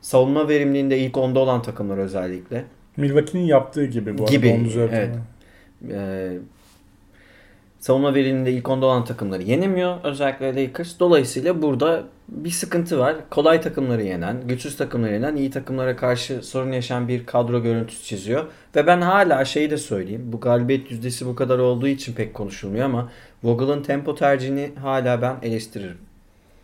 savunma 0.00 0.48
verimliliğinde 0.48 0.98
ilk 0.98 1.16
onda 1.16 1.40
olan 1.40 1.62
takımlar 1.62 1.98
özellikle. 1.98 2.64
Milwaukee'nin 2.96 3.44
yaptığı 3.44 3.84
gibi 3.86 4.18
bu 4.18 4.26
Gibi, 4.26 4.52
arada. 4.52 4.64
Düzelteyim. 4.64 5.12
evet. 5.90 5.94
E, 5.94 6.32
savunma 7.80 8.14
verimliliğinde 8.14 8.52
ilk 8.52 8.68
onda 8.68 8.86
olan 8.86 9.04
takımları 9.04 9.42
yenemiyor. 9.42 9.96
Özellikle 10.04 10.64
Lakers. 10.64 11.00
Dolayısıyla 11.00 11.62
burada 11.62 12.04
bir 12.28 12.50
sıkıntı 12.50 12.98
var. 12.98 13.16
Kolay 13.30 13.60
takımları 13.60 14.02
yenen, 14.02 14.36
güçsüz 14.48 14.76
takımları 14.76 15.12
yenen, 15.12 15.36
iyi 15.36 15.50
takımlara 15.50 15.96
karşı 15.96 16.42
sorun 16.42 16.72
yaşayan 16.72 17.08
bir 17.08 17.26
kadro 17.26 17.62
görüntüsü 17.62 18.04
çiziyor. 18.04 18.44
Ve 18.76 18.86
ben 18.86 19.00
hala 19.00 19.44
şeyi 19.44 19.70
de 19.70 19.76
söyleyeyim. 19.76 20.22
Bu 20.32 20.40
galibiyet 20.40 20.90
yüzdesi 20.90 21.26
bu 21.26 21.34
kadar 21.34 21.58
olduğu 21.58 21.88
için 21.88 22.12
pek 22.12 22.34
konuşulmuyor 22.34 22.84
ama 22.84 23.08
Vogel'ın 23.44 23.82
tempo 23.82 24.14
tercihini 24.14 24.70
hala 24.82 25.22
ben 25.22 25.36
eleştiririm. 25.42 25.98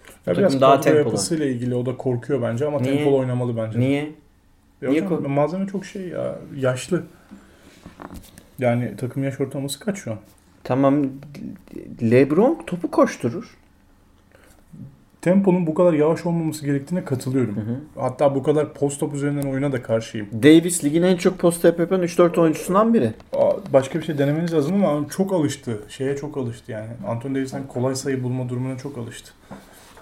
Ya 0.07 0.13
Takım 0.25 0.41
biraz 0.43 0.61
daha 0.61 0.81
tempolu. 0.81 1.05
yapısıyla 1.05 1.47
ilgili 1.47 1.75
o 1.75 1.87
da 1.87 1.97
korkuyor 1.97 2.43
bence 2.43 2.67
ama 2.67 2.81
Niye? 2.81 2.97
tempolu 2.97 3.17
oynamalı 3.19 3.57
bence. 3.57 3.81
Niye? 3.81 4.13
Ya 4.83 4.91
Niye 4.91 5.01
hocam, 5.03 5.31
malzeme 5.33 5.67
çok 5.67 5.85
şey 5.85 6.09
ya. 6.09 6.39
Yaşlı. 6.57 7.03
Yani 8.59 8.95
takım 8.97 9.25
yaş 9.25 9.41
ortalaması 9.41 9.81
kaç 9.81 9.99
şu 9.99 10.11
an? 10.13 10.19
Tamam 10.67 11.07
LeBron 12.03 12.63
topu 12.67 12.91
koşturur. 12.91 13.57
Temponun 15.21 15.67
bu 15.67 15.75
kadar 15.75 15.93
yavaş 15.93 16.27
olmaması 16.27 16.67
gerektiğine 16.67 17.05
katılıyorum. 17.05 17.57
Hı 17.57 17.61
hı. 17.61 17.77
Hatta 17.97 18.35
bu 18.35 18.43
kadar 18.43 18.75
post 18.75 19.01
top 19.01 19.15
üzerinden 19.15 19.53
oyuna 19.53 19.73
da 19.73 19.83
karşıyım. 19.83 20.27
Davis 20.43 20.85
ligin 20.85 21.03
en 21.03 21.17
çok 21.17 21.39
post 21.39 21.65
up 21.65 21.79
yapan 21.79 22.03
3-4 22.03 22.41
oyuncusundan 22.41 22.95
biri. 22.95 23.13
Başka 23.73 23.99
bir 23.99 24.05
şey 24.05 24.19
denemeniz 24.19 24.55
lazım 24.55 24.85
ama 24.85 25.09
çok 25.09 25.33
alıştı. 25.33 25.83
Şeye 25.89 26.17
çok 26.17 26.37
alıştı 26.37 26.73
yani. 26.73 26.89
Anthony 27.07 27.35
Davis'ten 27.35 27.67
kolay 27.69 27.95
sayı 27.95 28.23
bulma 28.23 28.49
durumuna 28.49 28.79
çok 28.79 28.99
alıştı. 28.99 29.31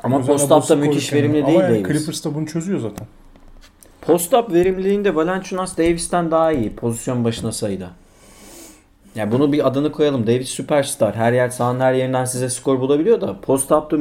Ama 0.02 0.22
post 0.22 0.50
bu 0.50 0.62
skoru 0.62 0.78
müthiş 0.78 1.12
verimli 1.12 1.38
Ama 1.38 1.46
değil 1.46 1.60
yani 1.60 1.84
Davis. 1.84 1.98
Clippers 1.98 2.24
da 2.24 2.34
bunu 2.34 2.46
çözüyor 2.46 2.80
zaten. 2.80 3.06
Post 4.00 4.34
up 4.34 4.52
verimliliğinde 4.52 5.14
Valanciunas 5.14 5.78
Davis'ten 5.78 6.30
daha 6.30 6.52
iyi 6.52 6.76
pozisyon 6.76 7.24
başına 7.24 7.52
sayıda. 7.52 7.90
Yani 9.14 9.32
bunu 9.32 9.52
bir 9.52 9.66
adını 9.66 9.92
koyalım. 9.92 10.26
Davis 10.26 10.48
süperstar. 10.48 11.14
Her 11.16 11.32
yer 11.32 11.48
sahanın 11.48 11.80
her 11.80 11.94
yerinden 11.94 12.24
size 12.24 12.48
skor 12.48 12.80
bulabiliyor 12.80 13.20
da 13.20 13.40
post 13.40 13.72
up'ta 13.72 13.98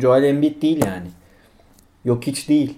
Joel 0.00 0.24
Embiid 0.24 0.62
değil 0.62 0.84
yani. 0.86 1.06
Yok 2.04 2.26
hiç 2.26 2.48
değil. 2.48 2.74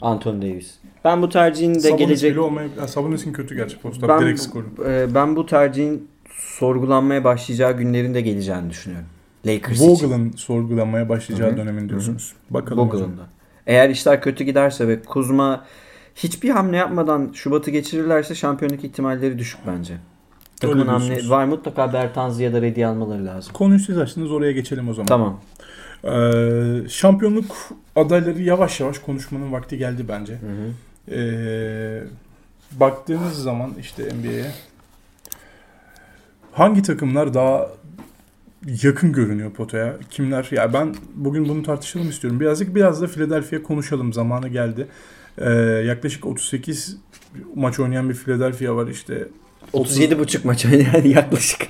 Anthony 0.00 0.42
Davis. 0.42 0.74
Ben 1.04 1.22
bu 1.22 1.28
tercihin 1.28 1.74
de 1.74 1.80
Sabonis 1.80 1.98
gelecek 1.98 2.36
bile 2.36 2.88
Sabonis'in 2.88 3.32
kötü 3.32 3.56
gerçi 3.56 3.78
post 3.78 4.02
up. 4.02 4.08
ben, 4.08 4.20
Direkt 4.20 4.40
skoru. 4.40 4.66
e, 4.86 5.14
ben 5.14 5.36
bu 5.36 5.46
tercihin 5.46 6.08
sorgulanmaya 6.32 7.24
başlayacağı 7.24 7.76
günlerin 7.78 8.14
de 8.14 8.20
geleceğini 8.20 8.70
düşünüyorum. 8.70 9.06
Lakers. 9.46 9.80
Vogel'ın 9.80 10.32
sorgulanmaya 10.32 11.08
başlayacağı 11.08 11.48
Hı 11.48 11.52
hı. 11.52 11.56
dönemin 11.56 11.88
diyorsunuz. 11.88 12.32
Bakalım 12.50 12.88
hocam. 12.88 13.00
Vogel'ın 13.02 13.18
da. 13.18 13.26
Eğer 13.66 13.90
işler 13.90 14.22
kötü 14.22 14.44
giderse 14.44 14.88
ve 14.88 15.02
Kuzma 15.02 15.64
hiçbir 16.14 16.50
hamle 16.50 16.76
yapmadan 16.76 17.30
Şubat'ı 17.34 17.70
geçirirlerse 17.70 18.34
şampiyonluk 18.34 18.84
ihtimalleri 18.84 19.38
düşük 19.38 19.60
bence. 19.66 19.94
Takımın 20.60 20.88
Öyle 20.88 20.90
diyorsunuz. 21.06 21.30
var 21.30 21.44
mutlaka 21.44 21.92
Bertanzi 21.92 22.42
ya 22.42 22.52
da 22.52 22.62
Reddy 22.62 22.84
almaları 22.86 23.26
lazım. 23.26 23.52
Konuyu 23.52 23.78
siz 23.78 23.98
açtınız 23.98 24.32
oraya 24.32 24.52
geçelim 24.52 24.88
o 24.88 24.94
zaman. 24.94 25.06
Tamam. 25.06 25.40
Ee, 26.04 26.88
şampiyonluk 26.88 27.56
adayları 27.96 28.42
yavaş 28.42 28.80
yavaş 28.80 28.98
konuşmanın 28.98 29.52
vakti 29.52 29.78
geldi 29.78 30.04
bence. 30.08 30.32
Hı 30.32 30.46
hı. 30.46 31.14
Ee, 31.14 32.02
baktığınız 32.72 33.42
zaman 33.42 33.72
işte 33.80 34.02
NBA'ye 34.02 34.50
hangi 36.52 36.82
takımlar 36.82 37.34
daha 37.34 37.68
yakın 38.82 39.12
görünüyor 39.12 39.52
potaya? 39.52 39.96
Kimler? 40.10 40.48
Ya 40.50 40.72
ben 40.72 40.94
bugün 41.14 41.48
bunu 41.48 41.62
tartışalım 41.62 42.08
istiyorum. 42.08 42.40
Birazcık 42.40 42.74
biraz 42.74 43.02
da 43.02 43.06
Philadelphia 43.06 43.62
konuşalım. 43.62 44.12
Zamanı 44.12 44.48
geldi. 44.48 44.86
Ee, 45.38 45.50
yaklaşık 45.86 46.26
38 46.26 46.96
maç 47.54 47.80
oynayan 47.80 48.08
bir 48.10 48.14
Philadelphia 48.14 48.76
var 48.76 48.86
işte. 48.86 49.28
37,5 49.72 50.38
maç 50.46 50.66
oynayan 50.66 51.04
yaklaşık. 51.08 51.60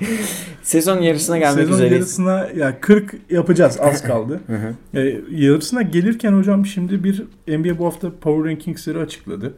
Sezon 0.63 1.01
yarısına 1.01 1.37
gelmek 1.37 1.63
Sezon 1.63 1.73
üzereyiz. 1.73 1.93
yarısına 1.93 2.49
ya 2.57 2.81
40 2.81 3.15
yapacağız 3.29 3.77
az 3.79 4.03
kaldı. 4.03 4.41
E, 4.93 5.21
yarısına 5.31 5.81
gelirken 5.81 6.33
hocam 6.33 6.65
şimdi 6.65 7.03
bir 7.03 7.23
NBA 7.47 7.79
bu 7.79 7.85
hafta 7.85 8.11
Power 8.21 8.51
Rankings'leri 8.51 8.99
açıkladı. 8.99 9.53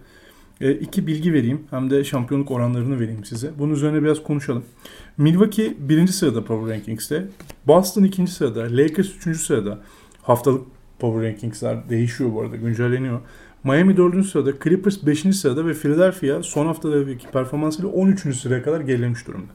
E, 0.61 0.71
iki 0.71 1.07
bilgi 1.07 1.33
vereyim 1.33 1.61
hem 1.69 1.89
de 1.89 2.03
şampiyonluk 2.03 2.51
oranlarını 2.51 2.99
vereyim 2.99 3.25
size. 3.25 3.51
Bunun 3.59 3.73
üzerine 3.73 4.03
biraz 4.03 4.23
konuşalım. 4.23 4.63
Milwaukee 5.17 5.73
birinci 5.79 6.13
sırada 6.13 6.43
Power 6.45 6.75
Rankings'te. 6.75 7.27
Boston 7.67 8.03
ikinci 8.03 8.31
sırada. 8.31 8.61
Lakers 8.77 9.15
üçüncü 9.15 9.39
sırada. 9.39 9.79
Haftalık 10.21 10.61
Power 10.99 11.29
Rankings'ler 11.29 11.89
değişiyor 11.89 12.33
bu 12.33 12.41
arada 12.41 12.55
güncelleniyor. 12.55 13.19
Miami 13.63 13.97
dördüncü 13.97 14.27
sırada. 14.27 14.51
Clippers 14.63 15.05
beşinci 15.05 15.37
sırada 15.37 15.65
ve 15.65 15.73
Philadelphia 15.73 16.43
son 16.43 16.65
haftalardaki 16.65 17.27
performansıyla 17.27 17.91
13. 17.91 18.35
sıraya 18.35 18.63
kadar 18.63 18.81
gerilemiş 18.81 19.27
durumda. 19.27 19.51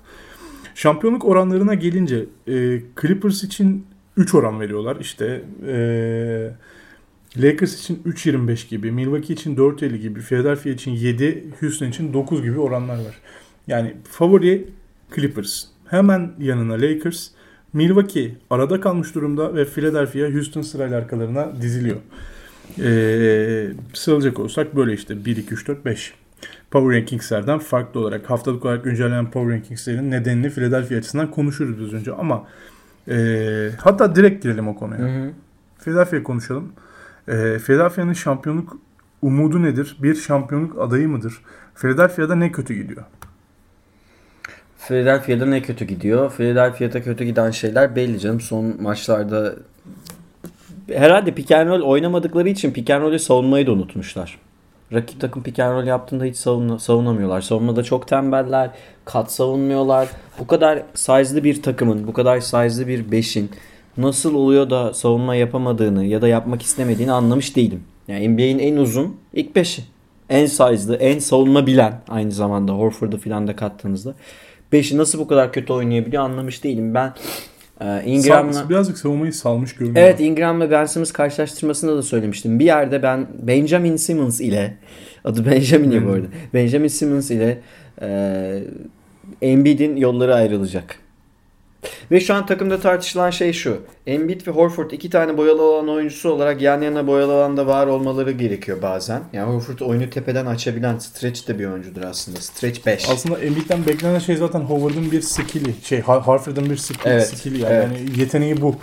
Şampiyonluk 0.75 1.25
oranlarına 1.25 1.75
gelince 1.75 2.25
e, 2.49 2.83
Clippers 3.01 3.45
için 3.45 3.87
3 4.17 4.35
oran 4.35 4.61
veriyorlar. 4.61 4.97
İşte 5.01 5.43
e, 5.67 5.77
Lakers 7.37 7.81
için 7.81 8.03
3.25 8.07 8.69
gibi, 8.69 8.93
Milwaukee 8.93 9.35
için 9.35 9.57
4.50 9.57 9.97
gibi, 9.97 10.21
Philadelphia 10.21 10.71
için 10.71 10.91
7, 10.91 11.45
Houston 11.61 11.87
için 11.87 12.13
9 12.13 12.43
gibi 12.43 12.59
oranlar 12.59 12.97
var. 12.97 13.21
Yani 13.67 13.95
favori 14.05 14.69
Clippers. 15.15 15.65
Hemen 15.87 16.33
yanına 16.39 16.73
Lakers, 16.73 17.29
Milwaukee 17.73 18.35
arada 18.51 18.81
kalmış 18.81 19.15
durumda 19.15 19.55
ve 19.55 19.65
Philadelphia 19.65 20.35
Houston 20.35 20.63
sırayla 20.63 20.99
arkalarına 20.99 21.63
diziliyor. 21.63 21.97
Ee, 22.81 23.69
sıralacak 23.95 24.39
olsak 24.39 24.77
böyle 24.77 24.93
işte 24.93 25.25
1, 25.25 25.37
2, 25.37 25.55
3, 25.55 25.69
4, 25.69 25.85
5. 25.85 26.15
Power 26.71 27.01
Rankings'lerden 27.01 27.59
farklı 27.59 28.01
olarak 28.01 28.31
haftalık 28.31 28.65
olarak 28.65 28.85
güncellenen 28.85 29.31
Power 29.31 29.55
Rankings'lerin 29.55 30.11
nedenini 30.11 30.51
Philadelphia 30.51 30.97
açısından 30.97 31.31
konuşuruz 31.31 31.81
biraz 31.81 31.93
önce 31.93 32.13
ama 32.13 32.47
ee, 33.09 33.71
hatta 33.79 34.17
direkt 34.17 34.43
girelim 34.43 34.69
o 34.69 34.75
konuya. 34.75 35.01
Hı 35.01 35.05
hı. 35.05 35.31
Philadelphia 35.79 36.23
konuşalım. 36.23 36.73
Ee, 37.29 37.59
Philadelphia'nın 37.59 38.13
şampiyonluk 38.13 38.77
umudu 39.23 39.63
nedir? 39.63 39.97
Bir 40.03 40.15
şampiyonluk 40.15 40.81
adayı 40.81 41.09
mıdır? 41.09 41.43
Philadelphia'da 41.75 42.35
ne 42.35 42.53
kötü 42.53 42.75
gidiyor? 42.75 43.05
Philadelphia'da 44.79 45.47
ne 45.47 45.63
kötü 45.63 45.85
gidiyor? 45.85 46.33
Philadelphia'da 46.33 47.03
kötü 47.03 47.25
giden 47.25 47.51
şeyler 47.51 47.97
belli 47.97 48.21
canım. 48.21 48.41
Son 48.41 48.83
maçlarda 48.83 49.57
herhalde 50.93 51.35
pick 51.35 51.51
and 51.51 51.69
roll 51.69 51.81
oynamadıkları 51.81 52.49
için 52.49 52.71
pick 52.73 52.91
and 52.91 53.03
roll'ü 53.03 53.19
savunmayı 53.19 53.67
da 53.67 53.73
unutmuşlar. 53.73 54.39
Rakip 54.93 55.21
takım 55.21 55.43
pick 55.43 55.59
and 55.59 55.73
roll 55.73 55.87
yaptığında 55.87 56.25
hiç 56.25 56.37
savun 56.37 56.77
savunamıyorlar. 56.77 57.41
Savunmada 57.41 57.83
çok 57.83 58.09
tembeller, 58.09 58.71
kat 59.05 59.33
savunmuyorlar. 59.33 60.09
Bu 60.39 60.47
kadar 60.47 60.83
size'lı 60.95 61.45
bir 61.45 61.63
takımın, 61.63 62.07
bu 62.07 62.13
kadar 62.13 62.41
size'lı 62.41 62.89
bir 62.89 63.11
beşin 63.11 63.51
nasıl 63.97 64.35
oluyor 64.35 64.71
da 64.71 64.95
savunma 64.95 65.35
yapamadığını 65.35 66.05
ya 66.05 66.23
da 66.23 66.29
yapmak 66.29 66.63
istemediğini 66.63 67.13
anlamış 67.13 67.57
değilim. 67.57 67.83
Yani 68.09 68.29
NBA'in 68.29 68.59
en 68.59 68.77
uzun 68.77 69.17
ilk 69.33 69.57
beşi. 69.57 69.83
En 70.29 70.47
size'lı, 70.47 70.97
en 70.97 71.19
savunma 71.19 71.67
bilen 71.67 72.01
aynı 72.09 72.33
zamanda 72.33 72.73
Horford'u 72.73 73.19
filan 73.19 73.49
da 73.49 73.57
kattığınızda. 73.57 74.15
Beşi 74.73 74.99
nasıl 74.99 75.19
bu 75.19 75.29
kadar 75.29 75.53
kötü 75.53 75.73
oynayabiliyor 75.73 76.23
anlamış 76.23 76.65
değilim. 76.65 76.95
Ben 76.95 77.13
e, 77.81 78.03
Ingram'la... 78.05 78.69
Birazcık 78.69 78.99
savunmayı 78.99 79.33
salmış 79.33 79.75
görünüyor. 79.75 80.07
Evet 80.07 80.21
Ingram 80.21 80.61
ve 80.61 80.71
Ben 80.71 80.85
Simmons 80.85 81.13
karşılaştırmasında 81.13 81.97
da 81.97 82.03
söylemiştim. 82.03 82.59
Bir 82.59 82.65
yerde 82.65 83.03
ben 83.03 83.27
Benjamin 83.43 83.97
Simmons 83.97 84.41
ile 84.41 84.77
adı 85.25 85.47
Benjamin 85.47 85.91
ya 85.91 86.07
bu 86.07 86.11
arada. 86.11 86.27
Benjamin 86.55 86.89
Simmons 86.89 87.31
ile 87.31 87.59
e, 88.03 88.63
Embiid'in 89.43 89.97
yolları 89.97 90.35
ayrılacak. 90.35 91.06
Ve 92.11 92.21
şu 92.21 92.35
an 92.35 92.47
takımda 92.47 92.81
tartışılan 92.81 93.31
şey 93.31 93.53
şu. 93.53 93.79
Embiid 94.07 94.47
ve 94.47 94.51
Horford 94.51 94.91
iki 94.91 95.11
tane 95.11 95.37
boyalı 95.37 95.63
alan 95.63 95.89
oyuncusu 95.89 96.31
olarak 96.31 96.63
yan 96.63 96.81
yana 96.83 97.07
boyalı 97.07 97.33
alanda 97.35 97.67
var 97.67 97.87
olmaları 97.87 98.31
gerekiyor 98.31 98.83
bazen. 98.83 99.23
Yani 99.33 99.55
Horford 99.55 99.79
oyunu 99.81 100.11
tepeden 100.11 100.47
açabilen 100.47 100.99
stretch 100.99 101.49
de 101.49 101.59
bir 101.59 101.67
oyuncudur 101.67 102.03
aslında. 102.03 102.41
Stretch 102.41 102.87
5. 102.87 103.09
Aslında 103.11 103.39
Embiid'den 103.39 103.87
beklenen 103.87 104.19
şey 104.19 104.37
zaten 104.37 104.61
Howard'ın 104.61 105.13
bir 105.13 105.21
skill'i. 105.21 105.75
Şey 105.85 105.99
Har- 105.99 106.71
bir 106.71 106.77
skill, 106.77 107.01
Evet, 107.11 107.27
skill'i 107.29 107.63
yani. 107.63 107.75
evet. 107.75 107.89
yani 108.01 108.21
yeteneği 108.21 108.61
bu. 108.61 108.75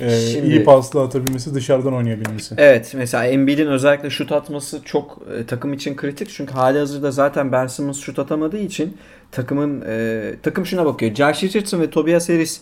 Ee, 0.00 0.10
Şimdi- 0.10 0.46
iyi 0.46 0.64
pasla 0.64 1.02
atabilmesi, 1.02 1.54
dışarıdan 1.54 1.94
oynayabilmesi. 1.94 2.54
Evet 2.58 2.92
mesela 2.96 3.26
Embiid'in 3.26 3.66
özellikle 3.66 4.10
şut 4.10 4.32
atması 4.32 4.80
çok 4.84 5.22
e, 5.38 5.46
takım 5.46 5.72
için 5.72 5.96
kritik. 5.96 6.28
Çünkü 6.30 6.52
hali 6.52 6.78
hazırda 6.78 7.10
zaten 7.10 7.52
Ben 7.52 7.66
Simmons 7.66 8.00
şut 8.00 8.18
atamadığı 8.18 8.58
için 8.58 8.96
takımın 9.32 9.84
e, 9.88 10.22
takım 10.42 10.66
şuna 10.66 10.84
bakıyor. 10.86 11.14
Josh 11.14 11.42
Richardson 11.44 11.80
ve 11.80 11.90
Tobias 11.90 12.28
Harris 12.28 12.60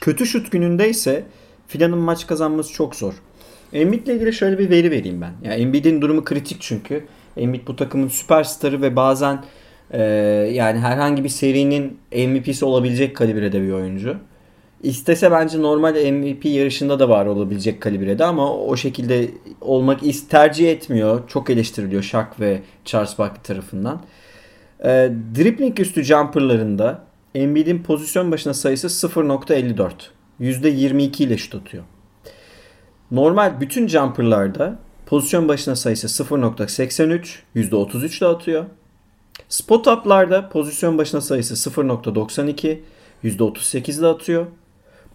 kötü 0.00 0.26
şut 0.26 0.52
günündeyse 0.52 1.24
filanın 1.68 1.98
maç 1.98 2.26
kazanması 2.26 2.72
çok 2.72 2.94
zor. 2.94 3.14
Embiid'le 3.72 4.08
ilgili 4.08 4.32
şöyle 4.32 4.58
bir 4.58 4.70
veri 4.70 4.90
vereyim 4.90 5.20
ben. 5.20 5.32
Yani 5.48 5.62
Embiid'in 5.62 6.02
durumu 6.02 6.24
kritik 6.24 6.56
çünkü. 6.60 7.04
Embiid 7.36 7.66
bu 7.66 7.76
takımın 7.76 8.08
süperstarı 8.08 8.82
ve 8.82 8.96
bazen 8.96 9.44
e, 9.90 10.02
yani 10.52 10.78
herhangi 10.78 11.24
bir 11.24 11.28
serinin 11.28 11.98
MVP'si 12.12 12.64
olabilecek 12.64 13.16
kalibrede 13.16 13.62
bir 13.62 13.72
oyuncu. 13.72 14.16
İstese 14.82 15.30
bence 15.30 15.62
normal 15.62 15.94
MVP 15.94 16.44
yarışında 16.44 16.98
da 16.98 17.08
var 17.08 17.26
olabilecek 17.26 17.80
kalibrede 17.80 18.24
ama 18.24 18.56
o 18.56 18.76
şekilde 18.76 19.30
olmak 19.60 20.00
tercih 20.30 20.70
etmiyor. 20.70 21.28
Çok 21.28 21.50
eleştiriliyor 21.50 22.02
Shaq 22.02 22.26
ve 22.40 22.62
Charles 22.84 23.18
Barkley 23.18 23.42
tarafından. 23.42 24.02
E, 24.84 25.12
dribbling 25.34 25.80
üstü 25.80 26.02
jumperlarında 26.02 27.04
Embiid'in 27.34 27.82
pozisyon 27.82 28.32
başına 28.32 28.54
sayısı 28.54 28.86
0.54. 28.86 29.90
%22 30.40 31.22
ile 31.22 31.36
şut 31.36 31.54
atıyor. 31.54 31.84
Normal 33.10 33.60
bütün 33.60 33.88
jumperlarda 33.88 34.78
pozisyon 35.06 35.48
başına 35.48 35.76
sayısı 35.76 36.24
0.83, 36.24 37.38
%33 37.56 38.18
ile 38.18 38.26
atıyor. 38.26 38.64
Spot 39.48 39.88
up'larda 39.88 40.48
pozisyon 40.48 40.98
başına 40.98 41.20
sayısı 41.20 41.70
0.92, 41.70 42.78
%38 43.24 44.00
ile 44.00 44.06
atıyor. 44.06 44.46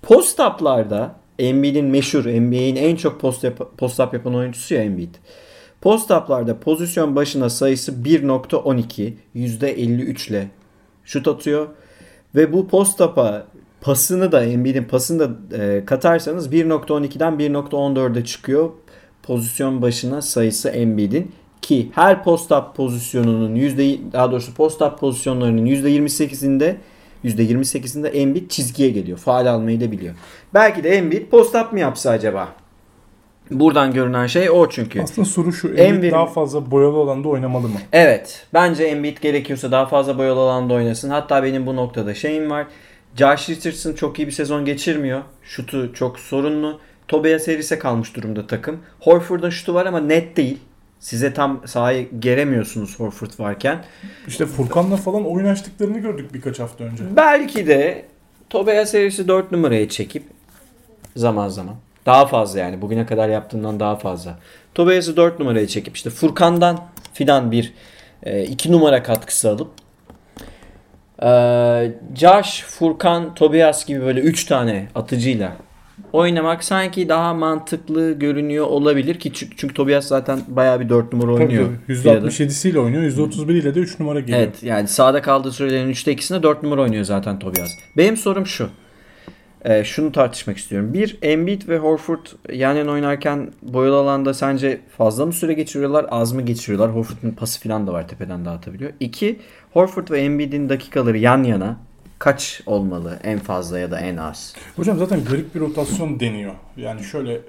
Post 0.01 0.39
up'larda 0.39 1.15
Embiid'in 1.39 1.85
meşhur, 1.85 2.25
NBA'in 2.25 2.75
en 2.75 2.95
çok 2.95 3.21
post, 3.21 3.43
yap- 3.43 4.13
yapan 4.13 4.35
oyuncusu 4.35 4.73
ya 4.73 4.83
Embiid. 4.83 5.15
Post 5.81 6.11
up'larda 6.11 6.59
pozisyon 6.59 7.15
başına 7.15 7.49
sayısı 7.49 7.91
1.12, 7.91 9.13
%53 9.35 10.29
ile 10.29 10.47
şut 11.03 11.27
atıyor. 11.27 11.67
Ve 12.35 12.53
bu 12.53 12.67
post 12.67 13.01
up'a 13.01 13.47
pasını 13.81 14.31
da 14.31 14.43
Embiid'in 14.43 14.83
pasını 14.83 15.19
da 15.19 15.57
e, 15.63 15.85
katarsanız 15.85 16.53
1.12'den 16.53 17.33
1.14'e 17.33 18.25
çıkıyor 18.25 18.69
pozisyon 19.23 19.81
başına 19.81 20.21
sayısı 20.21 20.69
Embiid'in 20.69 21.31
ki 21.61 21.91
her 21.95 22.23
post 22.23 22.51
up 22.51 22.75
pozisyonunun 22.75 23.55
yüzde 23.55 23.97
daha 24.13 24.31
doğrusu 24.31 24.53
post 24.53 24.81
up 24.81 24.99
pozisyonlarının 24.99 25.65
%28'inde 25.65 26.75
%28'inde 27.25 28.07
Embiid 28.09 28.49
çizgiye 28.49 28.89
geliyor. 28.89 29.17
Faal 29.17 29.45
almayı 29.45 29.81
da 29.81 29.91
biliyor. 29.91 30.15
Belki 30.53 30.83
de 30.83 30.89
Embiid 30.89 31.27
post 31.27 31.55
up 31.55 31.73
mı 31.73 31.79
yapsa 31.79 32.09
acaba? 32.09 32.47
Buradan 33.51 33.93
görünen 33.93 34.27
şey 34.27 34.49
o 34.49 34.69
çünkü. 34.69 35.01
Aslında 35.01 35.27
soru 35.27 35.53
şu. 35.53 35.67
Embiid 35.67 36.03
verim- 36.03 36.11
daha 36.11 36.25
fazla 36.25 36.71
boyalı 36.71 36.97
alanda 36.97 37.27
oynamalı 37.29 37.67
mı? 37.67 37.79
Evet. 37.93 38.45
Bence 38.53 38.83
Embiid 38.83 39.17
gerekiyorsa 39.17 39.71
daha 39.71 39.85
fazla 39.85 40.17
boyalı 40.17 40.39
alanda 40.39 40.73
oynasın. 40.73 41.09
Hatta 41.09 41.43
benim 41.43 41.65
bu 41.65 41.75
noktada 41.75 42.13
şeyim 42.13 42.49
var. 42.49 42.67
Josh 43.15 43.49
Richardson 43.49 43.93
çok 43.93 44.19
iyi 44.19 44.27
bir 44.27 44.31
sezon 44.31 44.65
geçirmiyor. 44.65 45.21
Şutu 45.43 45.93
çok 45.93 46.19
sorunlu. 46.19 46.79
Tobias 47.07 47.47
Harris'e 47.47 47.79
kalmış 47.79 48.15
durumda 48.15 48.47
takım. 48.47 48.79
Horford'un 48.99 49.49
şutu 49.49 49.73
var 49.73 49.85
ama 49.85 49.99
net 49.99 50.37
değil. 50.37 50.57
Size 50.99 51.33
tam 51.33 51.67
sahayı 51.67 52.07
geremiyorsunuz 52.19 52.99
Horford 52.99 53.31
varken. 53.39 53.83
İşte 54.27 54.45
Furkan'la 54.45 54.97
falan 54.97 55.25
oyun 55.25 55.45
açtıklarını 55.45 55.99
gördük 55.99 56.33
birkaç 56.33 56.59
hafta 56.59 56.83
önce. 56.83 57.03
Belki 57.15 57.67
de 57.67 58.05
Tobias 58.49 58.93
Harris'i 58.93 59.27
4 59.27 59.51
numaraya 59.51 59.89
çekip 59.89 60.23
zaman 61.15 61.49
zaman 61.49 61.75
daha 62.05 62.25
fazla 62.25 62.59
yani 62.59 62.81
bugüne 62.81 63.05
kadar 63.05 63.29
yaptığından 63.29 63.79
daha 63.79 63.95
fazla. 63.95 64.39
Tobias'ı 64.75 65.17
4 65.17 65.39
numaraya 65.39 65.67
çekip 65.67 65.95
işte 65.95 66.09
Furkan'dan 66.09 66.79
fidan 67.13 67.51
bir 67.51 67.73
2 68.47 68.71
numara 68.71 69.03
katkısı 69.03 69.49
alıp 69.49 69.69
e, 71.23 71.29
Josh, 72.15 72.63
Furkan, 72.63 73.35
Tobias 73.35 73.85
gibi 73.85 74.01
böyle 74.01 74.19
3 74.19 74.45
tane 74.45 74.87
atıcıyla 74.95 75.51
oynamak 76.13 76.63
sanki 76.63 77.09
daha 77.09 77.33
mantıklı 77.33 78.11
görünüyor 78.11 78.65
olabilir 78.65 79.19
ki 79.19 79.33
çünkü, 79.33 79.57
çünkü 79.57 79.73
Tobias 79.73 80.07
zaten 80.07 80.39
bayağı 80.47 80.79
bir 80.79 80.89
4 80.89 81.13
numara 81.13 81.31
oynuyor. 81.31 81.65
Tabii, 81.87 81.95
Fila'da. 81.95 82.27
%67'siyle 82.27 82.79
oynuyor. 82.79 83.03
%31 83.03 83.53
ile 83.53 83.75
de 83.75 83.79
3 83.79 83.99
numara 83.99 84.19
geliyor. 84.19 84.39
Evet 84.39 84.63
yani 84.63 84.87
sağda 84.87 85.21
kaldığı 85.21 85.51
sürelerin 85.51 85.91
3'te 85.91 86.13
2'sinde 86.13 86.43
4 86.43 86.63
numara 86.63 86.81
oynuyor 86.81 87.03
zaten 87.03 87.39
Tobias. 87.39 87.69
Benim 87.97 88.17
sorum 88.17 88.45
şu. 88.45 88.69
Ee, 89.65 89.83
şunu 89.83 90.11
tartışmak 90.11 90.57
istiyorum. 90.57 90.93
Bir, 90.93 91.17
Embiid 91.21 91.67
ve 91.67 91.77
Horford 91.77 92.25
yan 92.53 92.75
yana 92.75 92.91
oynarken 92.91 93.51
boyalı 93.61 93.97
alanda 93.97 94.33
sence 94.33 94.81
fazla 94.97 95.25
mı 95.25 95.33
süre 95.33 95.53
geçiriyorlar, 95.53 96.05
az 96.09 96.31
mı 96.31 96.41
geçiriyorlar? 96.41 96.95
Horford'un 96.95 97.31
pası 97.31 97.61
falan 97.61 97.87
da 97.87 97.93
var 97.93 98.07
tepeden 98.07 98.45
dağıtabiliyor. 98.45 98.91
İki, 98.99 99.39
Horford 99.73 100.09
ve 100.09 100.19
Embiid'in 100.19 100.69
dakikaları 100.69 101.17
yan 101.17 101.43
yana 101.43 101.77
kaç 102.19 102.61
olmalı 102.65 103.19
en 103.23 103.39
fazla 103.39 103.79
ya 103.79 103.91
da 103.91 103.99
en 103.99 104.17
az? 104.17 104.55
Hocam 104.75 104.97
zaten 104.97 105.25
garip 105.25 105.55
bir 105.55 105.59
rotasyon 105.59 106.19
deniyor. 106.19 106.53
Yani 106.77 107.03
şöyle 107.03 107.41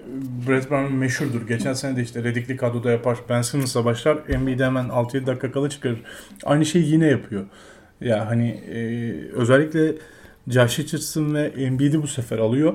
Brett 0.48 0.70
Brown 0.70 0.94
meşhurdur. 0.94 1.46
Geçen 1.46 1.72
sene 1.72 1.96
de 1.96 2.02
işte 2.02 2.24
Reddick'li 2.24 2.56
kadroda 2.56 2.90
yapar. 2.90 3.18
Ben 3.28 3.42
Simmons'la 3.42 3.84
başlar. 3.84 4.18
Embiid'i 4.28 4.64
hemen 4.64 4.84
6-7 4.84 5.26
dakika 5.26 5.52
kala 5.52 5.70
çıkarır. 5.70 6.02
Aynı 6.44 6.66
şeyi 6.66 6.92
yine 6.92 7.06
yapıyor. 7.06 7.44
Ya 8.00 8.30
hani 8.30 8.48
e, 8.50 9.12
özellikle 9.32 9.94
Josh 10.48 10.78
Richardson 10.78 11.34
ve 11.34 11.42
Embiid'i 11.42 12.02
bu 12.02 12.06
sefer 12.06 12.38
alıyor. 12.38 12.74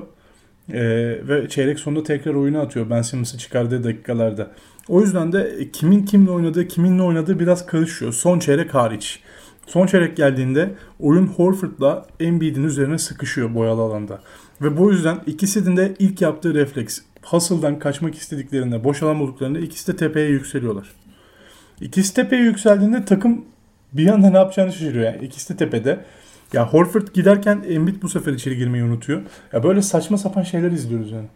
E, 0.72 0.82
ve 1.28 1.48
çeyrek 1.48 1.78
sonunda 1.78 2.02
tekrar 2.02 2.34
oyuna 2.34 2.60
atıyor 2.60 2.90
Ben 2.90 3.02
Simmons'ı 3.02 3.38
çıkardığı 3.38 3.84
dakikalarda. 3.84 4.50
O 4.88 5.00
yüzden 5.00 5.32
de 5.32 5.70
kimin 5.72 6.04
kimle 6.04 6.30
oynadığı, 6.30 6.68
kiminle 6.68 7.02
oynadığı 7.02 7.40
biraz 7.40 7.66
karışıyor. 7.66 8.12
Son 8.12 8.38
çeyrek 8.38 8.74
hariç. 8.74 9.20
Son 9.66 9.86
çeyrek 9.86 10.16
geldiğinde 10.16 10.74
oyun 11.00 11.26
Horford'la 11.26 12.06
Embiid'in 12.20 12.64
üzerine 12.64 12.98
sıkışıyor 12.98 13.54
boyalı 13.54 13.80
alanda. 13.82 14.20
Ve 14.62 14.76
bu 14.76 14.92
yüzden 14.92 15.20
ikisinin 15.26 15.76
de 15.76 15.94
ilk 15.98 16.20
yaptığı 16.20 16.54
refleks 16.54 17.00
hustle'dan 17.22 17.78
kaçmak 17.78 18.14
istediklerinde, 18.14 18.84
boş 18.84 19.02
alan 19.02 19.20
bulduklarında 19.20 19.58
ikisi 19.58 19.92
de 19.92 19.96
tepeye 19.96 20.28
yükseliyorlar. 20.28 20.92
İkisi 21.80 22.14
tepeye 22.14 22.42
yükseldiğinde 22.42 23.04
takım 23.04 23.44
bir 23.92 24.08
anda 24.08 24.30
ne 24.30 24.36
yapacağını 24.36 24.72
şaşırıyor. 24.72 25.04
Yani 25.04 25.24
ikisi 25.24 25.54
de 25.54 25.56
tepede. 25.56 26.04
Ya 26.52 26.68
Horford 26.68 27.08
giderken 27.14 27.64
Embiid 27.68 28.02
bu 28.02 28.08
sefer 28.08 28.32
içeri 28.32 28.56
girmeyi 28.56 28.84
unutuyor. 28.84 29.22
Ya 29.52 29.62
böyle 29.62 29.82
saçma 29.82 30.18
sapan 30.18 30.42
şeyler 30.42 30.72
izliyoruz 30.72 31.12
yani. 31.12 31.26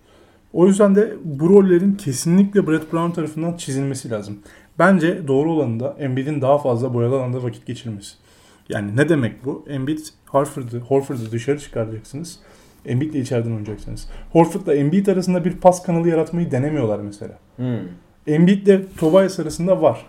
O 0.52 0.66
yüzden 0.66 0.94
de 0.94 1.12
bu 1.24 1.48
rollerin 1.48 1.94
kesinlikle 1.94 2.66
Brett 2.66 2.92
Brown 2.92 3.10
tarafından 3.10 3.56
çizilmesi 3.56 4.10
lazım. 4.10 4.38
Bence 4.78 5.28
doğru 5.28 5.52
olanı 5.52 5.80
da 5.80 5.96
Embiid'in 5.98 6.40
daha 6.40 6.58
fazla 6.58 6.94
boyalı 6.94 7.16
alanda 7.16 7.42
vakit 7.42 7.66
geçirmesi. 7.66 8.14
Yani 8.68 8.96
ne 8.96 9.08
demek 9.08 9.44
bu? 9.44 9.64
Embiid 9.68 9.98
Horford'u 10.26 10.78
Horford'u 10.78 11.32
dışarı 11.32 11.58
çıkaracaksınız. 11.58 12.38
Embiid'le 12.86 13.14
içeriden 13.14 13.50
oynayacaksınız. 13.50 14.08
Horford'la 14.32 14.74
Embiid 14.74 15.06
arasında 15.06 15.44
bir 15.44 15.52
pas 15.52 15.82
kanalı 15.82 16.08
yaratmayı 16.08 16.50
denemiyorlar 16.50 16.98
mesela. 16.98 17.38
Hmm. 17.56 17.78
Embiid'le 18.26 18.96
Tobias 18.96 19.40
arasında 19.40 19.82
var. 19.82 20.06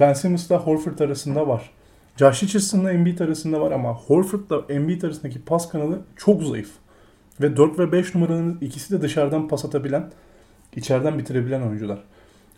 Ben 0.00 0.12
Simmons'la 0.12 0.58
Horford 0.58 0.98
arasında 0.98 1.48
var. 1.48 1.70
Josh 2.16 2.42
Richardson'la 2.42 2.92
Embiid 2.92 3.18
arasında 3.18 3.60
var 3.60 3.72
ama 3.72 3.94
Horford'la 3.94 4.62
Embiid 4.68 5.02
arasındaki 5.02 5.42
pas 5.42 5.68
kanalı 5.68 6.00
çok 6.16 6.42
zayıf. 6.42 6.70
Ve 7.40 7.56
4 7.56 7.78
ve 7.78 7.92
5 7.92 8.14
numaranın 8.14 8.58
ikisi 8.60 8.94
de 8.94 9.02
dışarıdan 9.02 9.48
pas 9.48 9.64
atabilen, 9.64 10.10
içeriden 10.76 11.18
bitirebilen 11.18 11.62
oyuncular. 11.62 11.98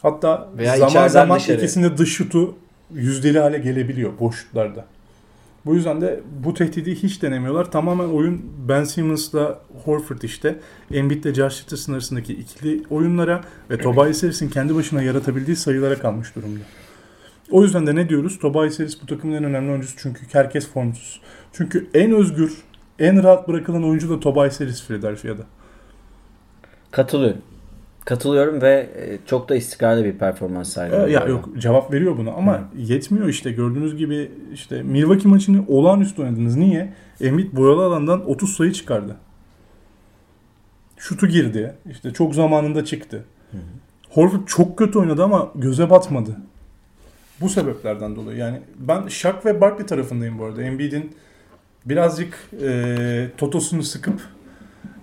Hatta 0.05 0.49
Veya 0.59 0.77
zaman 0.77 1.09
zaman 1.09 1.39
dışarı. 1.39 1.57
ikisinde 1.57 1.99
dış 1.99 2.13
şutu 2.13 2.55
yüzdeli 2.95 3.39
hale 3.39 3.59
gelebiliyor 3.59 4.13
boş 4.21 4.37
şutlarda. 4.37 4.85
Bu 5.67 5.75
yüzden 5.75 6.01
de 6.01 6.21
bu 6.45 6.55
tehdidi 6.55 6.95
hiç 6.95 7.23
denemiyorlar. 7.23 7.71
Tamamen 7.71 8.09
oyun 8.09 8.43
Ben 8.69 8.85
Simmons'la 8.85 9.61
Horford 9.85 10.23
işte. 10.23 10.59
Embiid'le 10.93 11.35
Josh 11.35 11.65
Richardson 11.65 11.93
arasındaki 11.93 12.33
ikili 12.33 12.83
oyunlara 12.91 13.41
ve 13.71 13.79
Tobias 13.79 14.23
Harris'in 14.23 14.49
kendi 14.49 14.75
başına 14.75 15.03
yaratabildiği 15.03 15.57
sayılara 15.57 15.99
kalmış 15.99 16.37
durumda. 16.37 16.65
O 17.51 17.63
yüzden 17.63 17.87
de 17.87 17.95
ne 17.95 18.09
diyoruz? 18.09 18.39
Tobias 18.39 18.79
Harris 18.79 19.03
bu 19.03 19.07
takımın 19.07 19.35
en 19.35 19.45
önemli 19.45 19.71
oyuncusu 19.71 19.95
çünkü 19.99 20.21
herkes 20.33 20.69
formsuz. 20.69 21.21
Çünkü 21.53 21.87
en 21.95 22.13
özgür, 22.13 22.63
en 22.99 23.23
rahat 23.23 23.49
bırakılan 23.49 23.85
oyuncu 23.85 24.11
da 24.11 24.21
Tobias 24.21 24.61
Harris 24.61 24.87
Philadelphia'da. 24.87 25.43
Katılıyorum. 26.91 27.43
Katılıyorum 28.05 28.63
ve 28.63 28.91
e, 28.97 29.19
çok 29.27 29.49
da 29.49 29.57
istikrarlı 29.57 30.05
bir 30.05 30.13
performans 30.13 30.69
Ee, 30.69 30.73
sergiliyor. 30.73 31.09
Ya 31.09 31.25
yok 31.25 31.49
cevap 31.59 31.93
veriyor 31.93 32.19
buna 32.19 32.33
ama 32.33 32.69
yetmiyor 32.77 33.29
işte 33.29 33.53
gördüğünüz 33.53 33.97
gibi 33.97 34.31
işte 34.53 34.83
Milwaukee 34.83 35.29
maçını 35.29 35.65
olağanüstü 35.69 36.23
oynadınız. 36.23 36.57
Niye? 36.57 36.93
Embiid 37.21 37.53
boyalı 37.53 37.85
alandan 37.85 38.31
30 38.31 38.57
sayı 38.57 38.73
çıkardı. 38.73 39.17
Şutu 40.97 41.27
girdi. 41.27 41.75
İşte 41.91 42.13
çok 42.13 42.35
zamanında 42.35 42.85
çıktı. 42.85 43.25
Horford 44.11 44.47
çok 44.47 44.79
kötü 44.79 44.99
oynadı 44.99 45.25
ama 45.25 45.53
göze 45.55 45.91
batmadı. 45.91 46.37
Bu 47.41 47.49
sebeplerden 47.49 48.17
dolayı 48.17 48.39
yani 48.39 48.61
ben 48.79 49.09
Shaq 49.09 49.35
ve 49.45 49.61
Barkley 49.61 49.87
tarafındayım 49.87 50.39
bu 50.39 50.45
arada. 50.45 50.63
Embiid'in 50.63 51.17
birazcık 51.87 52.51
e, 52.63 53.29
totosunu 53.37 53.83
sıkıp 53.83 54.21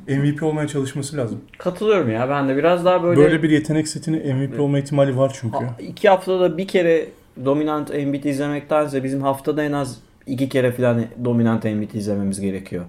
MVP 0.07 0.43
olmaya 0.43 0.67
çalışması 0.67 1.17
lazım. 1.17 1.41
Katılıyorum 1.57 2.11
ya 2.11 2.29
ben 2.29 2.49
de 2.49 2.57
biraz 2.57 2.85
daha 2.85 3.03
böyle, 3.03 3.21
Böyle 3.21 3.43
bir 3.43 3.49
yetenek 3.49 3.87
setini 3.87 4.33
MVP 4.33 4.59
olma 4.59 4.79
ihtimali 4.79 5.17
var 5.17 5.37
çünkü. 5.41 5.57
Ha- 5.57 5.75
iki 5.79 6.09
haftada 6.09 6.57
bir 6.57 6.67
kere 6.67 7.05
dominant 7.45 7.93
Embiid 7.93 8.23
izlemektense 8.23 9.03
bizim 9.03 9.21
haftada 9.21 9.63
en 9.63 9.71
az 9.71 9.99
iki 10.27 10.49
kere 10.49 10.71
falan 10.71 11.05
dominant 11.25 11.65
Embiid 11.65 11.91
izlememiz 11.91 12.41
gerekiyor. 12.41 12.85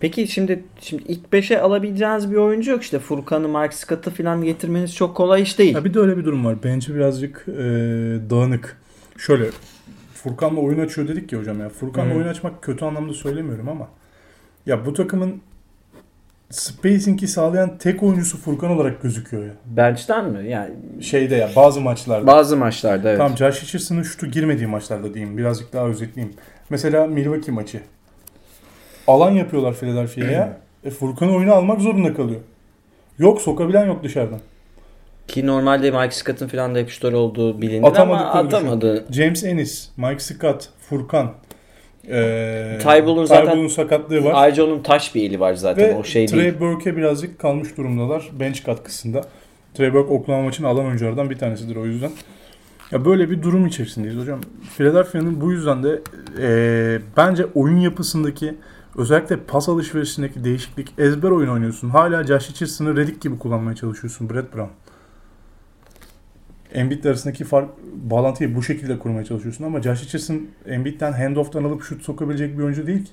Peki 0.00 0.28
şimdi 0.28 0.64
şimdi 0.80 1.02
ilk 1.08 1.32
5'e 1.32 1.60
alabileceğiniz 1.60 2.30
bir 2.30 2.36
oyuncu 2.36 2.70
yok 2.70 2.82
işte 2.82 2.98
Furkan'ı, 2.98 3.48
Mark 3.48 3.74
Scott'ı 3.74 4.10
falan 4.10 4.42
getirmeniz 4.44 4.94
çok 4.94 5.16
kolay 5.16 5.42
iş 5.42 5.58
değil. 5.58 5.74
Ya 5.74 5.84
bir 5.84 5.94
de 5.94 5.98
öyle 5.98 6.16
bir 6.16 6.24
durum 6.24 6.44
var. 6.44 6.56
Bence 6.64 6.94
birazcık 6.94 7.44
e, 7.48 7.52
dağınık. 8.30 8.80
Şöyle 9.18 9.44
Furkan'la 10.14 10.60
oyun 10.60 10.78
açıyor 10.78 11.08
dedik 11.08 11.32
ya 11.32 11.38
hocam 11.38 11.60
ya. 11.60 11.68
Furkan'la 11.68 12.10
Hı. 12.10 12.16
oyun 12.16 12.28
açmak 12.28 12.62
kötü 12.62 12.84
anlamda 12.84 13.14
söylemiyorum 13.14 13.68
ama 13.68 13.88
ya 14.66 14.86
bu 14.86 14.92
takımın 14.92 15.42
spacing'i 16.52 17.28
sağlayan 17.28 17.78
tek 17.78 18.02
oyuncusu 18.02 18.38
Furkan 18.38 18.70
olarak 18.70 19.02
gözüküyor 19.02 19.44
ya. 19.44 19.52
Bench'ten 19.66 20.30
mi? 20.30 20.48
Yani 20.50 20.70
Şeyde 21.00 21.34
ya 21.36 21.50
bazı 21.56 21.80
maçlarda. 21.80 22.26
bazı 22.26 22.56
maçlarda 22.56 23.08
evet. 23.08 23.18
Tamam 23.18 23.36
Josh 23.36 23.62
Richardson'ın 23.62 24.02
şutu 24.02 24.26
girmediği 24.26 24.66
maçlarda 24.66 25.14
diyeyim. 25.14 25.38
Birazcık 25.38 25.72
daha 25.72 25.86
özetleyeyim. 25.86 26.36
Mesela 26.70 27.06
Milwaukee 27.06 27.52
maçı. 27.52 27.80
Alan 29.06 29.30
yapıyorlar 29.30 29.74
Philadelphia'ya. 29.74 30.56
e, 30.84 30.90
Furkan 30.90 31.34
oyunu 31.36 31.52
almak 31.52 31.80
zorunda 31.80 32.14
kalıyor. 32.14 32.40
Yok 33.18 33.40
sokabilen 33.40 33.86
yok 33.86 34.04
dışarıdan. 34.04 34.40
Ki 35.28 35.46
normalde 35.46 35.90
Mike 35.90 36.10
Scott'ın 36.14 36.48
falan 36.48 36.74
da 36.74 36.78
hep 36.78 36.88
şutör 36.90 37.12
olduğu 37.12 37.62
bilinir 37.62 38.00
ama 38.00 38.14
düşün. 38.18 38.24
atamadı. 38.56 39.04
James 39.10 39.44
Ennis, 39.44 39.88
Mike 39.96 40.18
Scott, 40.18 40.68
Furkan. 40.88 41.32
Ee, 42.08 42.78
Tybull'un 42.82 43.24
zaten- 43.24 43.66
sakatlığı 43.66 44.24
var. 44.24 44.32
Ayrıca 44.34 44.64
onun 44.64 44.82
taş 44.82 45.14
bir 45.14 45.22
eli 45.30 45.40
var 45.40 45.54
zaten 45.54 45.88
Ve 45.88 45.94
o 45.94 46.04
şey 46.04 46.26
Trey. 46.26 46.60
Burke'e 46.60 46.96
birazcık 46.96 47.38
kalmış 47.38 47.76
durumdalar 47.76 48.30
bench 48.40 48.64
katkısında. 48.64 49.22
Trey 49.74 49.94
Burke 49.94 50.12
Oklahoma 50.12 50.44
maçının 50.44 50.68
alan 50.68 50.86
oyunculardan 50.86 51.30
bir 51.30 51.38
tanesidir 51.38 51.76
o 51.76 51.86
yüzden. 51.86 52.10
Ya 52.90 53.04
böyle 53.04 53.30
bir 53.30 53.42
durum 53.42 53.66
içerisindeyiz 53.66 54.18
hocam. 54.18 54.40
Philadelphia'nın 54.76 55.40
bu 55.40 55.52
yüzden 55.52 55.82
de 55.82 56.00
ee, 56.40 56.98
bence 57.16 57.46
oyun 57.54 57.76
yapısındaki 57.76 58.54
özellikle 58.96 59.36
pas 59.36 59.68
alışverişindeki 59.68 60.44
değişiklik 60.44 60.88
ezber 60.98 61.30
oyun 61.30 61.48
oynuyorsun. 61.48 61.88
Hala 61.88 62.24
Josh 62.24 62.50
Richardson'ı 62.50 62.96
Redick 62.96 63.20
gibi 63.20 63.38
kullanmaya 63.38 63.76
çalışıyorsun 63.76 64.30
Brett 64.30 64.54
Brown. 64.54 64.70
Embiid 66.74 67.04
arasındaki 67.04 67.44
fark 67.44 67.68
bağlantıyı 67.94 68.56
bu 68.56 68.62
şekilde 68.62 68.98
kurmaya 68.98 69.24
çalışıyorsun 69.24 69.64
ama 69.64 69.82
Josh 69.82 70.04
Richardson 70.04 70.46
Embiid'den 70.66 71.12
handoff'tan 71.12 71.64
alıp 71.64 71.82
şut 71.82 72.02
sokabilecek 72.02 72.58
bir 72.58 72.62
oyuncu 72.62 72.86
değil 72.86 73.04
ki. 73.04 73.10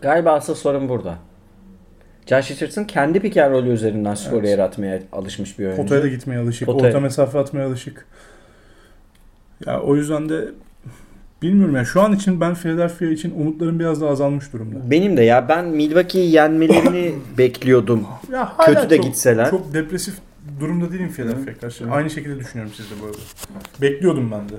Galiba 0.00 0.32
asıl 0.32 0.54
sorun 0.54 0.88
burada. 0.88 1.18
Josh 2.26 2.50
Richardson 2.50 2.84
kendi 2.84 3.20
pick 3.20 3.36
and 3.36 3.52
roll 3.52 3.66
üzerinden 3.66 4.14
skor 4.14 4.38
Evet. 4.38 4.50
yaratmaya 4.50 5.00
alışmış 5.12 5.58
bir 5.58 5.64
oyuncu. 5.64 5.82
Potaya 5.82 6.02
da 6.02 6.08
gitmeye 6.08 6.38
alışık. 6.38 6.66
Potaya. 6.66 6.88
Orta 6.88 7.00
mesafe 7.00 7.38
atmaya 7.38 7.66
alışık. 7.66 8.06
Ya 9.66 9.80
o 9.80 9.96
yüzden 9.96 10.28
de 10.28 10.48
bilmiyorum 11.42 11.76
ya 11.76 11.84
şu 11.84 12.00
an 12.02 12.12
için 12.12 12.40
ben 12.40 12.54
Philadelphia 12.54 13.06
için 13.06 13.34
umutlarım 13.40 13.78
biraz 13.78 14.00
daha 14.00 14.10
azalmış 14.10 14.52
durumda. 14.52 14.90
Benim 14.90 15.16
de 15.16 15.22
ya 15.22 15.48
ben 15.48 15.64
Milwaukee'yi 15.64 16.32
yenmelerini 16.32 17.14
bekliyordum. 17.38 18.06
Ya 18.32 18.52
Kötü 18.66 18.90
de 18.90 18.96
çok, 18.96 19.04
gitseler. 19.04 19.50
Çok 19.50 19.74
depresif 19.74 20.14
durumda 20.60 20.92
değilim 20.92 21.08
Philadelphia 21.08 21.60
karşı. 21.60 21.90
Aynı 21.90 22.10
şekilde 22.10 22.38
düşünüyorum 22.38 22.72
siz 22.76 22.90
de 22.90 22.94
bu 23.02 23.06
arada. 23.06 23.16
Bekliyordum 23.82 24.30
ben 24.32 24.48
de. 24.48 24.54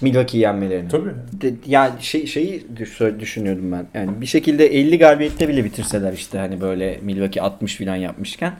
Milwaukee'yi 0.00 0.42
yenmelerini. 0.42 0.88
Tabii. 0.88 1.10
De- 1.32 1.54
ya 1.66 1.92
şey 2.00 2.26
şeyi 2.26 2.66
düş- 2.76 3.00
düşünüyordum 3.20 3.72
ben. 3.72 3.86
Yani 3.94 4.20
bir 4.20 4.26
şekilde 4.26 4.66
50 4.66 4.98
galibiyette 4.98 5.48
bile 5.48 5.64
bitirseler 5.64 6.12
işte 6.12 6.38
hani 6.38 6.60
böyle 6.60 6.98
Milwaukee 7.02 7.40
60 7.42 7.76
falan 7.76 7.96
yapmışken 7.96 8.52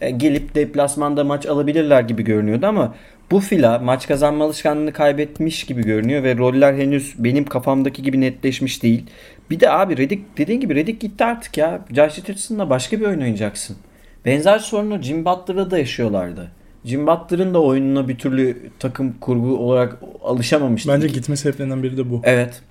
e, 0.00 0.10
gelip 0.10 0.54
deplasmanda 0.54 1.24
maç 1.24 1.46
alabilirler 1.46 2.00
gibi 2.02 2.22
görünüyordu 2.24 2.66
ama 2.66 2.94
bu 3.30 3.40
fila 3.40 3.78
maç 3.78 4.08
kazanma 4.08 4.44
alışkanlığını 4.44 4.92
kaybetmiş 4.92 5.64
gibi 5.64 5.82
görünüyor 5.82 6.22
ve 6.22 6.36
roller 6.36 6.74
henüz 6.74 7.14
benim 7.18 7.44
kafamdaki 7.44 8.02
gibi 8.02 8.20
netleşmiş 8.20 8.82
değil. 8.82 9.04
Bir 9.50 9.60
de 9.60 9.70
abi 9.70 9.96
Redick 9.96 10.22
dediğin 10.38 10.60
gibi 10.60 10.74
Redick 10.74 11.00
gitti 11.00 11.24
artık 11.24 11.58
ya. 11.58 11.80
Josh 11.94 12.18
Richardson'la 12.18 12.70
başka 12.70 13.00
bir 13.00 13.04
oyun 13.06 13.18
oynayacaksın. 13.20 13.76
Benzer 14.24 14.58
sorunu 14.58 15.02
Jim 15.02 15.24
Butler'da 15.24 15.70
da 15.70 15.78
yaşıyorlardı. 15.78 16.50
Jim 16.84 17.06
Butler'ın 17.06 17.54
da 17.54 17.62
oyununa 17.62 18.08
bir 18.08 18.18
türlü 18.18 18.70
takım 18.78 19.14
kurgu 19.20 19.58
olarak 19.58 19.98
alışamamıştı. 20.24 20.88
Bence 20.92 21.06
gitme 21.06 21.36
sebeplerinden 21.36 21.82
biri 21.82 21.96
de 21.96 22.10
bu. 22.10 22.20
Evet. 22.24 22.62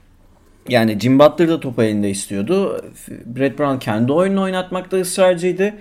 Yani 0.70 1.00
Jim 1.00 1.20
Butler 1.20 1.50
da 1.50 1.60
topu 1.60 1.84
elinde 1.84 2.10
istiyordu. 2.10 2.86
Brett 3.26 3.60
Brown 3.60 3.80
kendi 3.80 4.12
oyununu 4.12 4.42
oynatmakta 4.42 4.98
ısrarcıydı. 4.98 5.74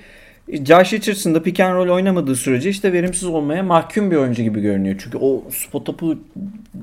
Josh 0.49 0.93
Richardson 0.93 1.35
da 1.35 1.43
pick 1.43 1.61
and 1.61 1.75
roll 1.75 1.89
oynamadığı 1.89 2.37
sürece 2.37 2.71
işte 2.71 2.93
verimsiz 2.93 3.25
olmaya 3.25 3.63
mahkum 3.63 4.11
bir 4.11 4.17
oyuncu 4.17 4.43
gibi 4.43 4.61
görünüyor. 4.61 4.97
Çünkü 5.05 5.19
o 5.19 5.45
spot 5.51 5.87
topu 5.87 6.19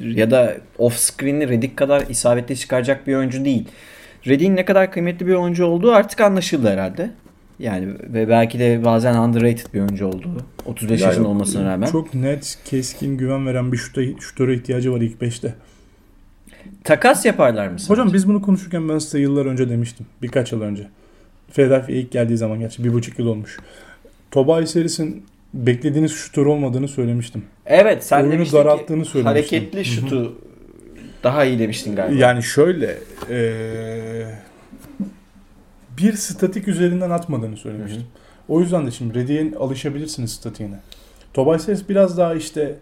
ya 0.02 0.32
da 0.32 0.58
off 0.78 0.98
screen'i 0.98 1.50
Redick 1.50 1.78
kadar 1.78 2.04
isabetli 2.10 2.58
çıkaracak 2.58 3.08
bir 3.08 3.16
oyuncu 3.16 3.46
değil. 3.46 3.68
Redick'in 4.28 4.56
ne 4.56 4.66
kadar 4.66 4.92
kıymetli 4.92 5.28
bir 5.28 5.34
oyuncu 5.34 5.66
olduğu 5.66 5.92
artık 5.92 6.22
anlaşıldı 6.22 6.70
herhalde. 6.70 7.10
Yani 7.60 7.88
ve 8.04 8.30
belki 8.30 8.60
de 8.60 8.82
bazen 8.86 9.18
underrated 9.18 9.74
bir 9.74 9.80
oyuncu 9.80 10.08
olduğu. 10.08 10.38
35 10.66 11.02
Ya 11.02 11.08
yaşında 11.08 11.24
yok, 11.24 11.36
olmasına 11.36 11.72
rağmen. 11.72 11.88
Çok 11.92 12.14
net, 12.14 12.58
keskin, 12.66 13.18
güven 13.18 13.48
veren 13.48 13.72
bir 13.72 13.78
şuta, 13.78 14.02
şutöre 14.20 14.54
ihtiyacı 14.54 14.94
var 14.94 15.02
ilk 15.02 15.22
5'te. 15.22 15.54
Takas 16.84 17.26
yaparlar 17.26 17.68
mı? 17.68 17.80
sence? 17.80 17.94
Hocam 17.94 18.14
biz 18.14 18.28
bunu 18.28 18.42
konuşurken 18.42 18.90
ben 18.90 19.00
size 19.00 19.20
yıllar 19.20 19.46
önce 19.46 19.70
demiştim. 19.70 20.06
Birkaç 20.22 20.52
yıl 20.52 20.62
önce. 20.62 20.88
Philadelphia 21.54 21.92
ilk 21.94 22.12
geldiği 22.12 22.38
zaman 22.38 22.60
gerçi 22.60 22.84
bir 22.84 22.94
buçuk 22.94 23.20
yıl 23.20 23.28
olmuş. 23.28 23.58
Tobias 24.32 24.76
Harris'in 24.76 25.24
beklediğiniz 25.54 26.12
şutör 26.12 26.46
olmadığını 26.46 26.88
söylemiştim. 26.88 27.44
Evet 27.66 28.04
sen 28.04 28.20
Oyunu 28.22 28.32
demiştin 28.34 28.58
ki 28.58 28.64
daralttığını 28.64 29.06
söylemiştin. 29.06 29.24
hareketli 29.24 29.78
Hı 29.78 29.82
hı. 29.82 29.86
şutu 29.86 30.36
daha 31.24 31.46
iyi 31.46 31.60
demiştin 31.60 31.96
galiba. 31.96 32.20
Yani 32.20 32.44
şöyle 32.44 32.98
eee, 33.30 34.26
bir 36.00 36.14
statik 36.14 36.68
üzerinden 36.68 37.10
atmadığını 37.10 37.58
söylemiştim. 37.58 38.06
O 38.48 38.62
yüzden 38.62 38.88
de 38.88 38.92
şimdi 38.92 39.20
Redick'in 39.20 39.54
alışabilirsiniz 39.54 40.32
statiğine. 40.32 40.80
Tobias 41.34 41.68
Harris 41.68 41.90
biraz 41.90 42.18
daha 42.18 42.36
işte 42.36 42.76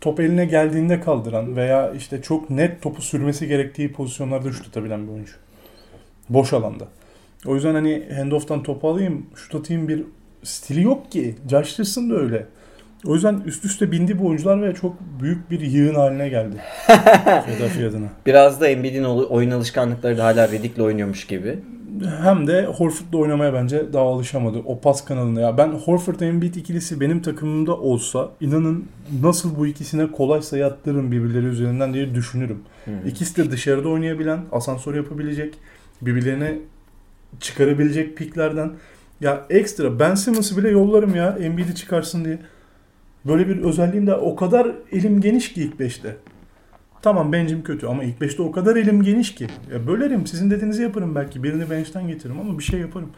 top 0.00 0.20
eline 0.20 0.44
geldiğinde 0.44 1.00
kaldıran 1.00 1.56
veya 1.56 1.92
işte 1.92 2.22
çok 2.22 2.50
net 2.50 2.82
topu 2.82 3.02
sürmesi 3.02 3.48
gerektiği 3.48 3.92
pozisyonlarda 3.92 4.52
şut 4.52 4.68
atabilen 4.68 5.06
bir 5.06 5.12
oyuncu. 5.12 5.32
Boş 6.28 6.52
alanda. 6.52 6.88
O 7.46 7.54
yüzden 7.54 7.74
hani 7.74 8.08
handoff'tan 8.16 8.62
topu 8.62 8.88
alayım, 8.88 9.26
şut 9.34 9.54
atayım 9.54 9.88
bir 9.88 10.02
stili 10.42 10.82
yok 10.82 11.12
ki. 11.12 11.34
Josh 11.50 11.72
Richardson 11.72 12.10
da 12.10 12.14
öyle. 12.14 12.46
O 13.06 13.14
yüzden 13.14 13.42
üst 13.46 13.64
üste 13.64 13.92
bindi 13.92 14.18
bu 14.18 14.26
oyuncular 14.26 14.62
ve 14.62 14.74
çok 14.74 14.96
büyük 15.20 15.50
bir 15.50 15.60
yığın 15.60 15.94
haline 15.94 16.28
geldi. 16.28 16.56
Philadelphia 16.86 17.88
adına. 17.88 18.06
Biraz 18.26 18.60
da 18.60 18.68
Embiid'in 18.68 19.04
oyun 19.04 19.50
alışkanlıkları 19.50 20.18
da 20.18 20.24
hala 20.24 20.48
Redick'le 20.48 20.78
oynuyormuş 20.78 21.26
gibi. 21.26 21.58
Hem 22.04 22.46
de 22.46 22.66
Horford'la 22.66 23.18
oynamaya 23.18 23.54
bence 23.54 23.92
daha 23.92 24.04
alışamadı. 24.04 24.58
O 24.64 24.80
pas 24.80 25.04
kanalında 25.04 25.40
ya. 25.40 25.58
Ben 25.58 25.68
Horford 25.68 26.20
Embiid 26.20 26.54
ikilisi 26.54 27.00
benim 27.00 27.22
takımımda 27.22 27.76
olsa 27.76 28.30
inanın 28.40 28.84
nasıl 29.22 29.58
bu 29.58 29.66
ikisine 29.66 30.12
kolay 30.12 30.42
sayı 30.42 30.66
attırırım 30.66 31.12
birbirleri 31.12 31.46
üzerinden 31.46 31.94
diye 31.94 32.14
düşünürüm. 32.14 32.58
İkisi 33.06 33.36
de 33.36 33.50
dışarıda 33.50 33.88
oynayabilen, 33.88 34.40
asansör 34.52 34.94
yapabilecek, 34.94 35.54
birbirlerine 36.02 36.58
çıkarabilecek 37.40 38.16
piklerden. 38.16 38.70
Ya 39.20 39.46
ekstra 39.50 39.98
Ben 39.98 40.14
Simmons'ı 40.14 40.56
bile 40.56 40.68
yollarım 40.68 41.14
ya 41.14 41.38
Embiid'i 41.40 41.74
çıkarsın 41.74 42.24
diye. 42.24 42.38
Böyle 43.24 43.48
bir 43.48 43.62
özelliğim 43.62 44.06
de 44.06 44.14
o 44.14 44.36
kadar 44.36 44.72
elim 44.92 45.20
geniş 45.20 45.52
ki 45.52 45.62
ilk 45.62 45.74
5'te. 45.80 46.16
Tamam 47.06 47.32
bencim 47.32 47.62
kötü 47.62 47.86
ama 47.86 48.04
ilk 48.04 48.20
5'te 48.20 48.42
o 48.42 48.52
kadar 48.52 48.76
elim 48.76 49.02
geniş 49.02 49.34
ki. 49.34 49.46
Ya 49.72 49.86
bölerim 49.86 50.26
sizin 50.26 50.50
dediğinizi 50.50 50.82
yaparım 50.82 51.14
belki. 51.14 51.42
Birini 51.42 51.70
bench'ten 51.70 52.08
getiririm 52.08 52.40
ama 52.40 52.58
bir 52.58 52.64
şey 52.64 52.80
yaparım. 52.80 53.10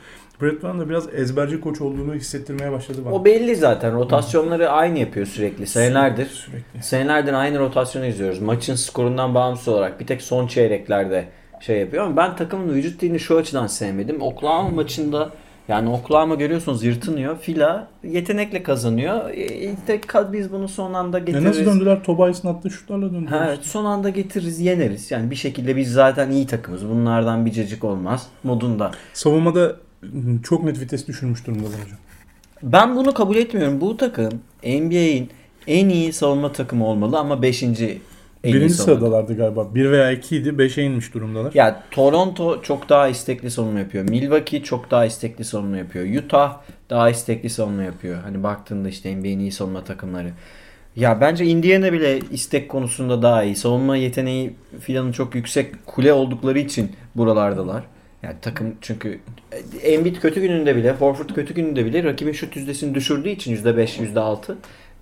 Brett 0.42 0.62
Brown 0.62 0.78
da 0.78 0.88
biraz 0.88 1.14
ezberci 1.14 1.60
koç 1.60 1.80
olduğunu 1.80 2.14
hissettirmeye 2.14 2.72
başladı 2.72 2.98
bana. 3.04 3.14
O 3.14 3.24
belli 3.24 3.56
zaten. 3.56 3.94
Rotasyonları 3.94 4.70
aynı 4.70 4.98
yapıyor 4.98 5.26
sürekli. 5.26 5.66
Senelerdir. 5.66 6.26
Sürekli. 6.26 6.82
Senelerdir 6.82 7.32
aynı 7.32 7.58
rotasyonu 7.58 8.06
izliyoruz. 8.06 8.40
Maçın 8.40 8.74
skorundan 8.74 9.34
bağımsız 9.34 9.68
olarak 9.68 10.00
bir 10.00 10.06
tek 10.06 10.22
son 10.22 10.46
çeyreklerde 10.46 11.28
şey 11.60 11.78
yapıyor 11.78 12.04
ama 12.04 12.16
ben 12.16 12.36
takımın 12.36 12.74
vücut 12.74 13.00
dilini 13.00 13.20
şu 13.20 13.36
açıdan 13.36 13.66
sevmedim. 13.66 14.22
Oklahoma 14.22 14.68
maçında 14.68 15.30
yani 15.68 15.90
Oklahoma 15.90 16.34
görüyorsunuz 16.34 16.84
yırtınıyor. 16.84 17.38
Fila 17.38 17.88
yetenekle 18.04 18.62
kazanıyor. 18.62 19.30
E, 19.30 19.44
İşte 19.72 20.00
biz 20.32 20.52
bunu 20.52 20.68
son 20.68 20.94
anda 20.94 21.18
getiririz. 21.18 21.44
nasıl 21.44 21.64
döndüler? 21.66 22.02
Tobias'ın 22.04 22.48
attığı 22.48 22.70
şutlarla 22.70 23.12
döndüler. 23.12 23.38
Ha, 23.38 23.54
son 23.62 23.84
anda 23.84 24.08
getiririz 24.08 24.60
yeneriz. 24.60 25.10
Yani 25.10 25.30
bir 25.30 25.36
şekilde 25.36 25.76
biz 25.76 25.92
zaten 25.92 26.30
iyi 26.30 26.46
takımız. 26.46 26.88
Bunlardan 26.88 27.46
bir 27.46 27.52
cacık 27.52 27.84
olmaz 27.84 28.26
modunda. 28.44 28.90
Savunmada 29.12 29.76
çok 30.42 30.64
net 30.64 30.80
vites 30.80 31.08
düşürmüş 31.08 31.46
durumdalar 31.46 31.72
hocam. 31.84 31.98
Ben 32.62 32.96
bunu 32.96 33.14
kabul 33.14 33.36
etmiyorum. 33.36 33.80
Bu 33.80 33.96
takım 33.96 34.32
NBA'in 34.64 35.30
en 35.66 35.88
iyi 35.88 36.12
savunma 36.12 36.52
takımı 36.52 36.86
olmalı 36.86 37.18
ama 37.18 37.42
5. 37.42 37.64
en 38.44 38.54
Birinci 38.54 38.74
sıradalardı 38.74 39.36
galiba. 39.36 39.74
1 39.74 39.90
veya 39.90 40.12
2 40.12 40.36
idi. 40.36 40.48
5'e 40.48 40.84
inmiş 40.84 41.14
durumdalar. 41.14 41.52
Ya 41.54 41.82
Toronto 41.90 42.62
çok 42.62 42.88
daha 42.88 43.08
istekli 43.08 43.50
savunma 43.50 43.78
yapıyor. 43.78 44.08
Milwaukee 44.08 44.62
çok 44.62 44.90
daha 44.90 45.04
istekli 45.04 45.44
savunma 45.44 45.76
yapıyor. 45.76 46.24
Utah 46.24 46.60
daha 46.90 47.10
istekli 47.10 47.50
savunma 47.50 47.82
yapıyor. 47.82 48.22
Hani 48.22 48.42
baktığında 48.42 48.88
işte 48.88 49.16
NBA'nin 49.16 49.38
iyi 49.38 49.52
savunma 49.52 49.84
takımları. 49.84 50.30
Ya 50.96 51.20
bence 51.20 51.44
Indiana 51.44 51.92
bile 51.92 52.18
istek 52.30 52.68
konusunda 52.68 53.22
daha 53.22 53.44
iyi. 53.44 53.56
Savunma 53.56 53.96
yeteneği 53.96 54.54
filanın 54.80 55.12
çok 55.12 55.34
yüksek 55.34 55.86
kule 55.86 56.12
oldukları 56.12 56.58
için 56.58 56.92
buralardalar. 57.14 57.82
Yani 58.22 58.34
takım 58.42 58.74
çünkü 58.80 59.20
e, 59.82 59.88
Embiid 59.92 60.16
kötü 60.16 60.40
gününde 60.40 60.76
bile, 60.76 60.92
Horford 60.92 61.28
kötü 61.34 61.54
gününde 61.54 61.84
bile 61.84 62.04
rakibin 62.04 62.32
şut 62.32 62.56
yüzdesini 62.56 62.94
düşürdüğü 62.94 63.28
için 63.28 63.56
%5, 63.56 64.14
%6 64.14 64.54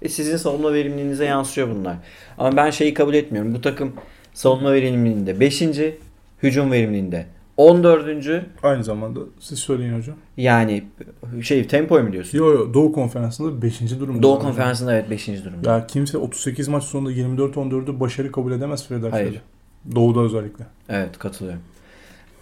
e 0.07 0.09
sizin 0.09 0.37
savunma 0.37 0.73
verimliliğinize 0.75 1.25
yansıyor 1.25 1.69
bunlar. 1.71 1.97
Ama 2.39 2.57
ben 2.57 2.71
şeyi 2.71 2.95
kabul 2.95 3.15
etmiyorum. 3.15 3.55
Bu 3.55 3.61
takım 3.61 3.93
savunma 4.35 4.73
verimliliğinde 4.73 5.41
5. 5.41 5.63
hücum 6.43 6.73
verimliliğinde 6.73 7.27
14. 7.57 8.07
Aynı 8.63 8.85
zamanda 8.85 9.21
siz 9.41 9.59
söyleyin 9.59 9.99
hocam. 9.99 10.17
Yani 10.37 10.85
şey 11.43 11.67
tempo 11.67 12.01
mu 12.03 12.13
diyorsun? 12.13 12.39
Yo 12.39 12.53
yo 12.53 12.75
Doğu 12.75 12.93
Konferansı'nda 12.93 13.63
5. 13.63 13.81
durumda. 14.01 14.23
Doğu. 14.23 14.39
Konferansı'nda 14.39 14.95
evet 14.95 15.11
5. 15.11 15.29
durumda. 15.29 15.71
Ya 15.71 15.87
kimse 15.87 16.19
38 16.19 16.69
maç 16.69 16.85
sonunda 16.85 17.13
24-14'ü 17.13 18.01
başarı 18.01 18.33
kabul 18.33 18.53
edemez 18.53 18.89
Philadelphia'da. 18.89 19.17
Hayır. 19.17 19.41
Doğu'da 19.95 20.21
özellikle. 20.21 20.65
Evet 20.89 21.19
katılıyorum. 21.19 21.61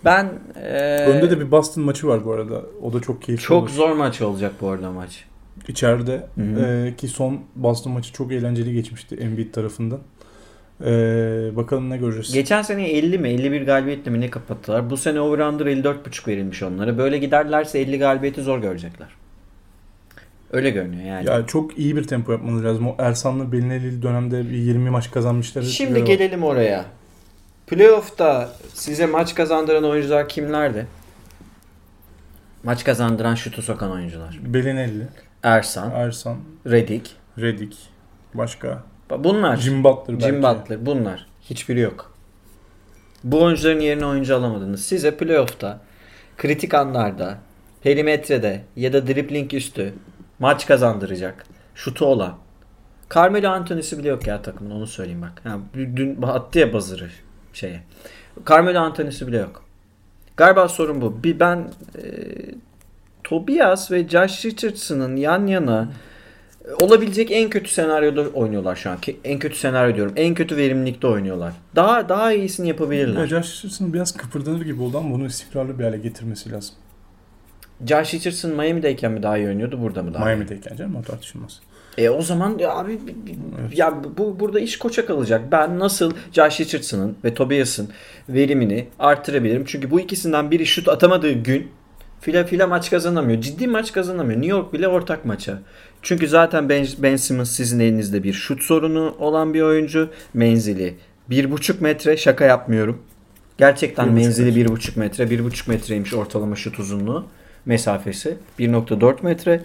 Ben 0.04 0.28
eee, 0.56 1.06
Önde 1.06 1.30
de 1.30 1.40
bir 1.40 1.50
Boston 1.50 1.84
maçı 1.84 2.06
var 2.06 2.24
bu 2.24 2.32
arada. 2.32 2.62
O 2.82 2.92
da 2.92 3.00
çok 3.00 3.22
keyifli 3.22 3.44
çok 3.44 3.62
olur. 3.62 3.70
zor 3.70 3.92
maç 3.92 4.20
olacak 4.22 4.52
bu 4.60 4.68
arada 4.68 4.90
maç. 4.92 5.24
İçeride 5.68 6.26
Hı 6.34 6.42
hı. 6.42 6.66
e, 6.66 6.96
ki 6.96 7.08
son 7.08 7.40
Boston 7.56 7.92
maçı 7.92 8.12
çok 8.12 8.32
eğlenceli 8.32 8.74
geçmişti 8.74 9.16
Embiid 9.16 9.52
tarafından. 9.52 10.00
E, 10.80 10.86
bakalım 11.56 11.90
ne 11.90 11.96
göreceğiz. 11.96 12.32
Geçen 12.32 12.62
sene 12.62 12.90
50 12.90 13.18
mi 13.18 13.28
51 13.28 13.66
galibiyetle 13.66 14.10
mi 14.10 14.20
ne 14.20 14.30
kapattılar. 14.30 14.90
Bu 14.90 14.96
sene 14.96 15.18
over-under 15.18 15.82
54.5 15.82 16.28
verilmiş 16.28 16.62
onlara. 16.62 16.98
Böyle 16.98 17.18
giderlerse 17.18 17.78
50 17.78 17.98
galibiyeti 17.98 18.42
zor 18.42 18.58
görecekler. 18.58 19.08
Öyle 20.52 20.70
görünüyor 20.70 21.04
yani. 21.04 21.26
Ya 21.26 21.46
çok 21.46 21.78
iyi 21.78 21.96
bir 21.96 22.04
tempo 22.04 22.32
yapmanız 22.32 22.64
lazım. 22.64 22.88
O 22.88 22.94
Ersan'la 22.98 23.52
Belinelli 23.52 24.02
dönemde 24.02 24.50
bir 24.50 24.56
20 24.56 24.90
maç 24.90 25.10
kazanmışlar. 25.10 25.62
Şimdi 25.62 26.04
gelelim 26.04 26.44
oraya. 26.44 26.84
Playoff'ta 27.66 28.52
size 28.74 29.06
maç 29.06 29.34
kazandıran 29.34 29.84
oyuncular 29.84 30.28
kimlerdi? 30.28 30.86
Maç 32.64 32.84
kazandıran 32.84 33.34
şutu 33.34 33.62
sokan 33.62 33.90
oyuncular. 33.90 34.38
Belinelli, 34.42 35.06
Ersan, 35.44 35.90
Ersan, 35.90 36.36
Redick. 36.66 37.10
Redick, 37.38 37.76
başka. 38.34 38.82
Bunlar. 39.18 39.56
Jim 39.56 39.84
Butler 39.84 40.16
belki. 40.16 40.26
Jim 40.26 40.42
Butler. 40.42 40.86
Bunlar. 40.86 41.26
Hiçbiri 41.42 41.80
yok. 41.80 42.14
Bu 43.24 43.42
oyuncuların 43.42 43.80
yerine 43.80 44.06
oyuncu 44.06 44.36
alamadınız. 44.36 44.84
Size 44.84 45.16
playoff'ta, 45.16 45.80
kritik 46.36 46.74
anlarda, 46.74 47.38
perimetrede 47.82 48.62
ya 48.76 48.92
da 48.92 49.06
dribbling 49.06 49.54
üstü 49.54 49.94
maç 50.38 50.66
kazandıracak 50.66 51.46
şutu 51.74 52.06
olan 52.06 52.34
Carmelo 53.14 53.48
Anthony'si 53.48 53.98
bile 53.98 54.08
yok 54.08 54.26
ya 54.26 54.42
takımın 54.42 54.70
onu 54.70 54.86
söyleyeyim 54.86 55.22
bak. 55.22 55.42
Yani 55.44 55.62
dün 55.96 56.22
attı 56.22 56.58
ya 56.58 56.72
buzzer'ı 56.72 57.08
şeye. 57.52 57.82
Carmelo 58.48 58.78
Anthony'si 58.78 59.26
bile 59.26 59.38
yok. 59.38 59.64
Galiba 60.36 60.68
sorun 60.68 61.00
bu. 61.00 61.24
Bir 61.24 61.40
ben 61.40 61.70
e, 61.98 62.04
Tobias 63.24 63.90
ve 63.90 64.08
Josh 64.08 64.44
Richardson'ın 64.44 65.16
yan 65.16 65.46
yana 65.46 65.88
olabilecek 66.82 67.30
en 67.30 67.50
kötü 67.50 67.70
senaryoda 67.70 68.28
oynuyorlar 68.28 68.76
şu 68.76 68.90
an. 68.90 68.98
En 69.24 69.38
kötü 69.38 69.56
senaryo 69.58 69.94
diyorum. 69.96 70.12
En 70.16 70.34
kötü 70.34 70.56
verimlilikte 70.56 71.06
oynuyorlar. 71.06 71.52
Daha 71.76 72.08
daha 72.08 72.32
iyisini 72.32 72.68
yapabilirler. 72.68 73.20
Ya 73.20 73.26
Josh 73.26 73.56
Richardson 73.58 73.92
biraz 73.92 74.16
kıpırdanır 74.16 74.60
gibi 74.64 74.82
oldu 74.82 74.98
ama 74.98 75.14
bunu 75.14 75.26
istikrarlı 75.26 75.78
bir 75.78 75.84
hale 75.84 75.98
getirmesi 75.98 76.52
lazım. 76.52 76.74
Josh 77.86 78.14
Richardson 78.14 78.50
Miami'deyken 78.50 79.12
mi 79.12 79.22
daha 79.22 79.38
iyi 79.38 79.46
oynuyordu 79.48 79.80
burada 79.80 80.02
mı 80.02 80.14
daha? 80.14 80.24
Miami'deyken 80.24 80.76
canım 80.76 80.96
o 80.96 81.02
tartışılmaz. 81.02 81.60
E 81.98 82.08
o 82.10 82.22
zaman 82.22 82.58
ya 82.58 82.70
abi 82.72 82.92
bi- 82.92 83.26
bi- 83.26 83.38
Evet. 83.60 83.78
ya 83.78 83.94
bu 84.18 84.40
burada 84.40 84.60
iş 84.60 84.78
koça 84.78 85.06
kalacak. 85.06 85.42
Ben 85.52 85.78
nasıl 85.78 86.12
Josh 86.32 86.60
Richardson'ın 86.60 87.16
ve 87.24 87.34
Tobias'ın 87.34 87.88
verimini 88.28 88.86
artırabilirim? 88.98 89.64
Çünkü 89.66 89.90
bu 89.90 90.00
ikisinden 90.00 90.50
biri 90.50 90.66
şut 90.66 90.88
atamadığı 90.88 91.32
gün 91.32 91.70
fila 92.24 92.44
fila 92.44 92.66
maç 92.66 92.90
kazanamıyor. 92.90 93.40
Ciddi 93.40 93.66
maç 93.66 93.92
kazanamıyor. 93.92 94.40
New 94.40 94.56
York 94.56 94.72
bile 94.72 94.88
ortak 94.88 95.24
maça. 95.24 95.58
Çünkü 96.02 96.28
zaten 96.28 96.68
Ben, 96.68 96.86
ben 96.98 97.16
Simmons 97.16 97.50
sizin 97.50 97.80
elinizde 97.80 98.22
bir 98.22 98.32
şut 98.32 98.62
sorunu 98.62 99.14
olan 99.18 99.54
bir 99.54 99.62
oyuncu. 99.62 100.10
Menzili 100.34 100.94
1,5 101.30 101.80
metre 101.80 102.16
şaka 102.16 102.44
yapmıyorum. 102.44 103.02
Gerçekten 103.58 104.06
Bir 104.06 104.12
buçuk 104.12 104.24
menzili 104.24 104.46
metre. 104.46 104.74
1,5 104.74 104.98
metre. 104.98 105.24
1,5 105.24 105.70
metreymiş 105.70 106.14
ortalama 106.14 106.56
şut 106.56 106.78
uzunluğu. 106.78 107.26
Mesafesi 107.66 108.36
1,4 108.58 109.22
metre. 109.22 109.60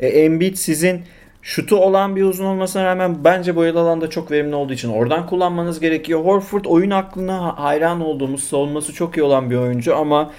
E, 0.00 0.06
Embiid 0.08 0.54
sizin 0.56 1.02
şutu 1.42 1.76
olan 1.76 2.16
bir 2.16 2.22
uzun 2.22 2.44
olmasına 2.44 2.84
rağmen 2.84 3.24
bence 3.24 3.56
boyalı 3.56 3.80
alanda 3.80 4.10
çok 4.10 4.30
verimli 4.30 4.54
olduğu 4.54 4.72
için 4.72 4.88
oradan 4.88 5.26
kullanmanız 5.26 5.80
gerekiyor. 5.80 6.24
Horford 6.24 6.64
oyun 6.64 6.90
aklına 6.90 7.44
ha- 7.44 7.54
hayran 7.64 8.00
olduğumuz, 8.00 8.44
savunması 8.44 8.92
çok 8.92 9.16
iyi 9.16 9.22
olan 9.22 9.50
bir 9.50 9.56
oyuncu 9.56 9.96
ama 9.96 10.30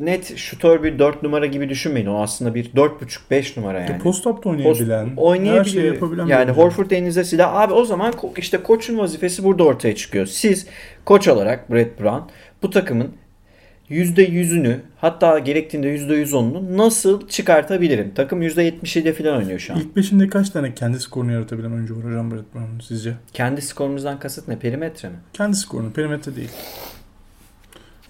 net 0.00 0.36
şutör 0.36 0.82
bir 0.82 0.98
4 0.98 1.22
numara 1.22 1.46
gibi 1.46 1.68
düşünmeyin. 1.68 2.06
O 2.06 2.22
aslında 2.22 2.54
bir 2.54 2.64
4.5-5 2.64 3.60
numara 3.60 3.80
yani. 3.80 3.90
Yani. 3.90 4.02
Post-up'ta 4.02 4.50
Post- 4.50 5.16
oynayabilen, 5.16 5.58
her 5.58 5.64
şeyi 5.64 5.86
yapabilen 5.86 6.26
yani. 6.26 6.50
Horford 6.50 6.90
elinize 6.90 7.24
silah. 7.24 7.54
Abi 7.54 7.72
o 7.72 7.84
zaman 7.84 8.14
işte 8.36 8.62
koçun 8.62 8.98
vazifesi 8.98 9.44
burada 9.44 9.64
ortaya 9.64 9.96
çıkıyor. 9.96 10.26
Siz 10.26 10.66
koç 11.04 11.28
olarak 11.28 11.72
Brett 11.72 12.00
Brown 12.00 12.30
bu 12.62 12.70
takımın 12.70 13.10
%100'ünü 13.90 14.76
hatta 14.96 15.38
gerektiğinde 15.38 15.96
%110'unu 15.96 16.76
nasıl 16.76 17.28
çıkartabilirim? 17.28 18.12
Takım 18.14 18.42
%77 18.42 19.12
falan 19.12 19.36
oynuyor 19.38 19.58
şu 19.58 19.72
an. 19.72 19.78
İlk 19.78 19.96
beşinde 19.96 20.28
kaç 20.28 20.50
tane 20.50 20.74
kendi 20.74 21.00
skorunu 21.00 21.32
yaratabilen 21.32 21.70
oyuncu 21.72 21.96
var 21.96 22.04
hocam 22.04 22.30
Brett 22.30 22.54
Brown'un 22.54 22.80
sizce? 22.80 23.12
Kendi 23.32 23.62
skorumuzdan 23.62 24.18
kasıt 24.18 24.48
ne? 24.48 24.58
Perimetre 24.58 25.08
mi? 25.08 25.16
Kendi 25.32 25.56
skorunu, 25.56 25.92
perimetre 25.92 26.36
değil. 26.36 26.50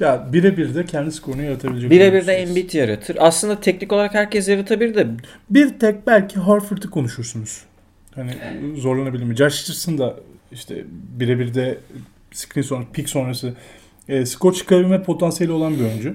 Ya 0.00 0.28
birebir 0.32 0.74
de 0.74 0.86
kendi 0.86 1.12
skorunu 1.12 1.42
yaratabilecek 1.42 1.90
Birebir 1.90 2.26
de. 2.26 2.32
Embiid 2.32 2.72
yaratır. 2.72 3.16
Aslında 3.20 3.60
teknik 3.60 3.92
olarak 3.92 4.14
herkes 4.14 4.48
yaratabilir 4.48 4.94
de 4.94 5.06
Bir 5.50 5.78
tek 5.78 6.06
belki 6.06 6.38
Horford'u 6.38 6.90
konuşursunuz. 6.90 7.62
Hani 8.14 8.32
zorlanabilir 8.76 9.24
mi? 9.24 9.36
Josh 9.36 9.62
Richardson 9.62 9.98
da 9.98 10.16
işte 10.52 10.84
birebir 11.18 11.54
de 11.54 11.78
screen 12.32 12.62
sonra, 12.62 12.84
pick 12.92 13.08
sonrası 13.08 13.54
e, 14.08 14.26
skor 14.26 14.52
çıkarabilme 14.52 15.02
potansiyeli 15.02 15.52
olan 15.52 15.74
bir 15.74 15.84
oyuncu. 15.84 16.14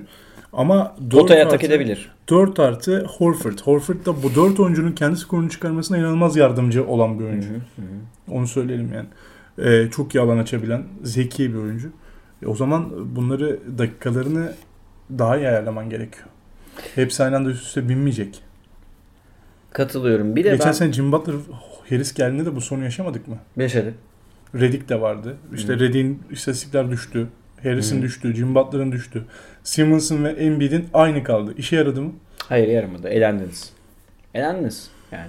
Ama 0.53 0.95
4 1.01 1.11
potaya 1.11 1.45
atak 1.45 1.53
artı, 1.53 1.65
edebilir. 1.65 2.11
4 2.29 2.59
artı 2.59 3.05
Horford. 3.05 3.59
Horford 3.59 4.05
da 4.05 4.23
bu 4.23 4.35
4 4.35 4.59
oyuncunun 4.59 4.91
kendi 4.91 5.17
skorunu 5.17 5.49
çıkarmasına 5.49 5.97
inanılmaz 5.97 6.35
yardımcı 6.35 6.87
olan 6.87 7.19
bir 7.19 7.23
oyuncu. 7.23 7.49
Hı 7.49 7.53
hı, 7.53 7.81
hı. 7.81 8.31
Onu 8.31 8.47
söyleyelim 8.47 8.93
yani. 8.93 9.07
Ee, 9.69 9.89
çok 9.91 10.15
iyi 10.15 10.19
alan 10.19 10.37
açabilen, 10.37 10.83
zeki 11.03 11.53
bir 11.53 11.57
oyuncu. 11.57 11.89
E, 12.43 12.47
o 12.47 12.55
zaman 12.55 13.15
bunları 13.15 13.59
dakikalarını 13.77 14.53
daha 15.17 15.37
iyi 15.37 15.47
ayarlaman 15.47 15.89
gerekiyor. 15.89 16.25
Hepsi 16.95 17.23
aynı 17.23 17.35
anda 17.35 17.49
üst 17.49 17.63
üste 17.65 17.89
binmeyecek. 17.89 18.41
Katılıyorum. 19.71 20.35
Bir 20.35 20.43
de 20.43 20.49
Geçen 20.49 20.67
ben 20.67 20.71
sene 20.71 20.93
Jim 20.93 21.11
Butler 21.11 21.35
Harris 21.89 22.13
geldiğinde 22.13 22.45
de 22.45 22.55
bu 22.55 22.61
sorunu 22.61 22.83
yaşamadık 22.83 23.27
mı? 23.27 23.37
yaşadık. 23.57 23.93
Redick 24.55 24.89
de 24.89 25.01
vardı. 25.01 25.37
İşte 25.55 25.73
Hı. 25.73 25.79
Redick'in 25.79 26.23
istatistikler 26.31 26.91
düştü. 26.91 27.27
Harris'in 27.63 27.97
Hı. 27.97 28.01
düştü. 28.01 28.35
Jim 28.35 28.55
Butler'ın 28.55 28.91
düştü. 28.91 29.25
Simmons'ın 29.63 30.23
ve 30.23 30.29
Embiid'in 30.29 30.85
aynı 30.93 31.23
kaldı. 31.23 31.53
İşe 31.57 31.75
yaradı 31.75 32.01
mı? 32.01 32.11
Hayır 32.43 32.67
yaramadı. 32.67 33.07
Elendiniz. 33.09 33.73
Elendiniz. 34.33 34.89
Yani. 35.11 35.27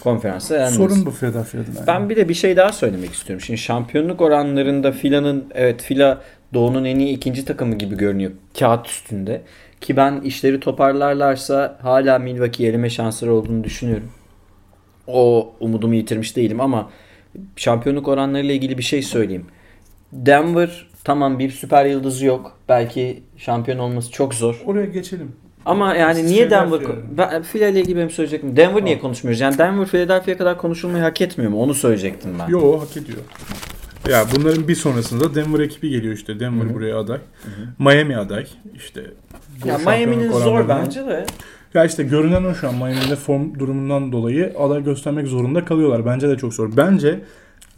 Konferansta 0.00 0.56
elendiniz. 0.56 0.76
Sorun 0.76 1.06
bu 1.06 1.10
Philadelphia'da. 1.10 1.66
Yani. 1.76 1.86
Ben 1.86 2.10
bir 2.10 2.16
de 2.16 2.28
bir 2.28 2.34
şey 2.34 2.56
daha 2.56 2.72
söylemek 2.72 3.12
istiyorum. 3.12 3.44
Şimdi 3.46 3.58
şampiyonluk 3.58 4.20
oranlarında 4.20 4.92
Fila'nın 4.92 5.44
evet 5.54 5.82
Fila 5.82 6.20
Doğu'nun 6.54 6.84
en 6.84 6.98
iyi 6.98 7.16
ikinci 7.16 7.44
takımı 7.44 7.74
gibi 7.74 7.96
görünüyor 7.96 8.30
kağıt 8.58 8.86
üstünde. 8.86 9.42
Ki 9.80 9.96
ben 9.96 10.20
işleri 10.20 10.60
toparlarlarsa 10.60 11.78
hala 11.82 12.18
Milwaukee 12.18 12.66
eleme 12.66 12.90
şansları 12.90 13.34
olduğunu 13.34 13.64
düşünüyorum. 13.64 14.10
O 15.06 15.52
umudumu 15.60 15.94
yitirmiş 15.94 16.36
değilim 16.36 16.60
ama 16.60 16.90
şampiyonluk 17.56 18.08
oranlarıyla 18.08 18.54
ilgili 18.54 18.78
bir 18.78 18.82
şey 18.82 19.02
söyleyeyim. 19.02 19.46
Denver 20.12 20.86
tamam 21.04 21.38
bir 21.38 21.50
süper 21.50 21.86
yıldızı 21.86 22.26
yok. 22.26 22.58
Belki 22.68 23.22
şampiyon 23.36 23.78
olması 23.78 24.10
çok 24.12 24.34
zor. 24.34 24.62
Oraya 24.66 24.86
geçelim. 24.86 25.32
Ama 25.64 25.94
yani 25.94 26.14
Siz 26.14 26.30
niye 26.30 26.50
Denver 26.50 26.78
Philadelphia. 26.78 27.42
ben 27.52 27.58
ile 27.58 27.80
ilgili 27.80 27.96
benim 27.96 28.10
söyleyecektim. 28.10 28.56
Denver 28.56 28.84
niye 28.84 28.98
konuşmuyoruz? 28.98 29.40
Yani 29.40 29.58
Denver 29.58 29.86
Philadelphia 29.86 30.36
kadar 30.36 30.58
konuşulmayı 30.58 31.02
hak 31.04 31.20
etmiyor 31.20 31.50
mu? 31.50 31.62
Onu 31.62 31.74
söyleyecektim 31.74 32.30
ben. 32.38 32.48
Yo 32.48 32.80
hak 32.80 32.96
ediyor. 32.96 33.18
Ya 34.08 34.24
bunların 34.36 34.68
bir 34.68 34.74
sonrasında 34.74 35.34
Denver 35.34 35.60
ekibi 35.60 35.90
geliyor 35.90 36.14
işte. 36.14 36.40
Denver 36.40 36.64
Hı 36.64 36.70
hı. 36.70 36.74
buraya 36.74 36.98
aday. 36.98 37.18
Miami 37.78 38.16
aday. 38.16 38.46
İşte 38.76 39.02
Ya 39.64 39.78
Miami'nin 39.78 40.32
zor 40.32 40.68
bence 40.68 41.06
de. 41.06 41.26
Ya 41.74 41.84
işte 41.84 42.02
görünen 42.02 42.44
o 42.44 42.54
şu 42.54 42.68
an 42.68 42.74
Miami'de 42.74 43.16
form 43.16 43.58
durumundan 43.58 44.12
dolayı 44.12 44.54
aday 44.58 44.84
göstermek 44.84 45.26
zorunda 45.26 45.64
kalıyorlar. 45.64 46.06
Bence 46.06 46.28
de 46.28 46.36
çok 46.36 46.54
zor. 46.54 46.76
Bence 46.76 47.20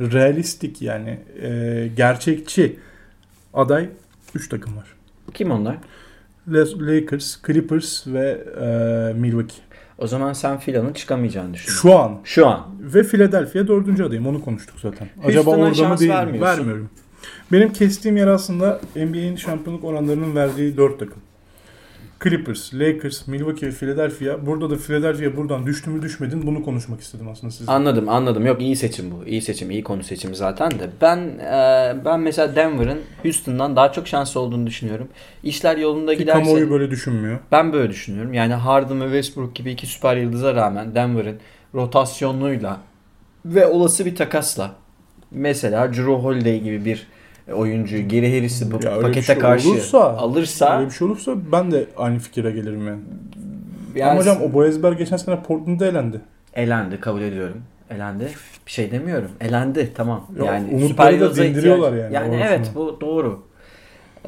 realistik 0.01 0.83
yani 0.83 1.19
e, 1.43 1.89
gerçekçi 1.97 2.77
aday 3.55 3.89
3 4.35 4.49
takım 4.49 4.77
var. 4.77 4.87
Kim 5.35 5.51
onlar? 5.51 5.77
Lakers, 6.49 7.37
Clippers 7.47 8.07
ve 8.07 8.45
e, 8.61 9.21
Milwaukee. 9.21 9.63
O 9.99 10.07
zaman 10.07 10.33
sen 10.33 10.59
Fila'nın 10.59 10.93
çıkamayacağını 10.93 11.55
düşünüyorsun. 11.55 11.89
Şu 11.89 11.99
an 11.99 12.21
Şu 12.25 12.47
an. 12.47 12.67
ve 12.81 13.03
Philadelphia 13.03 13.69
dördüncü 13.69 14.05
adayım. 14.05 14.27
Onu 14.27 14.45
konuştuk 14.45 14.81
zaten. 14.81 15.09
Acaba 15.25 15.51
orada 15.51 15.89
mı 15.89 15.99
değil 15.99 16.11
mi? 16.11 16.41
Vermiyorum. 16.41 16.91
Benim 17.53 17.73
kestiğim 17.73 18.17
yer 18.17 18.27
aslında 18.27 18.81
NBA'in 18.97 19.37
şampiyonluk 19.37 19.85
oranlarının 19.85 20.35
verdiği 20.37 20.77
4 20.77 20.99
takım. 20.99 21.23
Clippers, 22.25 22.75
Lakers, 22.75 23.27
Milwaukee 23.29 23.67
ve 23.67 23.71
Philadelphia. 23.71 24.47
Burada 24.47 24.71
da 24.71 24.77
Philadelphia 24.77 25.37
buradan 25.37 25.67
düştü 25.67 25.91
mü 25.91 26.03
düşmedin 26.03 26.47
bunu 26.47 26.65
konuşmak 26.65 27.01
istedim 27.01 27.29
aslında 27.29 27.51
sizle. 27.51 27.73
Anladım 27.73 28.09
anladım. 28.09 28.47
Yok 28.47 28.63
iyi 28.63 28.77
seçim 28.77 29.11
bu. 29.11 29.27
İyi 29.27 29.43
seçim. 29.43 29.71
iyi 29.71 29.83
konu 29.83 30.03
seçimi 30.03 30.37
zaten 30.37 30.71
de. 30.71 30.91
Ben 31.01 31.19
e, 31.39 32.05
ben 32.05 32.21
mesela 32.21 32.57
Denver'ın 32.57 33.01
Houston'dan 33.23 33.77
daha 33.77 33.93
çok 33.93 34.09
şanslı 34.09 34.41
olduğunu 34.41 34.67
düşünüyorum. 34.67 35.09
İşler 35.43 35.77
yolunda 35.77 36.13
Ki 36.13 36.19
giderse 36.19 36.39
kamuoyu 36.41 36.71
böyle 36.71 36.91
düşünmüyor. 36.91 37.39
ben 37.53 37.73
böyle 37.73 37.91
düşünüyorum. 37.91 38.35
Yani 38.35 38.55
Harden 38.55 39.01
ve 39.01 39.05
Westbrook 39.05 39.55
gibi 39.55 39.71
iki 39.71 39.87
süper 39.87 40.17
yıldıza 40.17 40.55
rağmen 40.55 40.95
Denver'ın 40.95 41.37
rotasyonuyla 41.75 42.81
ve 43.45 43.67
olası 43.67 44.07
bir 44.07 44.17
takasla 44.17 44.75
mesela 45.31 45.89
Drew 45.89 46.13
Holiday 46.13 46.61
gibi 46.61 46.85
bir 46.85 47.07
oyuncuyu 47.53 48.09
Geri 48.09 48.37
Harris'i 48.37 48.71
bu 48.71 48.85
Ya 48.85 49.01
pakete 49.01 49.23
şey 49.23 49.39
karşı 49.39 49.69
olursa- 49.71 50.17
alırsa 50.17 50.77
Öyle 50.79 50.87
bir 50.91 50.95
şey 50.95 51.07
olursa 51.09 51.33
ben 51.53 51.73
de 51.73 51.87
aynı 51.97 52.19
fikire 52.19 52.51
gelirim 52.51 52.87
yani. 52.89 53.01
yani 53.95 54.11
Ama 54.11 54.21
hocam 54.21 54.37
o 54.43 54.53
Boyezber 54.53 54.93
geçen 54.93 55.17
sene 55.17 55.43
Portland'da 55.43 55.87
elendi. 55.87 56.21
elendi 56.55 57.01
kabul 57.01 57.21
ediyorum. 57.23 57.63
Elendi. 57.91 58.29
Bir 58.67 58.71
şey 58.73 58.91
demiyorum. 58.91 59.31
Elendi 59.41 59.91
tamam. 59.95 60.27
Ya, 60.39 60.45
yani 60.45 60.89
süper 60.89 61.21
da 61.21 61.35
dindiriyorlar 61.37 61.93
yani, 61.93 62.15
Yani 62.15 62.27
doğrusunu. 62.29 62.45
evet 62.49 62.71
bu 62.75 62.99
doğru. 63.01 63.43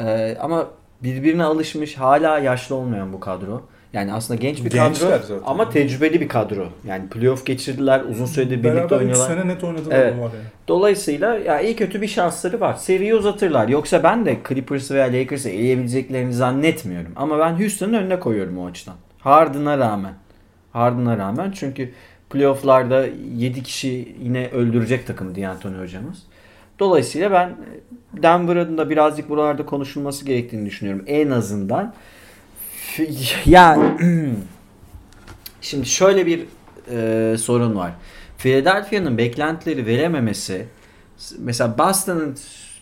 Ee, 0.01 0.37
ama 0.41 0.67
birbirine 1.03 1.45
alışmış 1.45 1.95
hala 1.97 2.39
yaşlı 2.39 2.75
olmayan 2.75 3.12
bu 3.12 3.21
kadro. 3.21 3.62
Yani 3.95 4.12
aslında 4.12 4.40
genç 4.40 4.64
bir 4.64 4.70
Gençler 4.70 5.11
kadro 5.11 5.26
zaten. 5.26 5.42
ama 5.47 5.70
tecrübeli 5.70 6.20
bir 6.20 6.28
kadro. 6.28 6.68
Yani 6.88 7.09
playoff 7.09 7.47
geçirdiler, 7.47 8.01
uzun 8.11 8.26
süredir 8.26 8.51
birlikte 8.51 8.68
Beraber 8.76 8.84
3 8.86 8.92
oynuyorlar. 8.92 9.26
sene 9.26 9.49
net 9.49 9.64
oynadılar 9.64 9.97
Evet. 9.97 10.12
evet. 10.12 10.24
var 10.24 10.30
yani. 10.34 10.45
Dolayısıyla 10.68 11.34
ya 11.38 11.61
iyi 11.61 11.76
kötü 11.76 12.03
bir 12.03 12.09
şansları 12.09 12.61
var. 12.61 12.74
Seriyi 12.74 13.14
uzatırlar. 13.14 13.68
Yoksa 13.68 14.03
ben 14.03 14.26
de 14.26 14.36
Clippers 14.49 14.90
veya 14.90 15.07
Lakers'ı 15.07 15.49
eleyebileceklerini 15.49 16.32
zannetmiyorum. 16.32 17.12
Ama 17.16 17.38
ben 17.38 17.53
Houston'ın 17.61 17.92
önüne 17.92 18.20
koyuyorum 18.20 18.59
o 18.59 18.66
açıdan. 18.66 18.95
Harden'a 19.20 19.78
rağmen. 19.78 20.12
Harden'a 20.72 21.18
rağmen 21.18 21.51
çünkü 21.55 21.90
playoff'larda 22.30 23.07
7 23.36 23.62
kişi 23.62 24.16
yine 24.22 24.49
öldürecek 24.49 25.07
takım 25.07 25.34
D'Antoni 25.36 25.78
hocamız. 25.78 26.22
Dolayısıyla 26.78 27.32
ben 27.32 27.57
Denver'ın 28.22 28.78
da 28.78 28.90
birazcık 28.90 29.28
buralarda 29.28 29.66
konuşulması 29.66 30.24
gerektiğini 30.26 30.66
düşünüyorum. 30.66 31.05
En 31.07 31.30
azından 31.30 31.95
ya 33.47 33.97
şimdi 35.61 35.86
şöyle 35.86 36.26
bir 36.26 36.47
e, 36.90 37.38
sorun 37.38 37.76
var. 37.76 37.92
Philadelphia'nın 38.38 39.18
beklentileri 39.18 39.86
verememesi 39.86 40.66
mesela 41.38 41.78
Boston'ın 41.78 42.36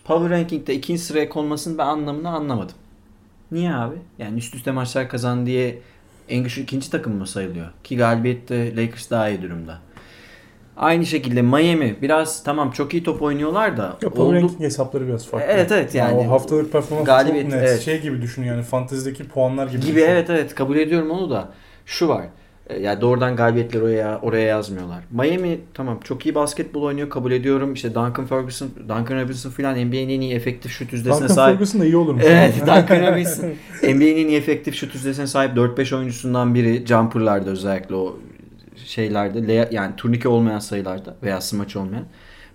Power 0.04 0.30
Ranking'de 0.30 0.74
ikinci 0.74 1.02
sıraya 1.02 1.28
konmasının 1.28 1.78
ben 1.78 1.86
anlamını 1.86 2.28
anlamadım. 2.28 2.74
Niye 3.52 3.74
abi? 3.74 3.96
Yani 4.18 4.38
üst 4.38 4.54
üste 4.54 4.70
maçlar 4.70 5.08
kazan 5.08 5.46
diye 5.46 5.78
en 6.28 6.44
güçlü 6.44 6.62
ikinci 6.62 6.90
takım 6.90 7.16
mı 7.16 7.26
sayılıyor? 7.26 7.66
Ki 7.84 7.96
galibiyette 7.96 8.76
Lakers 8.76 9.10
daha 9.10 9.28
iyi 9.28 9.42
durumda. 9.42 9.78
Aynı 10.76 11.06
şekilde 11.06 11.42
Miami 11.42 11.96
biraz 12.02 12.42
tamam 12.44 12.70
çok 12.70 12.94
iyi 12.94 13.02
top 13.02 13.22
oynuyorlar 13.22 13.76
da 13.76 13.96
Ya 14.02 14.10
Power 14.10 14.42
oldu- 14.42 14.52
hesapları 14.58 15.06
biraz 15.08 15.26
farklı. 15.26 15.46
Evet, 15.52 15.72
evet, 15.72 15.94
yani 15.94 16.14
o 16.14 16.30
haftalık 16.30 16.72
performans 16.72 17.06
galibiyet, 17.06 17.50
çok 17.50 17.54
net. 17.60 17.68
evet. 17.68 17.80
Şey 17.80 18.00
gibi 18.02 18.22
düşün 18.22 18.44
yani 18.44 18.62
fantezideki 18.62 19.24
puanlar 19.28 19.66
gibi. 19.66 19.80
gibi 19.80 19.94
düşün. 19.96 20.06
evet 20.08 20.30
evet 20.30 20.54
kabul 20.54 20.76
ediyorum 20.76 21.10
onu 21.10 21.30
da. 21.30 21.48
Şu 21.86 22.08
var. 22.08 22.24
E, 22.66 22.80
Yani 22.80 23.00
doğrudan 23.00 23.36
galibiyetleri 23.36 23.82
oraya 23.84 24.18
oraya 24.22 24.46
yazmıyorlar. 24.46 24.98
Miami 25.10 25.60
tamam 25.74 26.00
çok 26.04 26.26
iyi 26.26 26.34
basketbol 26.34 26.82
oynuyor 26.82 27.10
kabul 27.10 27.32
ediyorum. 27.32 27.74
İşte 27.74 27.88
Duncan 27.94 28.26
Ferguson, 28.26 28.68
Duncan 28.88 29.22
Robinson 29.22 29.50
falan 29.50 29.74
NBA'nin 29.74 30.08
en 30.08 30.20
iyi 30.20 30.34
efektif 30.34 30.72
şut 30.72 30.92
yüzdesine 30.92 31.14
Duncan 31.22 31.34
sahip. 31.34 31.54
Ferguson 31.54 31.80
da 31.80 31.84
iyi 31.84 31.96
olurmuş. 31.96 32.24
Evet 32.26 32.54
Duncan 32.60 33.12
Robinson 33.12 33.48
NBA'nin 33.82 34.16
en 34.16 34.28
iyi 34.28 34.36
efektif 34.38 34.74
şut 34.74 34.94
yüzdesine 34.94 35.26
sahip 35.26 35.56
4-5 35.56 35.96
oyuncusundan 35.96 36.54
biri. 36.54 36.86
Jumper'larda 36.86 37.50
özellikle 37.50 37.94
o 37.94 38.16
şeylerde 38.86 39.68
yani 39.72 39.96
turnike 39.96 40.28
olmayan 40.28 40.58
sayılarda 40.58 41.14
veya 41.22 41.40
smaç 41.40 41.76
olmayan. 41.76 42.04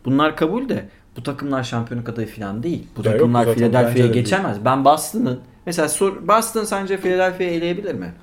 Bunlar 0.05 0.35
kabul 0.37 0.69
de 0.69 0.85
bu 1.17 1.23
takımlar 1.23 1.63
şampiyonluk 1.63 2.09
adayı 2.09 2.27
falan 2.27 2.63
değil. 2.63 2.87
Bu 2.97 3.07
Ya 3.07 3.11
takımlar 3.11 3.53
Philadelphia'ya 3.53 3.95
değil. 3.95 4.13
geçemez. 4.13 4.57
Ben 4.65 4.85
Boston'ın 4.85 5.39
mesela 5.65 5.89
sor, 5.89 6.27
Boston 6.27 6.63
sence 6.63 6.97
Philadelphia'yı 6.97 7.53
eleyebilir 7.53 7.95
mi? 7.95 8.13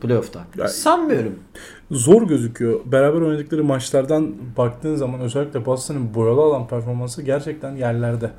Playoff'ta. 0.00 0.44
Ya- 0.58 0.68
Sanmıyorum. 0.68 1.34
Zor 1.90 2.22
gözüküyor. 2.28 2.80
Beraber 2.84 3.20
oynadıkları 3.20 3.64
maçlardan 3.64 4.34
baktığın 4.56 4.96
zaman 4.96 5.20
özellikle 5.20 5.66
Boston'ın 5.66 6.14
boyalı 6.14 6.40
alan 6.40 6.68
performansı 6.68 7.22
gerçekten 7.22 7.76
yerlerde. 7.76 8.30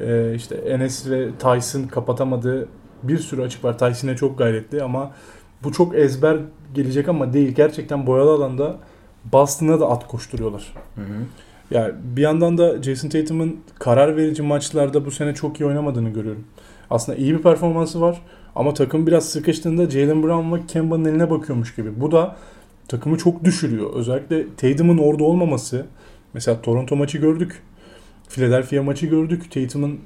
Ee, 0.00 0.32
işte 0.34 0.54
Enes 0.54 1.10
ve 1.10 1.28
Tyson 1.38 1.82
kapatamadığı 1.82 2.68
bir 3.02 3.18
sürü 3.18 3.42
açık 3.42 3.64
var. 3.64 3.78
Tyson'e 3.78 4.16
çok 4.16 4.38
gayretli 4.38 4.82
ama 4.82 5.10
bu 5.64 5.72
çok 5.72 5.94
ezber 5.94 6.36
gelecek 6.74 7.08
ama 7.08 7.32
değil. 7.32 7.54
Gerçekten 7.54 8.06
boyalı 8.06 8.30
alanda 8.30 8.76
Boston'a 9.32 9.80
da 9.80 9.90
at 9.90 10.08
koşturuyorlar. 10.08 10.72
Hı 10.94 11.00
hı. 11.00 11.24
Yani 11.70 11.92
bir 12.16 12.22
yandan 12.22 12.58
da 12.58 12.82
Jason 12.82 13.08
Tatum'un 13.08 13.60
karar 13.78 14.16
verici 14.16 14.42
maçlarda 14.42 15.04
bu 15.04 15.10
sene 15.10 15.34
çok 15.34 15.60
iyi 15.60 15.66
oynamadığını 15.66 16.10
görüyorum. 16.10 16.44
Aslında 16.90 17.18
iyi 17.18 17.32
bir 17.34 17.42
performansı 17.42 18.00
var 18.00 18.22
ama 18.54 18.74
takım 18.74 19.06
biraz 19.06 19.28
sıkıştığında 19.28 19.90
Jalen 19.90 20.22
Brown 20.22 20.54
ve 20.54 20.66
Kemba'nın 20.66 21.04
eline 21.04 21.30
bakıyormuş 21.30 21.74
gibi. 21.74 22.00
Bu 22.00 22.12
da 22.12 22.36
takımı 22.88 23.18
çok 23.18 23.44
düşürüyor. 23.44 23.90
Özellikle 23.94 24.46
Tatum'un 24.56 24.98
orada 24.98 25.24
olmaması. 25.24 25.86
Mesela 26.34 26.62
Toronto 26.62 26.96
maçı 26.96 27.18
gördük. 27.18 27.62
Philadelphia 28.28 28.82
maçı 28.82 29.06
gördük. 29.06 29.50
Tatum'un 29.50 30.00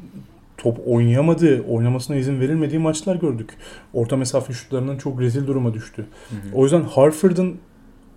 top 0.59 0.80
oynayamadığı, 0.86 1.62
oynamasına 1.62 2.16
izin 2.16 2.40
verilmediği 2.40 2.78
maçlar 2.78 3.16
gördük. 3.16 3.50
Orta 3.92 4.16
mesafe 4.16 4.52
şutlarının 4.52 4.98
çok 4.98 5.20
rezil 5.20 5.46
duruma 5.46 5.74
düştü. 5.74 6.06
O 6.54 6.62
yüzden 6.62 6.82
Harford'un 6.82 7.59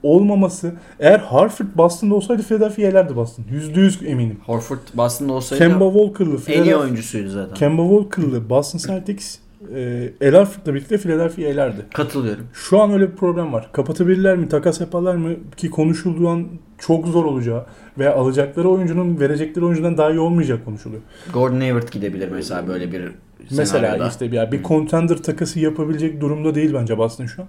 olmaması 0.04 0.74
eğer 1.00 1.20
Harford 1.20 1.68
Boston'da 1.76 2.16
olsaydı 2.16 2.44
Philadelphia 2.44 2.82
elerdi 2.82 3.16
Boston. 3.16 3.44
%100 3.44 4.06
eminim. 4.06 4.38
Horford 4.46 4.78
Boston'da 4.94 5.34
olsaydı 5.34 5.64
Kemba 5.64 5.92
Walker'lı 5.94 6.40
en 6.48 6.64
iyi 6.64 6.76
oyuncusuydu 6.76 7.30
zaten. 7.30 7.56
Kemba 7.56 7.82
Walker'lı 7.82 8.50
Boston 8.50 8.80
Celtics 8.80 9.38
e, 9.76 10.10
El 10.22 10.36
Harford'la 10.36 10.74
birlikte 10.74 10.98
Philadelphia 10.98 11.42
elerdi. 11.42 11.86
Katılıyorum. 11.94 12.48
Şu 12.54 12.80
an 12.82 12.94
öyle 12.94 13.12
bir 13.12 13.16
problem 13.16 13.54
var. 13.54 13.70
Kapatabilirler 13.74 14.36
mi, 14.38 14.50
takas 14.50 14.82
yaparlar 14.82 15.16
mı 15.16 15.36
ki 15.58 15.70
konuşulduğu 15.70 16.30
an 16.30 16.48
çok 16.80 17.08
zor 17.08 17.26
olacağı 17.26 17.66
veya 17.98 18.16
alacakları 18.16 18.70
oyuncunun 18.70 19.20
verecekleri 19.20 19.66
oyuncudan 19.66 19.98
daha 19.98 20.12
iyi 20.12 20.20
olmayacak 20.20 20.66
konuşuluyor. 20.66 21.02
Gordon 21.34 21.60
Hayward 21.60 21.90
gidebilir 21.92 22.30
mesela 22.32 22.68
böyle 22.68 22.92
bir 22.92 23.02
Mesela 23.50 23.66
senaryoda. 23.66 24.08
işte 24.08 24.26
ya 24.26 24.52
bir 24.52 24.64
contender 24.64 25.18
takası 25.18 25.60
yapabilecek 25.60 26.22
durumda 26.22 26.56
değil 26.56 26.74
bence 26.74 26.98
Boston 26.98 27.26
şu 27.26 27.42
an. 27.42 27.48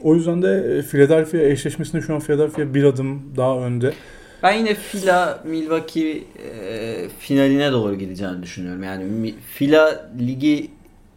O 0.00 0.14
yüzden 0.14 0.42
de 0.42 0.78
e, 0.78 0.82
Philadelphia 0.82 1.38
eşleşmesinde 1.38 2.02
şu 2.02 2.14
an 2.14 2.20
Philadelphia 2.20 2.74
bir 2.74 2.84
adım 2.84 3.22
daha 3.36 3.58
önde. 3.58 3.92
Ben 4.42 4.52
yine 4.52 4.74
Fila 4.74 5.42
Milwaukee 5.46 6.10
e, 6.10 7.08
finaline 7.18 7.72
doğru 7.72 7.94
gideceğini 7.94 8.42
düşünüyorum. 8.42 8.82
Yani 8.82 9.34
Fila 9.54 10.10
ligi 10.20 10.70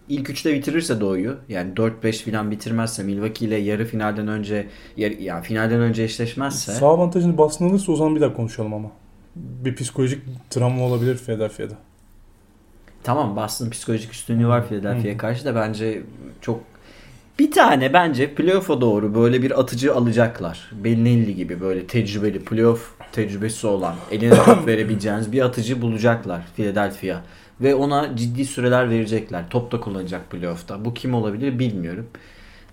ilk 0.09 0.29
üçte 0.29 0.53
bitirirse 0.53 1.01
doğuyu 1.01 1.37
yani 1.49 1.73
4-5 1.73 2.31
falan 2.31 2.51
bitirmezse 2.51 3.03
Milwaukee 3.03 3.45
ile 3.45 3.55
yarı 3.55 3.85
finalden 3.85 4.27
önce 4.27 4.67
yarı, 4.97 5.13
yani 5.13 5.43
finalden 5.43 5.79
önce 5.79 6.03
eşleşmezse 6.03 6.71
Sağ 6.71 6.87
avantajını 6.87 7.37
Boston 7.37 7.69
alırsa 7.69 7.91
o 7.91 7.95
zaman 7.95 8.15
bir 8.15 8.21
daha 8.21 8.33
konuşalım 8.33 8.73
ama. 8.73 8.91
Bir 9.35 9.75
psikolojik 9.75 10.21
travma 10.49 10.83
olabilir 10.83 11.17
Philadelphia'da. 11.17 11.73
tamam 13.03 13.35
Boston 13.35 13.69
psikolojik 13.69 14.13
üstünlüğü 14.13 14.47
var 14.47 14.67
Philadelphia'ya 14.67 15.17
karşı 15.17 15.45
da 15.45 15.55
bence 15.55 16.03
çok 16.41 16.59
bir 17.39 17.51
tane 17.51 17.93
bence 17.93 18.35
playoff'a 18.35 18.81
doğru 18.81 19.15
böyle 19.15 19.41
bir 19.41 19.59
atıcı 19.59 19.95
alacaklar. 19.95 20.71
Bellinelli 20.71 21.35
gibi 21.35 21.61
böyle 21.61 21.87
tecrübeli 21.87 22.39
playoff 22.39 22.93
tecrübesi 23.11 23.67
olan 23.67 23.95
eline 24.11 24.35
top 24.35 24.67
verebileceğiniz 24.67 25.31
bir 25.31 25.41
atıcı 25.41 25.81
bulacaklar 25.81 26.41
Philadelphia. 26.55 27.21
Ve 27.61 27.75
ona 27.75 28.15
ciddi 28.15 28.45
süreler 28.45 28.89
verecekler. 28.89 29.49
Top 29.49 29.71
da 29.71 29.79
kullanacak 29.79 30.31
playoff'ta. 30.31 30.85
Bu 30.85 30.93
kim 30.93 31.13
olabilir 31.13 31.59
bilmiyorum. 31.59 32.07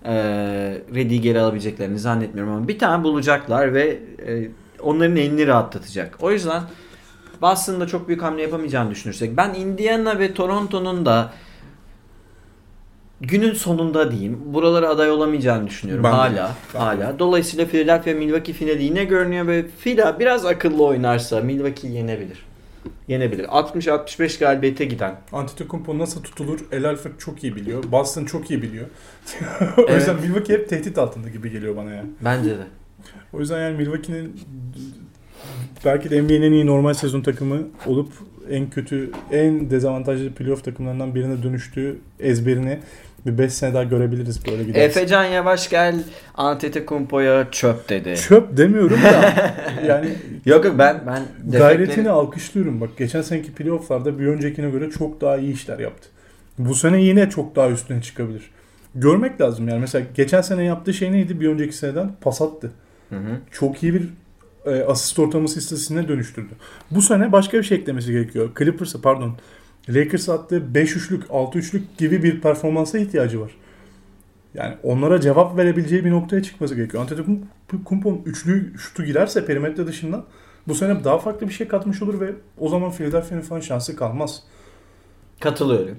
Ee, 0.05 0.13
Reddy'i 0.95 1.21
geri 1.21 1.39
alabileceklerini 1.39 1.99
zannetmiyorum 1.99 2.53
ama 2.53 2.67
bir 2.67 2.79
tane 2.79 3.03
bulacaklar 3.03 3.73
ve 3.73 3.99
e, 4.27 4.49
onların 4.81 5.15
elini 5.15 5.47
rahatlatacak. 5.47 6.17
O 6.21 6.31
yüzden 6.31 6.63
Boston'da 7.41 7.87
çok 7.87 8.07
büyük 8.07 8.21
hamle 8.21 8.41
yapamayacağını 8.41 8.91
düşünürsek 8.91 9.37
ben 9.37 9.53
Indiana 9.53 10.19
ve 10.19 10.33
Toronto'nun 10.33 11.05
da 11.05 11.33
günün 13.21 13.53
sonunda 13.53 14.11
diyeyim 14.11 14.39
buralara 14.45 14.89
aday 14.89 15.11
olamayacağını 15.11 15.67
düşünüyorum 15.67 16.03
Ben 16.03 16.11
hala 16.11 16.51
Ben 16.73 16.79
hala. 16.79 17.19
Dolayısıyla 17.19 17.65
Philadelphia 17.65 18.11
Milwaukee 18.11 18.53
finali 18.53 18.83
yine 18.83 19.03
görünüyor 19.03 19.47
ve 19.47 19.65
Phila 19.67 20.19
biraz 20.19 20.45
akıllı 20.45 20.83
oynarsa 20.83 21.41
Milwaukee 21.41 21.87
yenebilir. 21.87 22.52
Yenebilir. 23.07 23.43
60-65 23.45 24.39
galibiyete 24.39 24.85
giden. 24.85 25.15
Antetokounmpo 25.31 25.97
nasıl 25.97 26.23
tutulur 26.23 26.59
El 26.71 26.85
Alfred 26.89 27.11
çok 27.17 27.43
iyi 27.43 27.55
biliyor. 27.55 27.83
Boston 27.91 28.25
çok 28.25 28.51
iyi 28.51 28.61
biliyor. 28.61 28.85
o 29.77 29.81
Evet. 29.81 29.95
yüzden 29.95 30.15
Milwaukee 30.21 30.53
hep 30.53 30.69
tehdit 30.69 30.97
altında 30.97 31.29
gibi 31.29 31.51
geliyor 31.51 31.75
bana 31.75 31.91
yani. 31.93 32.09
Bence 32.21 32.49
de. 32.49 32.63
O 33.33 33.39
yüzden 33.39 33.61
yani 33.61 33.77
Milwaukee'nin 33.77 34.41
belki 35.85 36.09
de 36.09 36.21
NBA'nin 36.21 36.41
en 36.41 36.51
iyi 36.51 36.65
normal 36.65 36.93
sezon 36.93 37.21
takımı 37.21 37.67
olup 37.85 38.11
en 38.49 38.69
kötü, 38.69 39.11
en 39.31 39.69
dezavantajlı 39.69 40.31
playoff 40.33 40.63
takımlarından 40.63 41.15
birine 41.15 41.43
dönüştüğü 41.43 41.97
ezberini 42.19 42.79
bir 43.25 43.37
5 43.37 43.53
sene 43.53 43.73
daha 43.73 43.83
görebiliriz 43.83 44.47
böyle 44.47 44.63
giderse. 44.63 44.85
Efecan 44.85 45.23
Yavaş 45.23 45.69
gel 45.69 46.03
Antetokounmpo'ya 46.35 47.47
çöp 47.51 47.89
dedi. 47.89 48.15
Çöp 48.15 48.57
demiyorum 48.57 48.99
da 49.03 49.33
yani 49.87 50.09
Yok 50.45 50.65
yok 50.65 50.75
ben 50.77 51.01
ben 51.07 51.23
gayretini 51.51 52.09
alkışlıyorum. 52.09 52.81
Bak 52.81 52.89
geçen 52.97 53.21
seneki 53.21 53.51
playofflarda 53.51 54.19
bir 54.19 54.27
öncekine 54.27 54.69
göre 54.69 54.89
çok 54.89 55.21
daha 55.21 55.37
iyi 55.37 55.53
işler 55.53 55.79
yaptı. 55.79 56.09
Bu 56.57 56.75
sene 56.75 57.01
yine 57.01 57.29
çok 57.29 57.55
daha 57.55 57.69
üstüne 57.69 58.01
çıkabilir. 58.01 58.49
Görmek 58.95 59.41
lazım 59.41 59.67
yani. 59.67 59.79
Mesela 59.79 60.05
geçen 60.15 60.41
sene 60.41 60.63
yaptığı 60.63 60.93
şey 60.93 61.11
neydi? 61.11 61.39
Bir 61.39 61.47
önceki 61.47 61.75
seneden 61.75 62.11
pas 62.21 62.41
attı. 62.41 62.71
Hı 63.09 63.15
hı. 63.15 63.39
Çok 63.51 63.83
iyi 63.83 63.93
bir 63.93 64.09
e, 64.65 64.83
asist 64.83 65.19
ortalaması 65.19 65.59
istatistiğine 65.59 66.07
dönüştürdü. 66.07 66.53
Bu 66.91 67.01
sene 67.01 67.31
başka 67.31 67.57
bir 67.57 67.63
şey 67.63 67.77
eklemesi 67.77 68.11
gerekiyor. 68.11 68.49
Clippers'a 68.59 69.01
pardon. 69.01 69.35
Lakers 69.89 70.29
attığı 70.29 70.73
5 70.75 70.95
üçlük, 70.95 71.23
6 71.29 71.59
üçlük 71.59 71.97
gibi 71.97 72.23
bir 72.23 72.41
performansa 72.41 72.97
ihtiyacı 72.97 73.41
var. 73.41 73.51
Yani 74.53 74.75
onlara 74.83 75.21
cevap 75.21 75.57
verebileceği 75.57 76.05
bir 76.05 76.11
noktaya 76.11 76.43
çıkması 76.43 76.75
gerekiyor. 76.75 77.03
Antetokounmpo'nun 77.03 78.21
üçlü 78.25 78.77
şutu 78.77 79.03
girerse 79.03 79.45
perimetre 79.45 79.87
dışından 79.87 80.25
bu 80.67 80.75
sene 80.75 81.03
daha 81.03 81.17
farklı 81.17 81.47
bir 81.47 81.53
şey 81.53 81.67
katmış 81.67 82.01
olur 82.01 82.19
ve 82.21 82.33
o 82.57 82.69
zaman 82.69 82.91
Philadelphia'nın 82.91 83.41
falan 83.41 83.59
şansı 83.59 83.95
kalmaz. 83.95 84.43
Katılıyorum. 85.39 85.97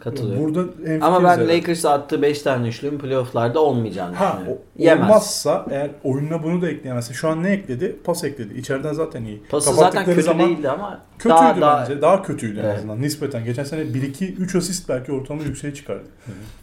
Katılıyorum. 0.00 0.44
Burada 0.44 0.70
Ama 1.06 1.24
ben. 1.24 1.48
Lakers'a 1.48 1.90
attığı 1.92 2.22
5 2.22 2.42
tane 2.42 2.68
üçlünün 2.68 2.98
playoff'larda 2.98 3.60
olmayacağını 3.60 4.14
Ha, 4.16 4.32
düşünüyorum. 4.36 4.62
o- 4.78 4.82
Yemez. 4.82 5.04
olmazsa 5.04 5.66
eğer 5.70 5.90
oyununa 6.04 6.42
bunu 6.42 6.62
da 6.62 6.70
ekleyemezse 6.70 7.14
şu 7.14 7.28
an 7.28 7.42
ne 7.42 7.50
ekledi? 7.50 7.96
Pas 8.04 8.24
ekledi. 8.24 8.54
İçeriden 8.54 8.92
zaten 8.92 9.24
iyi. 9.24 9.42
Pası 9.50 9.74
zaten 9.74 10.04
kötü 10.04 10.22
zaman 10.22 10.48
değildi 10.48 10.70
ama 10.70 11.00
Kötüydü 11.18 11.34
daha, 11.34 11.60
daha 11.60 11.80
bence. 11.82 12.02
Daha 12.02 12.22
kötüydü 12.22 12.60
en 12.60 12.64
Evet. 12.64 12.76
azından 12.78 13.02
nispeten. 13.02 13.44
Geçen 13.44 13.64
sene 13.64 13.80
1-2 13.94 14.34
3 14.34 14.54
asist 14.54 14.88
belki 14.88 15.12
ortalama 15.12 15.44
yükseğe 15.44 15.74
çıkardı. 15.74 16.04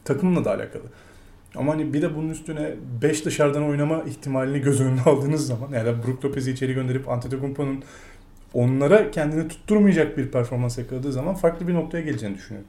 Takımla 0.06 0.46
da 0.46 0.50
alakalı. 0.50 0.84
Ama 1.56 1.74
hani 1.74 1.94
bir 1.94 2.02
de 2.02 2.16
bunun 2.16 2.30
üstüne 2.30 2.72
5 3.02 3.26
dışarıdan 3.26 3.64
oynama 3.70 4.04
ihtimalini 4.04 4.60
göz 4.60 4.82
önüne 4.82 5.02
aldığınız 5.02 5.48
zaman 5.48 5.70
yani 5.74 5.90
Brook 6.08 6.26
Lopez'i 6.26 6.52
içeri 6.52 6.74
gönderip 6.74 7.10
Antetokounmpo'nun 7.10 7.84
onlara 8.54 9.12
kendini 9.12 9.48
tutturmayacak 9.48 10.18
bir 10.18 10.28
performans 10.32 10.78
yakaladığı 10.78 11.12
zaman 11.12 11.36
farklı 11.36 11.68
bir 11.68 11.74
noktaya 11.74 12.02
geleceğini 12.04 12.36
düşünüyorum. 12.36 12.68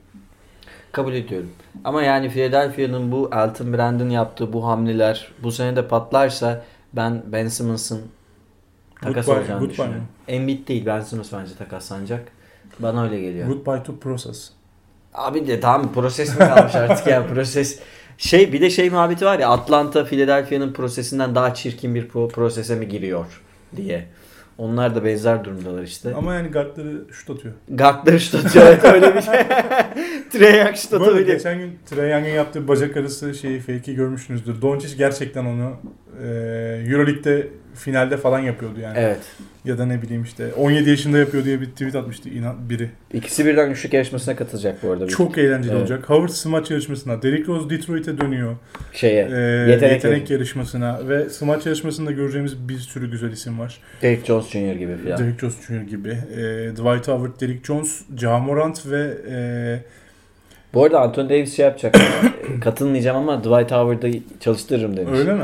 Kabul 0.96 1.12
ediyorum. 1.12 1.50
Ama 1.84 2.02
yani 2.02 2.28
Philadelphia'nın 2.30 3.12
bu 3.12 3.30
Elton 3.34 3.72
Brand'ın 3.72 4.10
yaptığı 4.10 4.52
bu 4.52 4.66
hamleler 4.66 5.28
bu 5.42 5.52
sene 5.52 5.76
de 5.76 5.88
patlarsa 5.88 6.64
ben 6.92 7.22
Ben 7.26 7.48
Simmons'ın 7.48 8.02
takas 9.02 9.26
Goodbye- 9.26 9.38
olacağını 9.38 9.60
goodbye 9.60 9.70
düşünüyorum. 9.70 10.04
Embiid 10.28 10.68
değil 10.68 10.86
Ben 10.86 11.00
Simmons 11.00 11.32
bence 11.32 11.54
takaslanacak. 11.54 12.28
Bana 12.78 13.02
öyle 13.04 13.20
geliyor. 13.20 13.48
Goodbye 13.48 13.82
to 13.82 13.96
process. 13.96 14.50
Abi 15.14 15.46
de 15.46 15.60
tamam 15.60 15.92
proses 15.92 16.32
mi 16.32 16.38
kalmış 16.38 16.74
artık 16.74 17.06
ya 17.06 17.26
proses. 17.34 17.80
Şey 18.18 18.52
bir 18.52 18.60
de 18.60 18.70
şey 18.70 18.90
muhabbeti 18.90 19.24
var 19.24 19.38
ya 19.38 19.48
Atlanta 19.50 20.04
Philadelphia'nın 20.04 20.72
prosesinden 20.72 21.34
daha 21.34 21.54
çirkin 21.54 21.94
bir 21.94 22.08
pro- 22.08 22.28
prosese 22.28 22.74
mi 22.76 22.88
giriyor 22.88 23.42
diye. 23.76 24.06
Onlar 24.58 24.94
da 24.94 25.04
benzer 25.04 25.44
durumdalar 25.44 25.82
işte. 25.82 26.14
Ama 26.14 26.34
yani 26.34 26.48
guardları 26.48 27.04
şut 27.12 27.30
atıyor. 27.30 27.54
Guardları 27.68 28.20
şut 28.20 28.34
atıyor 28.34 28.66
evet 28.66 28.84
öyle 28.84 29.16
bir 29.16 29.22
şey. 29.22 29.34
Trey 30.30 30.58
Young 30.58 30.76
şut 30.76 30.92
atıyor. 30.92 31.18
geçen 31.18 31.58
gün 31.58 31.78
Trae 31.86 32.08
Young'ın 32.08 32.30
yaptığı 32.30 32.68
bacak 32.68 32.96
arası 32.96 33.34
şeyi 33.34 33.60
fake'i 33.60 33.94
görmüşsünüzdür. 33.94 34.62
Doncic 34.62 34.96
gerçekten 34.96 35.44
onu 35.44 35.76
e, 36.22 36.26
Euroleague'de 36.88 37.48
finalde 37.76 38.16
falan 38.16 38.38
yapıyordu 38.40 38.80
yani. 38.80 38.98
Evet. 38.98 39.18
Ya 39.64 39.78
da 39.78 39.86
ne 39.86 40.02
bileyim 40.02 40.22
işte 40.22 40.52
17 40.54 40.90
yaşında 40.90 41.18
yapıyor 41.18 41.44
diye 41.44 41.60
bir 41.60 41.66
tweet 41.66 41.94
atmıştı 41.94 42.28
inan 42.28 42.70
biri. 42.70 42.90
İkisi 43.12 43.46
birden 43.46 43.70
üçlük 43.70 43.92
yarışmasına 43.92 44.36
katılacak 44.36 44.82
bu 44.82 44.90
arada. 44.90 45.06
Çok 45.08 45.38
eğlenceli 45.38 45.72
Evet. 45.72 45.80
olacak. 45.80 46.10
Howard 46.10 46.28
smaç 46.30 46.70
yarışmasına, 46.70 47.22
Derrick 47.22 47.46
Rose 47.52 47.70
Detroit'e 47.70 48.18
dönüyor. 48.18 48.56
Şeye. 48.92 49.28
Ee, 49.32 49.70
yetenek, 49.70 49.92
yetenek, 49.92 50.30
yarışmasına 50.30 51.08
ve 51.08 51.28
smaç 51.30 51.66
yarışmasında 51.66 52.12
göreceğimiz 52.12 52.68
bir 52.68 52.78
sürü 52.78 53.10
güzel 53.10 53.32
isim 53.32 53.58
var. 53.58 53.80
Derrick 54.02 54.26
Jones 54.26 54.46
Jr. 54.50 54.74
gibi 54.74 54.96
filan. 54.96 55.18
Derrick 55.18 55.38
Jones 55.40 55.66
Jr. 55.66 55.82
gibi. 55.90 56.08
Ee, 56.08 56.36
Dwight 56.72 57.08
Howard, 57.08 57.40
Derrick 57.40 57.64
Jones, 57.64 58.02
Ja 58.18 58.38
Morant 58.38 58.86
ve 58.90 59.14
e, 59.30 59.36
Bu 60.74 60.84
arada 60.84 61.00
Anthony 61.00 61.28
Davis 61.28 61.56
şey 61.56 61.66
yapacak. 61.66 61.96
e, 62.56 62.60
Katılmayacağım 62.60 63.16
ama 63.16 63.38
Dwight 63.44 63.72
Howard'ı 63.72 64.10
çalıştırırım 64.40 64.96
demiş. 64.96 65.18
öyle 65.18 65.34
mi? 65.34 65.42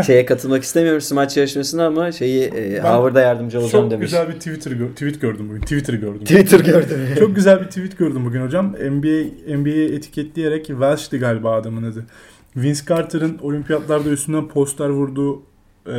Şeye 0.06 0.26
katılmak 0.26 0.62
istemiyorum 0.62 1.00
smaç 1.00 1.36
yarışmasına 1.36 1.86
ama 1.86 2.12
şeyi 2.12 2.42
e, 2.44 2.80
Howard'a 2.80 3.20
yardımcı 3.20 3.60
olacağım 3.60 3.84
Çok 3.84 3.90
demiş. 3.90 4.04
güzel 4.04 4.28
bir 4.28 4.32
Twitter 4.32 4.70
gö- 4.72 4.92
tweet 4.92 5.20
gördüm 5.20 5.48
bugün. 5.48 5.60
Twitter 5.60 5.94
gördüm. 5.94 6.24
Twitter 6.24 6.60
gördüm. 6.60 6.98
Çok 7.18 7.34
güzel 7.36 7.60
bir 7.60 7.66
tweet 7.66 7.98
gördüm 7.98 8.24
bugün 8.24 8.42
hocam. 8.42 8.66
NBA 8.72 9.56
NBA'yi 9.56 9.94
etiketleyerek 9.94 10.66
Welsh'ti 10.66 11.18
galiba 11.18 11.52
adamın 11.54 11.92
adı. 11.92 12.04
Vince 12.56 12.80
Carter'ın 12.88 13.38
olimpiyatlarda 13.42 14.08
üstünden 14.10 14.48
poster 14.48 14.88
vurduğu 14.88 15.42
e, 15.86 15.96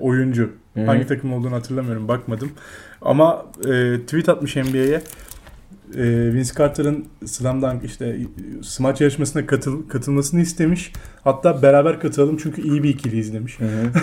oyuncu. 0.00 0.50
Hı 0.74 0.80
hı. 0.80 0.84
Hangi 0.86 1.06
takım 1.06 1.32
olduğunu 1.32 1.54
hatırlamıyorum 1.54 2.08
bakmadım. 2.08 2.50
Ama 3.02 3.46
e, 3.60 3.96
tweet 4.06 4.28
atmış 4.28 4.56
NBA'ye. 4.56 5.00
E, 5.96 6.34
Vince 6.34 6.50
Carter'ın 6.58 7.04
Slam 7.26 7.62
Dunk 7.62 7.84
işte 7.84 8.16
smaç 8.62 9.00
yarışmasına 9.00 9.46
katıl, 9.46 9.88
katılmasını 9.88 10.40
istemiş. 10.40 10.92
Hatta 11.24 11.62
beraber 11.62 12.00
katılalım 12.00 12.36
çünkü 12.36 12.62
iyi 12.62 12.82
bir 12.82 12.88
ikiliyiz 12.88 13.34
demiş. 13.34 13.60
Hı 13.60 13.64
hı. 13.64 13.70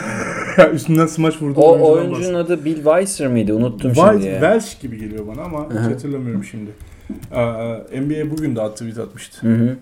Ya 0.57 0.71
üstünden 0.71 1.05
smaç 1.05 1.41
vurduğu 1.41 1.59
o 1.59 1.91
oyuncunun 1.91 2.33
adı 2.33 2.65
Bill 2.65 2.75
Weiser 2.75 3.27
mıydı? 3.27 3.53
Unuttum 3.53 3.93
White 3.93 4.11
şimdi 4.11 4.25
ya. 4.25 4.33
Welsh 4.39 4.79
gibi 4.81 4.97
geliyor 4.99 5.27
bana 5.27 5.41
ama 5.41 5.59
Hı 5.69 5.73
hı. 5.79 5.83
hiç 5.85 5.93
hatırlamıyorum 5.93 6.43
şimdi. 6.43 6.71
Ee, 7.31 8.01
NBA 8.01 8.31
bugün 8.31 8.55
de 8.55 8.69
tweet 8.71 8.97
atmıştı. 8.97 9.47
Hı 9.47 9.53
hı. 9.53 9.75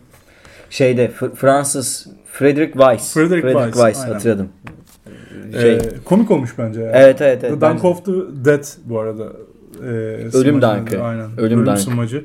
Şeyde 0.70 1.08
F- 1.08 1.30
Fransız 1.36 2.08
Frederick 2.26 2.72
Weiss. 2.74 3.14
Frederick 3.14 3.72
Weiss, 3.72 4.00
aynen. 4.02 4.14
hatırladım. 4.14 4.50
Şey, 5.62 5.74
Ee, 5.74 5.80
komik 6.06 6.32
olmuş 6.32 6.52
bence. 6.58 6.82
ya. 6.82 6.92
evet 6.94 7.22
evet 7.22 7.44
evet. 7.44 7.54
The 7.60 7.62
Dunk 7.62 7.86
of 7.86 8.06
the 8.06 8.12
Dead 8.46 8.64
bu 8.86 9.00
arada. 9.00 9.28
Ee, 9.84 10.38
Ölüm 10.38 10.62
dunk'ı. 10.62 11.04
Aynen. 11.04 11.30
Ölüm 11.38 11.66
dunk. 11.66 11.80
smacı. 11.80 12.24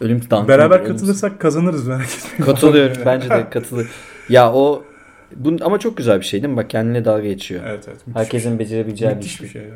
Ölüm 0.00 0.20
dunk. 0.30 0.48
Beraber 0.48 0.80
Ölüm- 0.80 0.88
katılırsak 0.88 1.40
kazanırız 1.40 1.88
merak 1.88 2.04
etmeyin. 2.04 2.52
Katılıyorum. 2.52 2.96
Bence 3.06 3.30
de 3.30 3.50
katılır. 3.50 3.86
Ya 4.28 4.52
o 4.52 4.84
bu, 5.36 5.56
ama 5.60 5.78
çok 5.78 5.96
güzel 5.96 6.20
bir 6.20 6.24
şey 6.24 6.42
değil 6.42 6.52
mi? 6.52 6.56
Bak 6.56 6.70
kendine 6.70 7.04
dalga 7.04 7.22
geçiyor. 7.22 7.62
Evet 7.66 7.84
evet. 7.88 8.06
Müthiş, 8.06 8.20
Herkesin 8.22 8.58
becerebileceği 8.58 9.10
bir 9.10 9.16
müthiş 9.16 9.36
şey. 9.36 9.46
bir 9.46 9.52
şey 9.52 9.62
ya. 9.62 9.74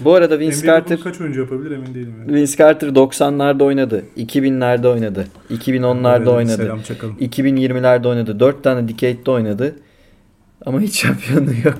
Bu 0.00 0.14
arada 0.14 0.38
Vince 0.38 0.56
NBA'de 0.56 0.66
Carter 0.66 1.00
kaç 1.00 1.20
oyuncu 1.20 1.40
yapabilir 1.40 1.70
emin 1.70 1.94
değilim. 1.94 2.14
Yani. 2.20 2.34
Vince 2.34 2.56
Carter 2.56 2.88
90'larda 2.88 3.62
oynadı. 3.62 4.04
2000'lerde 4.16 4.88
oynadı. 4.88 5.26
2010'larda 5.50 6.18
Böyle 6.18 6.30
oynadı. 6.30 6.56
Selam 6.56 6.82
çakalım. 6.82 7.16
2020'lerde 7.20 8.08
oynadı. 8.08 8.40
4 8.40 8.64
tane 8.64 8.88
Decade'de 8.88 9.30
oynadı. 9.30 9.76
Ama 10.66 10.80
hiç 10.80 11.00
şampiyonluğu 11.00 11.50
yok. 11.64 11.78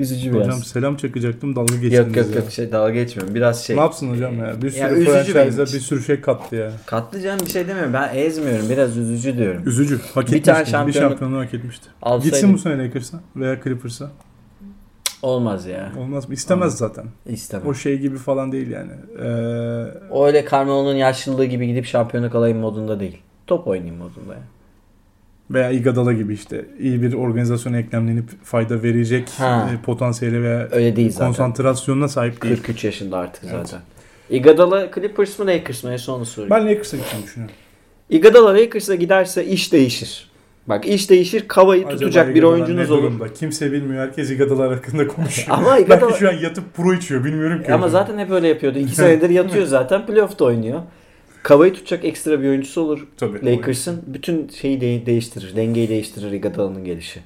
Üzücü 0.00 0.32
biraz. 0.32 0.46
Hocam 0.46 0.62
selam 0.64 0.96
çakacaktım 0.96 1.56
dalga 1.56 1.74
geçtiniz 1.74 1.92
yok 1.98 2.16
yok 2.16 2.34
ya. 2.34 2.40
yok 2.40 2.50
şey 2.50 2.72
dalga 2.72 2.90
geçmiyorum. 2.92 3.34
Biraz 3.34 3.64
şey. 3.64 3.76
Ne 3.76 3.80
yapsın 3.80 4.10
hocam 4.10 4.38
ya? 4.38 4.62
Bir 4.62 4.70
sürü 4.70 5.04
Ya 5.04 5.12
franchise'a 5.22 5.64
bir 5.64 5.80
sürü 5.80 6.02
şey 6.02 6.20
kattı 6.20 6.56
ya. 6.56 6.72
Katlayacağım 6.86 7.40
bir 7.40 7.50
şey 7.50 7.68
demiyorum. 7.68 7.92
Ben 7.92 8.16
ezmiyorum. 8.16 8.66
Biraz 8.70 8.96
üzücü 8.96 9.36
diyorum. 9.36 9.62
Üzücü. 9.66 9.98
Hak 10.14 10.16
Bir 10.16 10.36
etmişti. 10.36 10.42
tane 10.72 10.86
Bir 10.86 10.92
şampiyonluk- 10.92 10.92
şampiyonluğu 11.10 11.38
hak 11.38 11.54
etmişti. 11.54 11.86
Alsaydım 12.02 12.30
Gitsin 12.30 12.54
bu 12.54 12.58
sene 12.58 12.84
Lakers'a 12.86 13.20
veya 13.36 13.60
Clippers'a. 13.64 14.10
olmaz 15.22 15.66
ya. 15.66 15.92
Olmaz 15.98 16.28
mı? 16.28 16.34
İstemez 16.34 16.74
zaten. 16.78 17.04
İstemem. 17.26 17.66
O 17.66 17.74
şey 17.74 17.98
gibi 17.98 18.16
falan 18.18 18.52
değil 18.52 18.70
yani. 18.70 18.92
Ee, 19.22 20.10
O 20.10 20.26
öyle 20.26 20.44
Carmelo'nun 20.50 20.94
yaşlılığı 20.94 21.44
gibi 21.44 21.66
gidip 21.66 21.84
şampiyonluk 21.86 22.34
alayım 22.34 22.58
modunda 22.58 23.00
değil. 23.00 23.16
Top 23.46 23.66
oynayayım 23.66 23.96
modunda 23.96 24.34
ya. 24.34 24.40
Veya 25.50 25.70
Iguodala 25.70 26.12
gibi 26.12 26.34
işte 26.34 26.64
iyi 26.78 27.02
bir 27.02 27.12
organizasyona 27.14 27.78
eklemlenip 27.78 28.24
fayda 28.44 28.82
verecek 28.82 29.28
Ha. 29.38 29.70
e, 29.74 29.84
potansiyeli 29.84 30.42
veya 30.42 30.68
Öyle 30.72 30.96
değil 30.96 31.10
zaten. 31.10 31.26
konsantrasyonuna 31.26 32.08
sahip 32.08 32.42
değil. 32.42 32.56
43 32.56 32.84
yaşında 32.84 33.16
artık 33.18 33.44
Evet. 33.44 33.54
zaten. 33.68 33.80
Iguodala 34.30 34.90
Clippers 34.94 35.38
mı 35.38 35.46
Lakers 35.46 35.84
mı? 35.84 35.92
En 35.92 35.96
son 35.96 36.18
onu 36.18 36.26
sorayım. 36.26 36.50
Ben 36.50 36.66
Lakers'a 36.66 36.96
gitmeyi 36.96 37.24
düşünüyorum. 37.24 37.56
Iguodala 38.10 38.54
Lakers'a 38.54 38.94
giderse 38.94 39.44
iş 39.46 39.72
değişir. 39.72 40.30
Bak 40.66 40.86
iş 40.86 41.10
değişir. 41.10 41.48
Kavayı 41.48 41.80
Acaba 41.86 41.98
tutacak 41.98 42.28
bir 42.28 42.34
Iguodala 42.34 42.54
oyuncunuz 42.54 42.90
olur. 42.90 43.02
durumda? 43.02 43.32
Kimse 43.32 43.72
bilmiyor. 43.72 44.02
Herkes 44.06 44.30
Iguodala 44.30 44.70
hakkında 44.70 45.08
konuşuyor. 45.08 45.48
Ama 45.58 45.70
Belki 45.76 45.82
Iguodala 45.92 46.12
şu 46.16 46.28
an 46.28 46.32
yatıp 46.32 46.74
pro 46.74 46.94
içiyor. 46.94 47.24
Bilmiyorum 47.24 47.62
ki. 47.62 47.74
ama 47.74 47.88
zaten 47.88 48.18
hep 48.18 48.30
öyle 48.30 48.48
yapıyordu. 48.48 48.78
İki 48.78 48.94
senedir 48.94 49.30
yatıyor 49.30 49.66
zaten. 49.66 50.06
Playoff'ta 50.06 50.44
oynuyor. 50.44 50.80
Kavayı 51.42 51.72
tutacak 51.74 52.04
ekstra 52.04 52.40
bir 52.42 52.48
oyuncusu 52.48 52.80
olur. 52.80 53.06
Tabii. 53.16 53.46
Lakers'ın 53.46 54.02
bütün 54.06 54.48
şeyi 54.48 54.80
de- 54.80 55.06
değiştirir. 55.06 55.56
Dengeyi 55.56 55.88
değiştirir 55.88 56.32
Iguodala'nın 56.32 56.84
gelişi. 56.84 57.20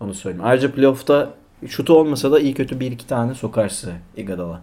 Onu 0.00 0.14
söyleyeyim. 0.14 0.44
Ayrıca 0.46 0.72
playoff'ta 0.72 1.34
şutu 1.68 1.98
olmasa 1.98 2.32
da 2.32 2.40
iyi 2.40 2.54
kötü 2.54 2.80
bir 2.80 2.92
iki 2.92 3.06
tane 3.06 3.34
sokar 3.34 3.68
size 3.68 3.92
Iguodala. 4.16 4.62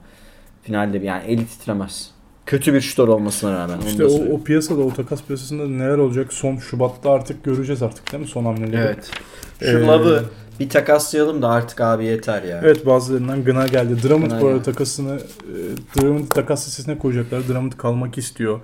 Finalde 0.63 1.01
bir- 1.01 1.05
yani 1.07 1.23
eli 1.27 1.45
titremez. 1.47 2.11
Kötü 2.47 2.73
bir 2.73 2.81
şutör 2.81 3.07
olmasına 3.07 3.53
rağmen. 3.53 3.79
İşte 3.87 4.05
o, 4.05 4.33
o 4.33 4.43
piyasada, 4.43 4.81
o 4.81 4.93
takas 4.93 5.23
piyasasında 5.23 5.67
neler 5.67 5.97
olacak 5.97 6.33
son 6.33 6.57
Şubat'ta 6.57 7.11
artık 7.11 7.43
göreceğiz 7.43 7.83
artık 7.83 8.11
değil 8.11 8.23
mi 8.23 8.29
son 8.29 8.45
hamleleri? 8.45 8.75
Evet. 8.81 9.11
Şu 9.59 9.65
Ee, 9.77 9.85
Love'ı 9.85 10.23
bir 10.59 10.69
takaslayalım 10.69 11.41
da 11.41 11.49
artık 11.49 11.81
abi 11.81 12.05
yeter 12.05 12.43
ya. 12.43 12.61
Evet 12.63 12.85
bazılarından 12.85 13.43
gına 13.43 13.67
geldi. 13.67 14.03
Drummond 14.03 14.31
Gına 14.31 14.41
bu 14.41 14.47
arada 14.47 14.61
takasını 14.61 15.15
e, 15.15 16.01
Drummond 16.01 16.27
takas 16.27 16.67
listesine 16.67 16.97
koyacaklar. 16.97 17.47
Drummond 17.47 17.71
kalmak 17.71 18.17
istiyor. 18.17 18.59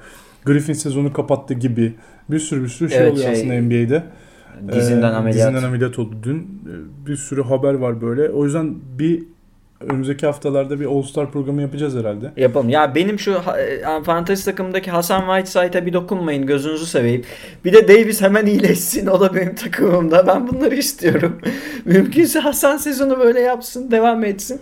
Griffin 0.45 0.73
sezonu 0.73 1.13
kapattı 1.13 1.53
gibi. 1.53 1.93
Bir 2.31 2.39
sürü 2.39 2.63
bir 2.63 2.69
sürü 2.69 2.89
şey 2.89 2.99
Evet, 2.99 3.11
oluyor 3.13 3.25
şey, 3.25 3.33
aslında 3.33 3.53
NBA'de. 3.61 4.03
Dizinden 4.73 5.11
Ee, 5.11 5.15
ameliyat. 5.15 5.47
Dizinden 5.49 5.67
ameliyat 5.67 5.99
oldu 5.99 6.15
dün. 6.23 6.37
Ee, 6.39 7.07
Bir 7.07 7.15
sürü 7.15 7.43
haber 7.43 7.73
var 7.73 8.01
böyle. 8.01 8.29
O 8.29 8.45
yüzden 8.45 8.75
bir 8.99 9.23
önümüzdeki 9.89 10.25
haftalarda 10.25 10.79
bir 10.79 10.85
All-Star 10.85 11.31
programı 11.31 11.61
yapacağız 11.61 11.95
herhalde. 11.95 12.31
Yapalım. 12.37 12.69
Ya 12.69 12.95
benim 12.95 13.19
şu 13.19 13.31
e, 13.31 14.03
fantasy 14.03 14.45
takımdaki 14.45 14.91
Hasan 14.91 15.19
Whiteside'a 15.19 15.85
bir 15.85 15.93
dokunmayın 15.93 16.45
gözünüzü 16.45 16.85
seveyim. 16.85 17.23
Bir 17.65 17.73
de 17.73 17.87
Davis 17.87 18.21
hemen 18.21 18.45
iyileşsin. 18.45 19.07
O 19.07 19.19
da 19.19 19.35
benim 19.35 19.55
takımımda. 19.55 20.27
Ben 20.27 20.47
bunları 20.47 20.75
istiyorum. 20.75 21.39
Mümkünse 21.85 22.39
Hasan 22.39 22.77
sezonu 22.77 23.19
böyle 23.19 23.39
yapsın. 23.39 23.91
Devam 23.91 24.23
etsin. 24.23 24.61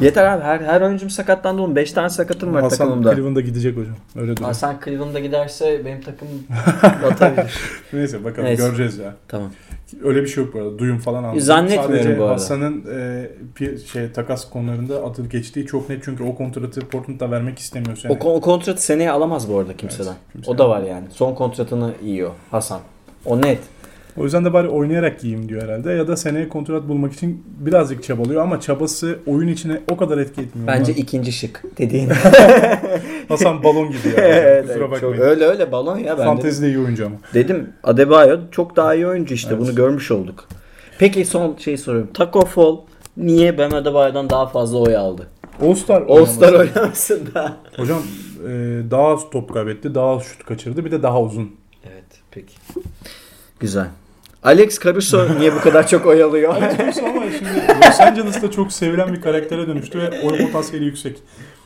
Yeter 0.00 0.26
abi. 0.26 0.44
Her, 0.44 0.60
her 0.60 0.80
oyuncum 0.80 1.10
sakatlandı 1.10 1.62
oğlum. 1.62 1.76
5 1.76 1.92
tane 1.92 2.10
sakatım 2.10 2.54
var 2.54 2.62
Hasan 2.62 2.78
takımımda. 2.78 3.14
Cleveland'a 3.14 3.40
gidecek 3.40 3.76
hocam. 3.76 3.94
Öyle 4.16 4.32
duruyor. 4.36 4.48
Hasan 4.48 4.76
Cleveland'a 4.84 5.18
giderse 5.20 5.84
benim 5.84 6.00
takım 6.00 6.28
batabilir. 7.02 7.52
Neyse 7.92 8.24
bakalım 8.24 8.48
Neyse. 8.48 8.62
göreceğiz 8.62 8.98
ya. 8.98 9.14
tamam. 9.28 9.50
Öyle 10.04 10.22
bir 10.22 10.28
şey 10.28 10.44
yok 10.44 10.54
bu 10.54 10.58
arada. 10.58 10.78
Duyum 10.78 10.98
falan 10.98 11.24
almadım. 11.24 11.40
Zannetmiyorum 11.40 11.94
Sadece 11.94 12.18
bu 12.18 12.22
arada. 12.22 12.34
Hasan'ın 12.34 12.84
e, 13.60 13.78
şey 13.92 14.12
takas 14.12 14.50
konularında 14.50 15.04
adı 15.04 15.28
geçtiği 15.28 15.66
çok 15.66 15.88
net 15.88 16.04
çünkü 16.04 16.24
o 16.24 16.34
kontratı 16.34 16.80
Portland'da 16.80 17.30
vermek 17.30 17.58
istemiyor 17.58 17.96
seni. 17.96 18.12
O, 18.12 18.34
o 18.34 18.40
kontratı 18.40 18.82
seneye 18.82 19.10
alamaz 19.10 19.50
bu 19.50 19.58
arada 19.58 19.76
kimseden. 19.76 20.10
Evet, 20.10 20.32
kimse 20.32 20.50
o 20.50 20.58
da 20.58 20.68
var 20.68 20.82
yani. 20.82 21.06
Son 21.10 21.34
kontratını 21.34 21.92
yiyor 22.04 22.30
Hasan. 22.50 22.80
O 23.24 23.42
net. 23.42 23.58
O 24.20 24.24
yüzden 24.24 24.44
de 24.44 24.52
bari 24.52 24.68
oynayarak 24.68 25.24
yiyeyim 25.24 25.48
diyor 25.48 25.62
herhalde. 25.62 25.92
Ya 25.92 26.08
da 26.08 26.16
seneye 26.16 26.48
kontrat 26.48 26.88
bulmak 26.88 27.12
için 27.12 27.44
birazcık 27.58 28.02
çabalıyor 28.04 28.42
ama 28.42 28.60
çabası 28.60 29.18
oyun 29.26 29.48
içine 29.48 29.80
o 29.90 29.96
kadar 29.96 30.18
etki 30.18 30.40
etmiyor. 30.40 30.68
Bence 30.68 30.92
Ulan 30.92 31.00
ikinci 31.00 31.32
şık 31.32 31.62
dediğin. 31.78 32.08
Hasan 33.28 33.62
balon 33.64 33.88
gibi 33.88 34.08
ya. 34.08 34.14
evet, 34.16 34.66
Kusura 34.66 34.84
evet, 34.84 35.00
çok- 35.00 35.10
bakmayın. 35.10 35.30
öyle 35.30 35.44
öyle 35.44 35.72
balon 35.72 35.98
ya 35.98 36.18
ben. 36.18 36.24
Fantezide 36.24 36.66
iyi 36.68 36.78
oyuncu 36.78 37.06
ama. 37.06 37.16
Dedim 37.34 37.72
Adebayo 37.84 38.38
çok 38.50 38.76
daha 38.76 38.94
iyi 38.94 39.06
oyuncu 39.06 39.34
işte 39.34 39.50
Evet. 39.52 39.60
bunu 39.60 39.74
görmüş 39.74 40.10
olduk. 40.10 40.48
Peki 40.98 41.24
son 41.24 41.56
şey 41.56 41.76
soruyorum. 41.76 42.10
Taco 42.14 42.40
Fall 42.44 42.76
niye 43.16 43.58
Bam 43.58 43.74
Adebayo'dan 43.74 44.30
daha 44.30 44.46
fazla 44.46 44.78
oy 44.78 44.96
aldı? 44.96 45.26
All-Star 45.62 46.02
All-Star 46.08 46.52
oynaması. 46.52 46.78
oynamasında. 46.78 47.56
Hocam 47.76 47.98
e, 48.48 48.50
daha 48.90 49.06
az 49.08 49.30
top 49.30 49.54
kaybetti, 49.54 49.94
daha 49.94 50.10
az 50.10 50.22
şut 50.22 50.44
kaçırdı. 50.44 50.84
Bir 50.84 50.90
de 50.90 51.02
daha 51.02 51.22
uzun. 51.22 51.50
Evet 51.92 52.04
peki. 52.30 52.54
Güzel. 53.60 53.86
Alex 54.42 54.78
Caruso 54.84 55.38
niye 55.38 55.54
bu 55.54 55.60
kadar 55.60 55.86
çok 55.88 56.06
oy 56.06 56.22
alıyor? 56.22 56.54
Alex 56.54 56.76
Caruso 56.78 57.06
ama 57.06 57.22
şimdi 57.38 57.50
Los 57.86 58.00
Angeles'ta 58.00 58.50
çok 58.50 58.72
sevilen 58.72 59.12
bir 59.12 59.20
karaktere 59.20 59.66
dönüştü 59.68 59.98
ve 59.98 60.20
oy 60.22 60.38
potansiyeli 60.38 60.84
yüksek. 60.86 61.18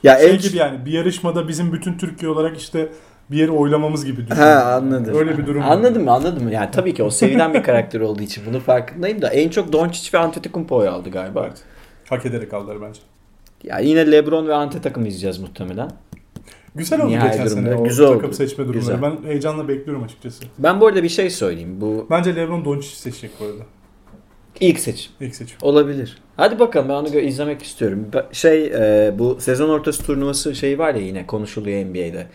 ya 0.02 0.18
Şey 0.18 0.30
en- 0.30 0.38
gibi 0.38 0.56
yani 0.56 0.86
bir 0.86 0.92
yarışmada 0.92 1.48
bizim 1.48 1.72
bütün 1.72 1.98
Türkiye 1.98 2.30
olarak 2.30 2.58
işte 2.58 2.88
bir 3.30 3.36
yeri 3.36 3.50
oylamamız 3.50 4.04
gibi 4.04 4.26
düşün. 4.26 4.40
Ha 4.42 4.72
anladım. 4.76 5.14
Öyle 5.18 5.38
bir 5.38 5.46
durum. 5.46 5.62
Anladım 5.62 6.04
mı 6.04 6.10
anladım 6.12 6.44
mı? 6.44 6.52
Yani 6.52 6.70
tabii 6.70 6.94
ki 6.94 7.02
o 7.02 7.10
sevilen 7.10 7.54
bir 7.54 7.62
karakter 7.62 8.00
olduğu 8.00 8.22
için 8.22 8.44
bunu 8.50 8.60
farkındayım 8.60 9.22
da 9.22 9.28
en 9.28 9.48
çok 9.48 9.72
Doncic 9.72 10.18
ve 10.18 10.22
Antetokounmpo 10.22 10.76
oy 10.76 10.88
aldı 10.88 11.10
galiba. 11.10 11.44
Evet. 11.46 11.62
Hak 12.08 12.26
ederek 12.26 12.54
aldılar 12.54 12.76
bence. 12.82 13.00
Ya 13.64 13.78
yine 13.78 14.12
LeBron 14.12 14.48
ve 14.48 14.54
Ante 14.54 14.80
takım 14.80 15.06
izleyeceğiz 15.06 15.38
muhtemelen. 15.38 15.90
Güzel 16.74 17.00
oldu 17.00 17.10
Nihai 17.10 17.30
geçen 17.30 17.46
durumda. 17.46 17.70
sene 17.70 17.74
o 17.80 17.84
Güzel 17.84 18.06
takım 18.06 18.24
oldu. 18.24 18.32
seçme 18.34 18.64
durumları. 18.68 18.80
Güzel. 18.80 19.02
Ben 19.02 19.28
heyecanla 19.28 19.68
bekliyorum 19.68 20.04
açıkçası. 20.04 20.44
Ben 20.58 20.80
bu 20.80 20.86
arada 20.86 21.02
bir 21.02 21.08
şey 21.08 21.30
söyleyeyim. 21.30 21.80
Bu 21.80 22.06
Bence 22.10 22.36
LeBron 22.36 22.64
Doncic 22.64 22.88
seçecek 22.96 23.30
bu 23.40 23.44
arada. 23.44 23.62
ilk 24.60 24.78
seçim. 24.78 25.12
İlk 25.20 25.34
seçim. 25.36 25.56
Olabilir. 25.62 26.18
Hadi 26.36 26.58
bakalım 26.58 26.88
ben 26.88 26.94
onu 26.94 27.08
gö- 27.08 27.20
izlemek 27.20 27.62
istiyorum. 27.62 28.06
Ba- 28.12 28.34
Şey 28.34 28.66
e, 28.66 29.18
bu 29.18 29.36
sezon 29.40 29.68
ortası 29.68 30.04
turnuvası 30.06 30.54
şey 30.54 30.78
var 30.78 30.94
ya 30.94 31.00
yine 31.00 31.26
konuşuluyor 31.26 31.84
NBA'de. 31.84 32.26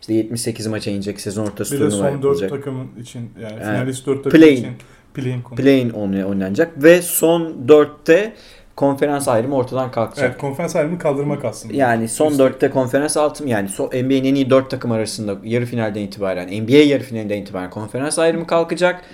İşte 0.00 0.14
78 0.14 0.66
maça 0.66 0.90
inecek 0.90 1.20
sezon 1.20 1.46
ortası 1.46 1.74
Bir 1.74 1.80
de 1.80 1.88
turnuva 1.88 1.96
son 2.10 2.22
4 2.22 2.24
yapılacak. 2.24 2.50
takımın 2.50 2.88
için 3.00 3.30
yani 3.42 3.58
finalist 3.58 4.06
4 4.06 4.24
takım 4.24 4.40
Play-in. 4.40 4.56
için 4.56 4.72
play-in 5.14 5.42
konu. 5.42 5.58
Play-in 5.58 5.90
oyn- 5.90 6.24
oynanacak 6.24 6.82
ve 6.82 7.02
son 7.02 7.42
4'te 7.68 8.32
konferans 8.76 9.28
ayrımı 9.28 9.56
ortadan 9.56 9.90
kalkacak. 9.90 10.30
Evet 10.30 10.40
konferans 10.40 10.76
ayrımını 10.76 10.98
kaldırmak 10.98 11.44
aslında. 11.44 11.74
Yani 11.74 12.08
son 12.08 12.32
4'te 12.32 12.70
konferans 12.70 13.16
altım 13.16 13.46
yani 13.46 13.68
so, 13.68 13.86
NBA'nin 13.86 14.24
en 14.24 14.34
iyi 14.34 14.50
4 14.50 14.70
takım 14.70 14.92
arasında 14.92 15.36
yarı 15.44 15.66
finalden 15.66 16.00
itibaren 16.00 16.62
NBA 16.62 16.76
yarı 16.76 17.02
finalinden 17.02 17.36
itibaren 17.36 17.70
konferans 17.70 18.18
ayrımı 18.18 18.46
kalkacak. 18.46 19.04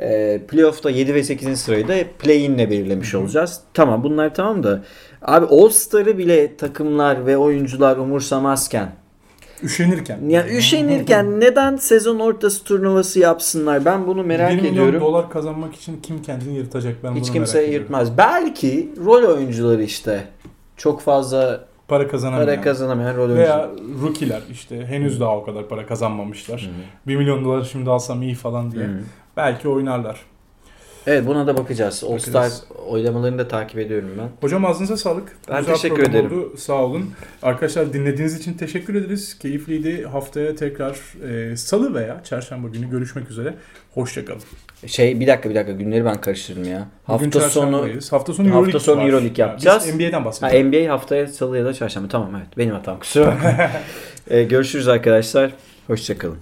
Ee, 0.00 0.40
playoff'ta 0.48 0.90
7 0.90 1.14
ve 1.14 1.22
8. 1.22 1.60
sırayı 1.60 1.88
da 1.88 1.94
play-in'le 2.18 2.70
belirlemiş 2.70 3.14
olacağız. 3.14 3.60
Tamam 3.74 4.04
bunlar 4.04 4.34
tamam 4.34 4.62
da 4.62 4.82
abi 5.22 5.46
All-Star'ı 5.46 6.18
bile 6.18 6.56
takımlar 6.56 7.26
ve 7.26 7.36
oyuncular 7.36 7.96
umursamazken 7.96 8.88
Üşenirken. 9.62 10.28
ya 10.28 10.48
üşenirken 10.48 11.40
neden 11.40 11.76
sezon 11.76 12.18
ortası 12.18 12.64
turnuvası 12.64 13.18
yapsınlar? 13.20 13.84
Ben 13.84 14.06
bunu 14.06 14.24
merak 14.24 14.50
1 14.52 14.56
milyon 14.56 14.72
ediyorum. 14.72 15.00
dolar 15.00 15.30
kazanmak 15.30 15.74
için 15.74 16.00
kim 16.02 16.22
kendini 16.22 16.56
yırtacak 16.56 16.94
ben 17.04 17.10
Hiç 17.14 17.24
bunu 17.24 17.32
kimse 17.32 17.58
merak 17.58 17.68
ediyorum. 17.68 17.82
yırtmaz. 17.84 18.18
Belki 18.18 18.88
rol 19.04 19.34
oyuncuları 19.34 19.82
işte 19.82 20.24
çok 20.76 21.00
fazla 21.00 21.64
Para 21.88 22.08
kazanamayan. 22.08 22.46
para 22.46 22.60
kazanamayan 22.60 23.16
rol 23.16 23.20
oyuncuları. 23.20 23.38
Veya 23.42 23.70
rookie'ler 24.02 24.40
işte 24.52 24.86
henüz 24.86 25.20
daha 25.20 25.36
o 25.36 25.44
kadar 25.44 25.68
para 25.68 25.86
kazanmamışlar. 25.86 26.70
1 27.06 27.16
milyon 27.16 27.44
dolar 27.44 27.64
şimdi 27.72 27.90
alsam 27.90 28.22
iyi 28.22 28.34
falan 28.34 28.72
diye. 28.72 28.86
Belki 29.36 29.68
oynarlar. 29.68 30.20
Evet 31.08 31.26
buna 31.26 31.46
da 31.46 31.56
bakacağız. 31.56 32.04
All 32.04 32.18
Star 32.18 32.50
oylamalarını 32.86 33.38
da 33.38 33.48
takip 33.48 33.78
ediyorum 33.78 34.10
ben. 34.18 34.28
Hocam 34.40 34.64
ağzınıza 34.64 34.96
sağlık. 34.96 35.36
Ben 35.50 35.58
Güzel 35.58 35.74
teşekkür 35.74 36.02
ederim. 36.02 36.26
Oldu. 36.26 36.56
Sağ 36.56 36.72
olun. 36.72 37.10
Arkadaşlar 37.42 37.92
dinlediğiniz 37.92 38.36
için 38.36 38.54
teşekkür 38.54 38.94
ederiz. 38.94 39.38
Keyifliydi. 39.38 40.04
Haftaya 40.04 40.56
tekrar 40.56 40.96
e, 41.30 41.56
salı 41.56 41.94
veya 41.94 42.20
çarşamba 42.24 42.68
günü 42.68 42.90
görüşmek 42.90 43.30
üzere. 43.30 43.54
Hoşçakalın. 43.94 44.40
Şey 44.86 45.20
bir 45.20 45.26
dakika 45.26 45.50
bir 45.50 45.54
dakika 45.54 45.72
günleri 45.72 46.04
ben 46.04 46.20
karıştırdım 46.20 46.64
ya. 46.64 46.88
Hafta 47.04 47.40
sonu. 47.40 47.88
Hafta 48.10 48.32
sonu 48.32 48.48
Hafta 48.48 48.58
Euroleague 48.58 48.80
sonu 48.80 49.00
var. 49.00 49.06
Euroleague 49.06 49.44
yapacağız. 49.46 49.84
Biz 49.86 49.94
NBA'den 49.94 50.12
ha, 50.12 50.24
bahsedelim. 50.24 50.68
NBA 50.68 50.92
haftaya 50.92 51.26
salı 51.26 51.58
ya 51.58 51.64
da 51.64 51.74
çarşamba. 51.74 52.08
Tamam 52.08 52.36
evet 52.36 52.58
benim 52.58 52.74
hatam 52.74 52.98
kusura 52.98 53.26
bakma. 53.26 53.52
Ee, 54.30 54.42
görüşürüz 54.42 54.88
arkadaşlar. 54.88 55.52
Hoşçakalın. 55.86 56.38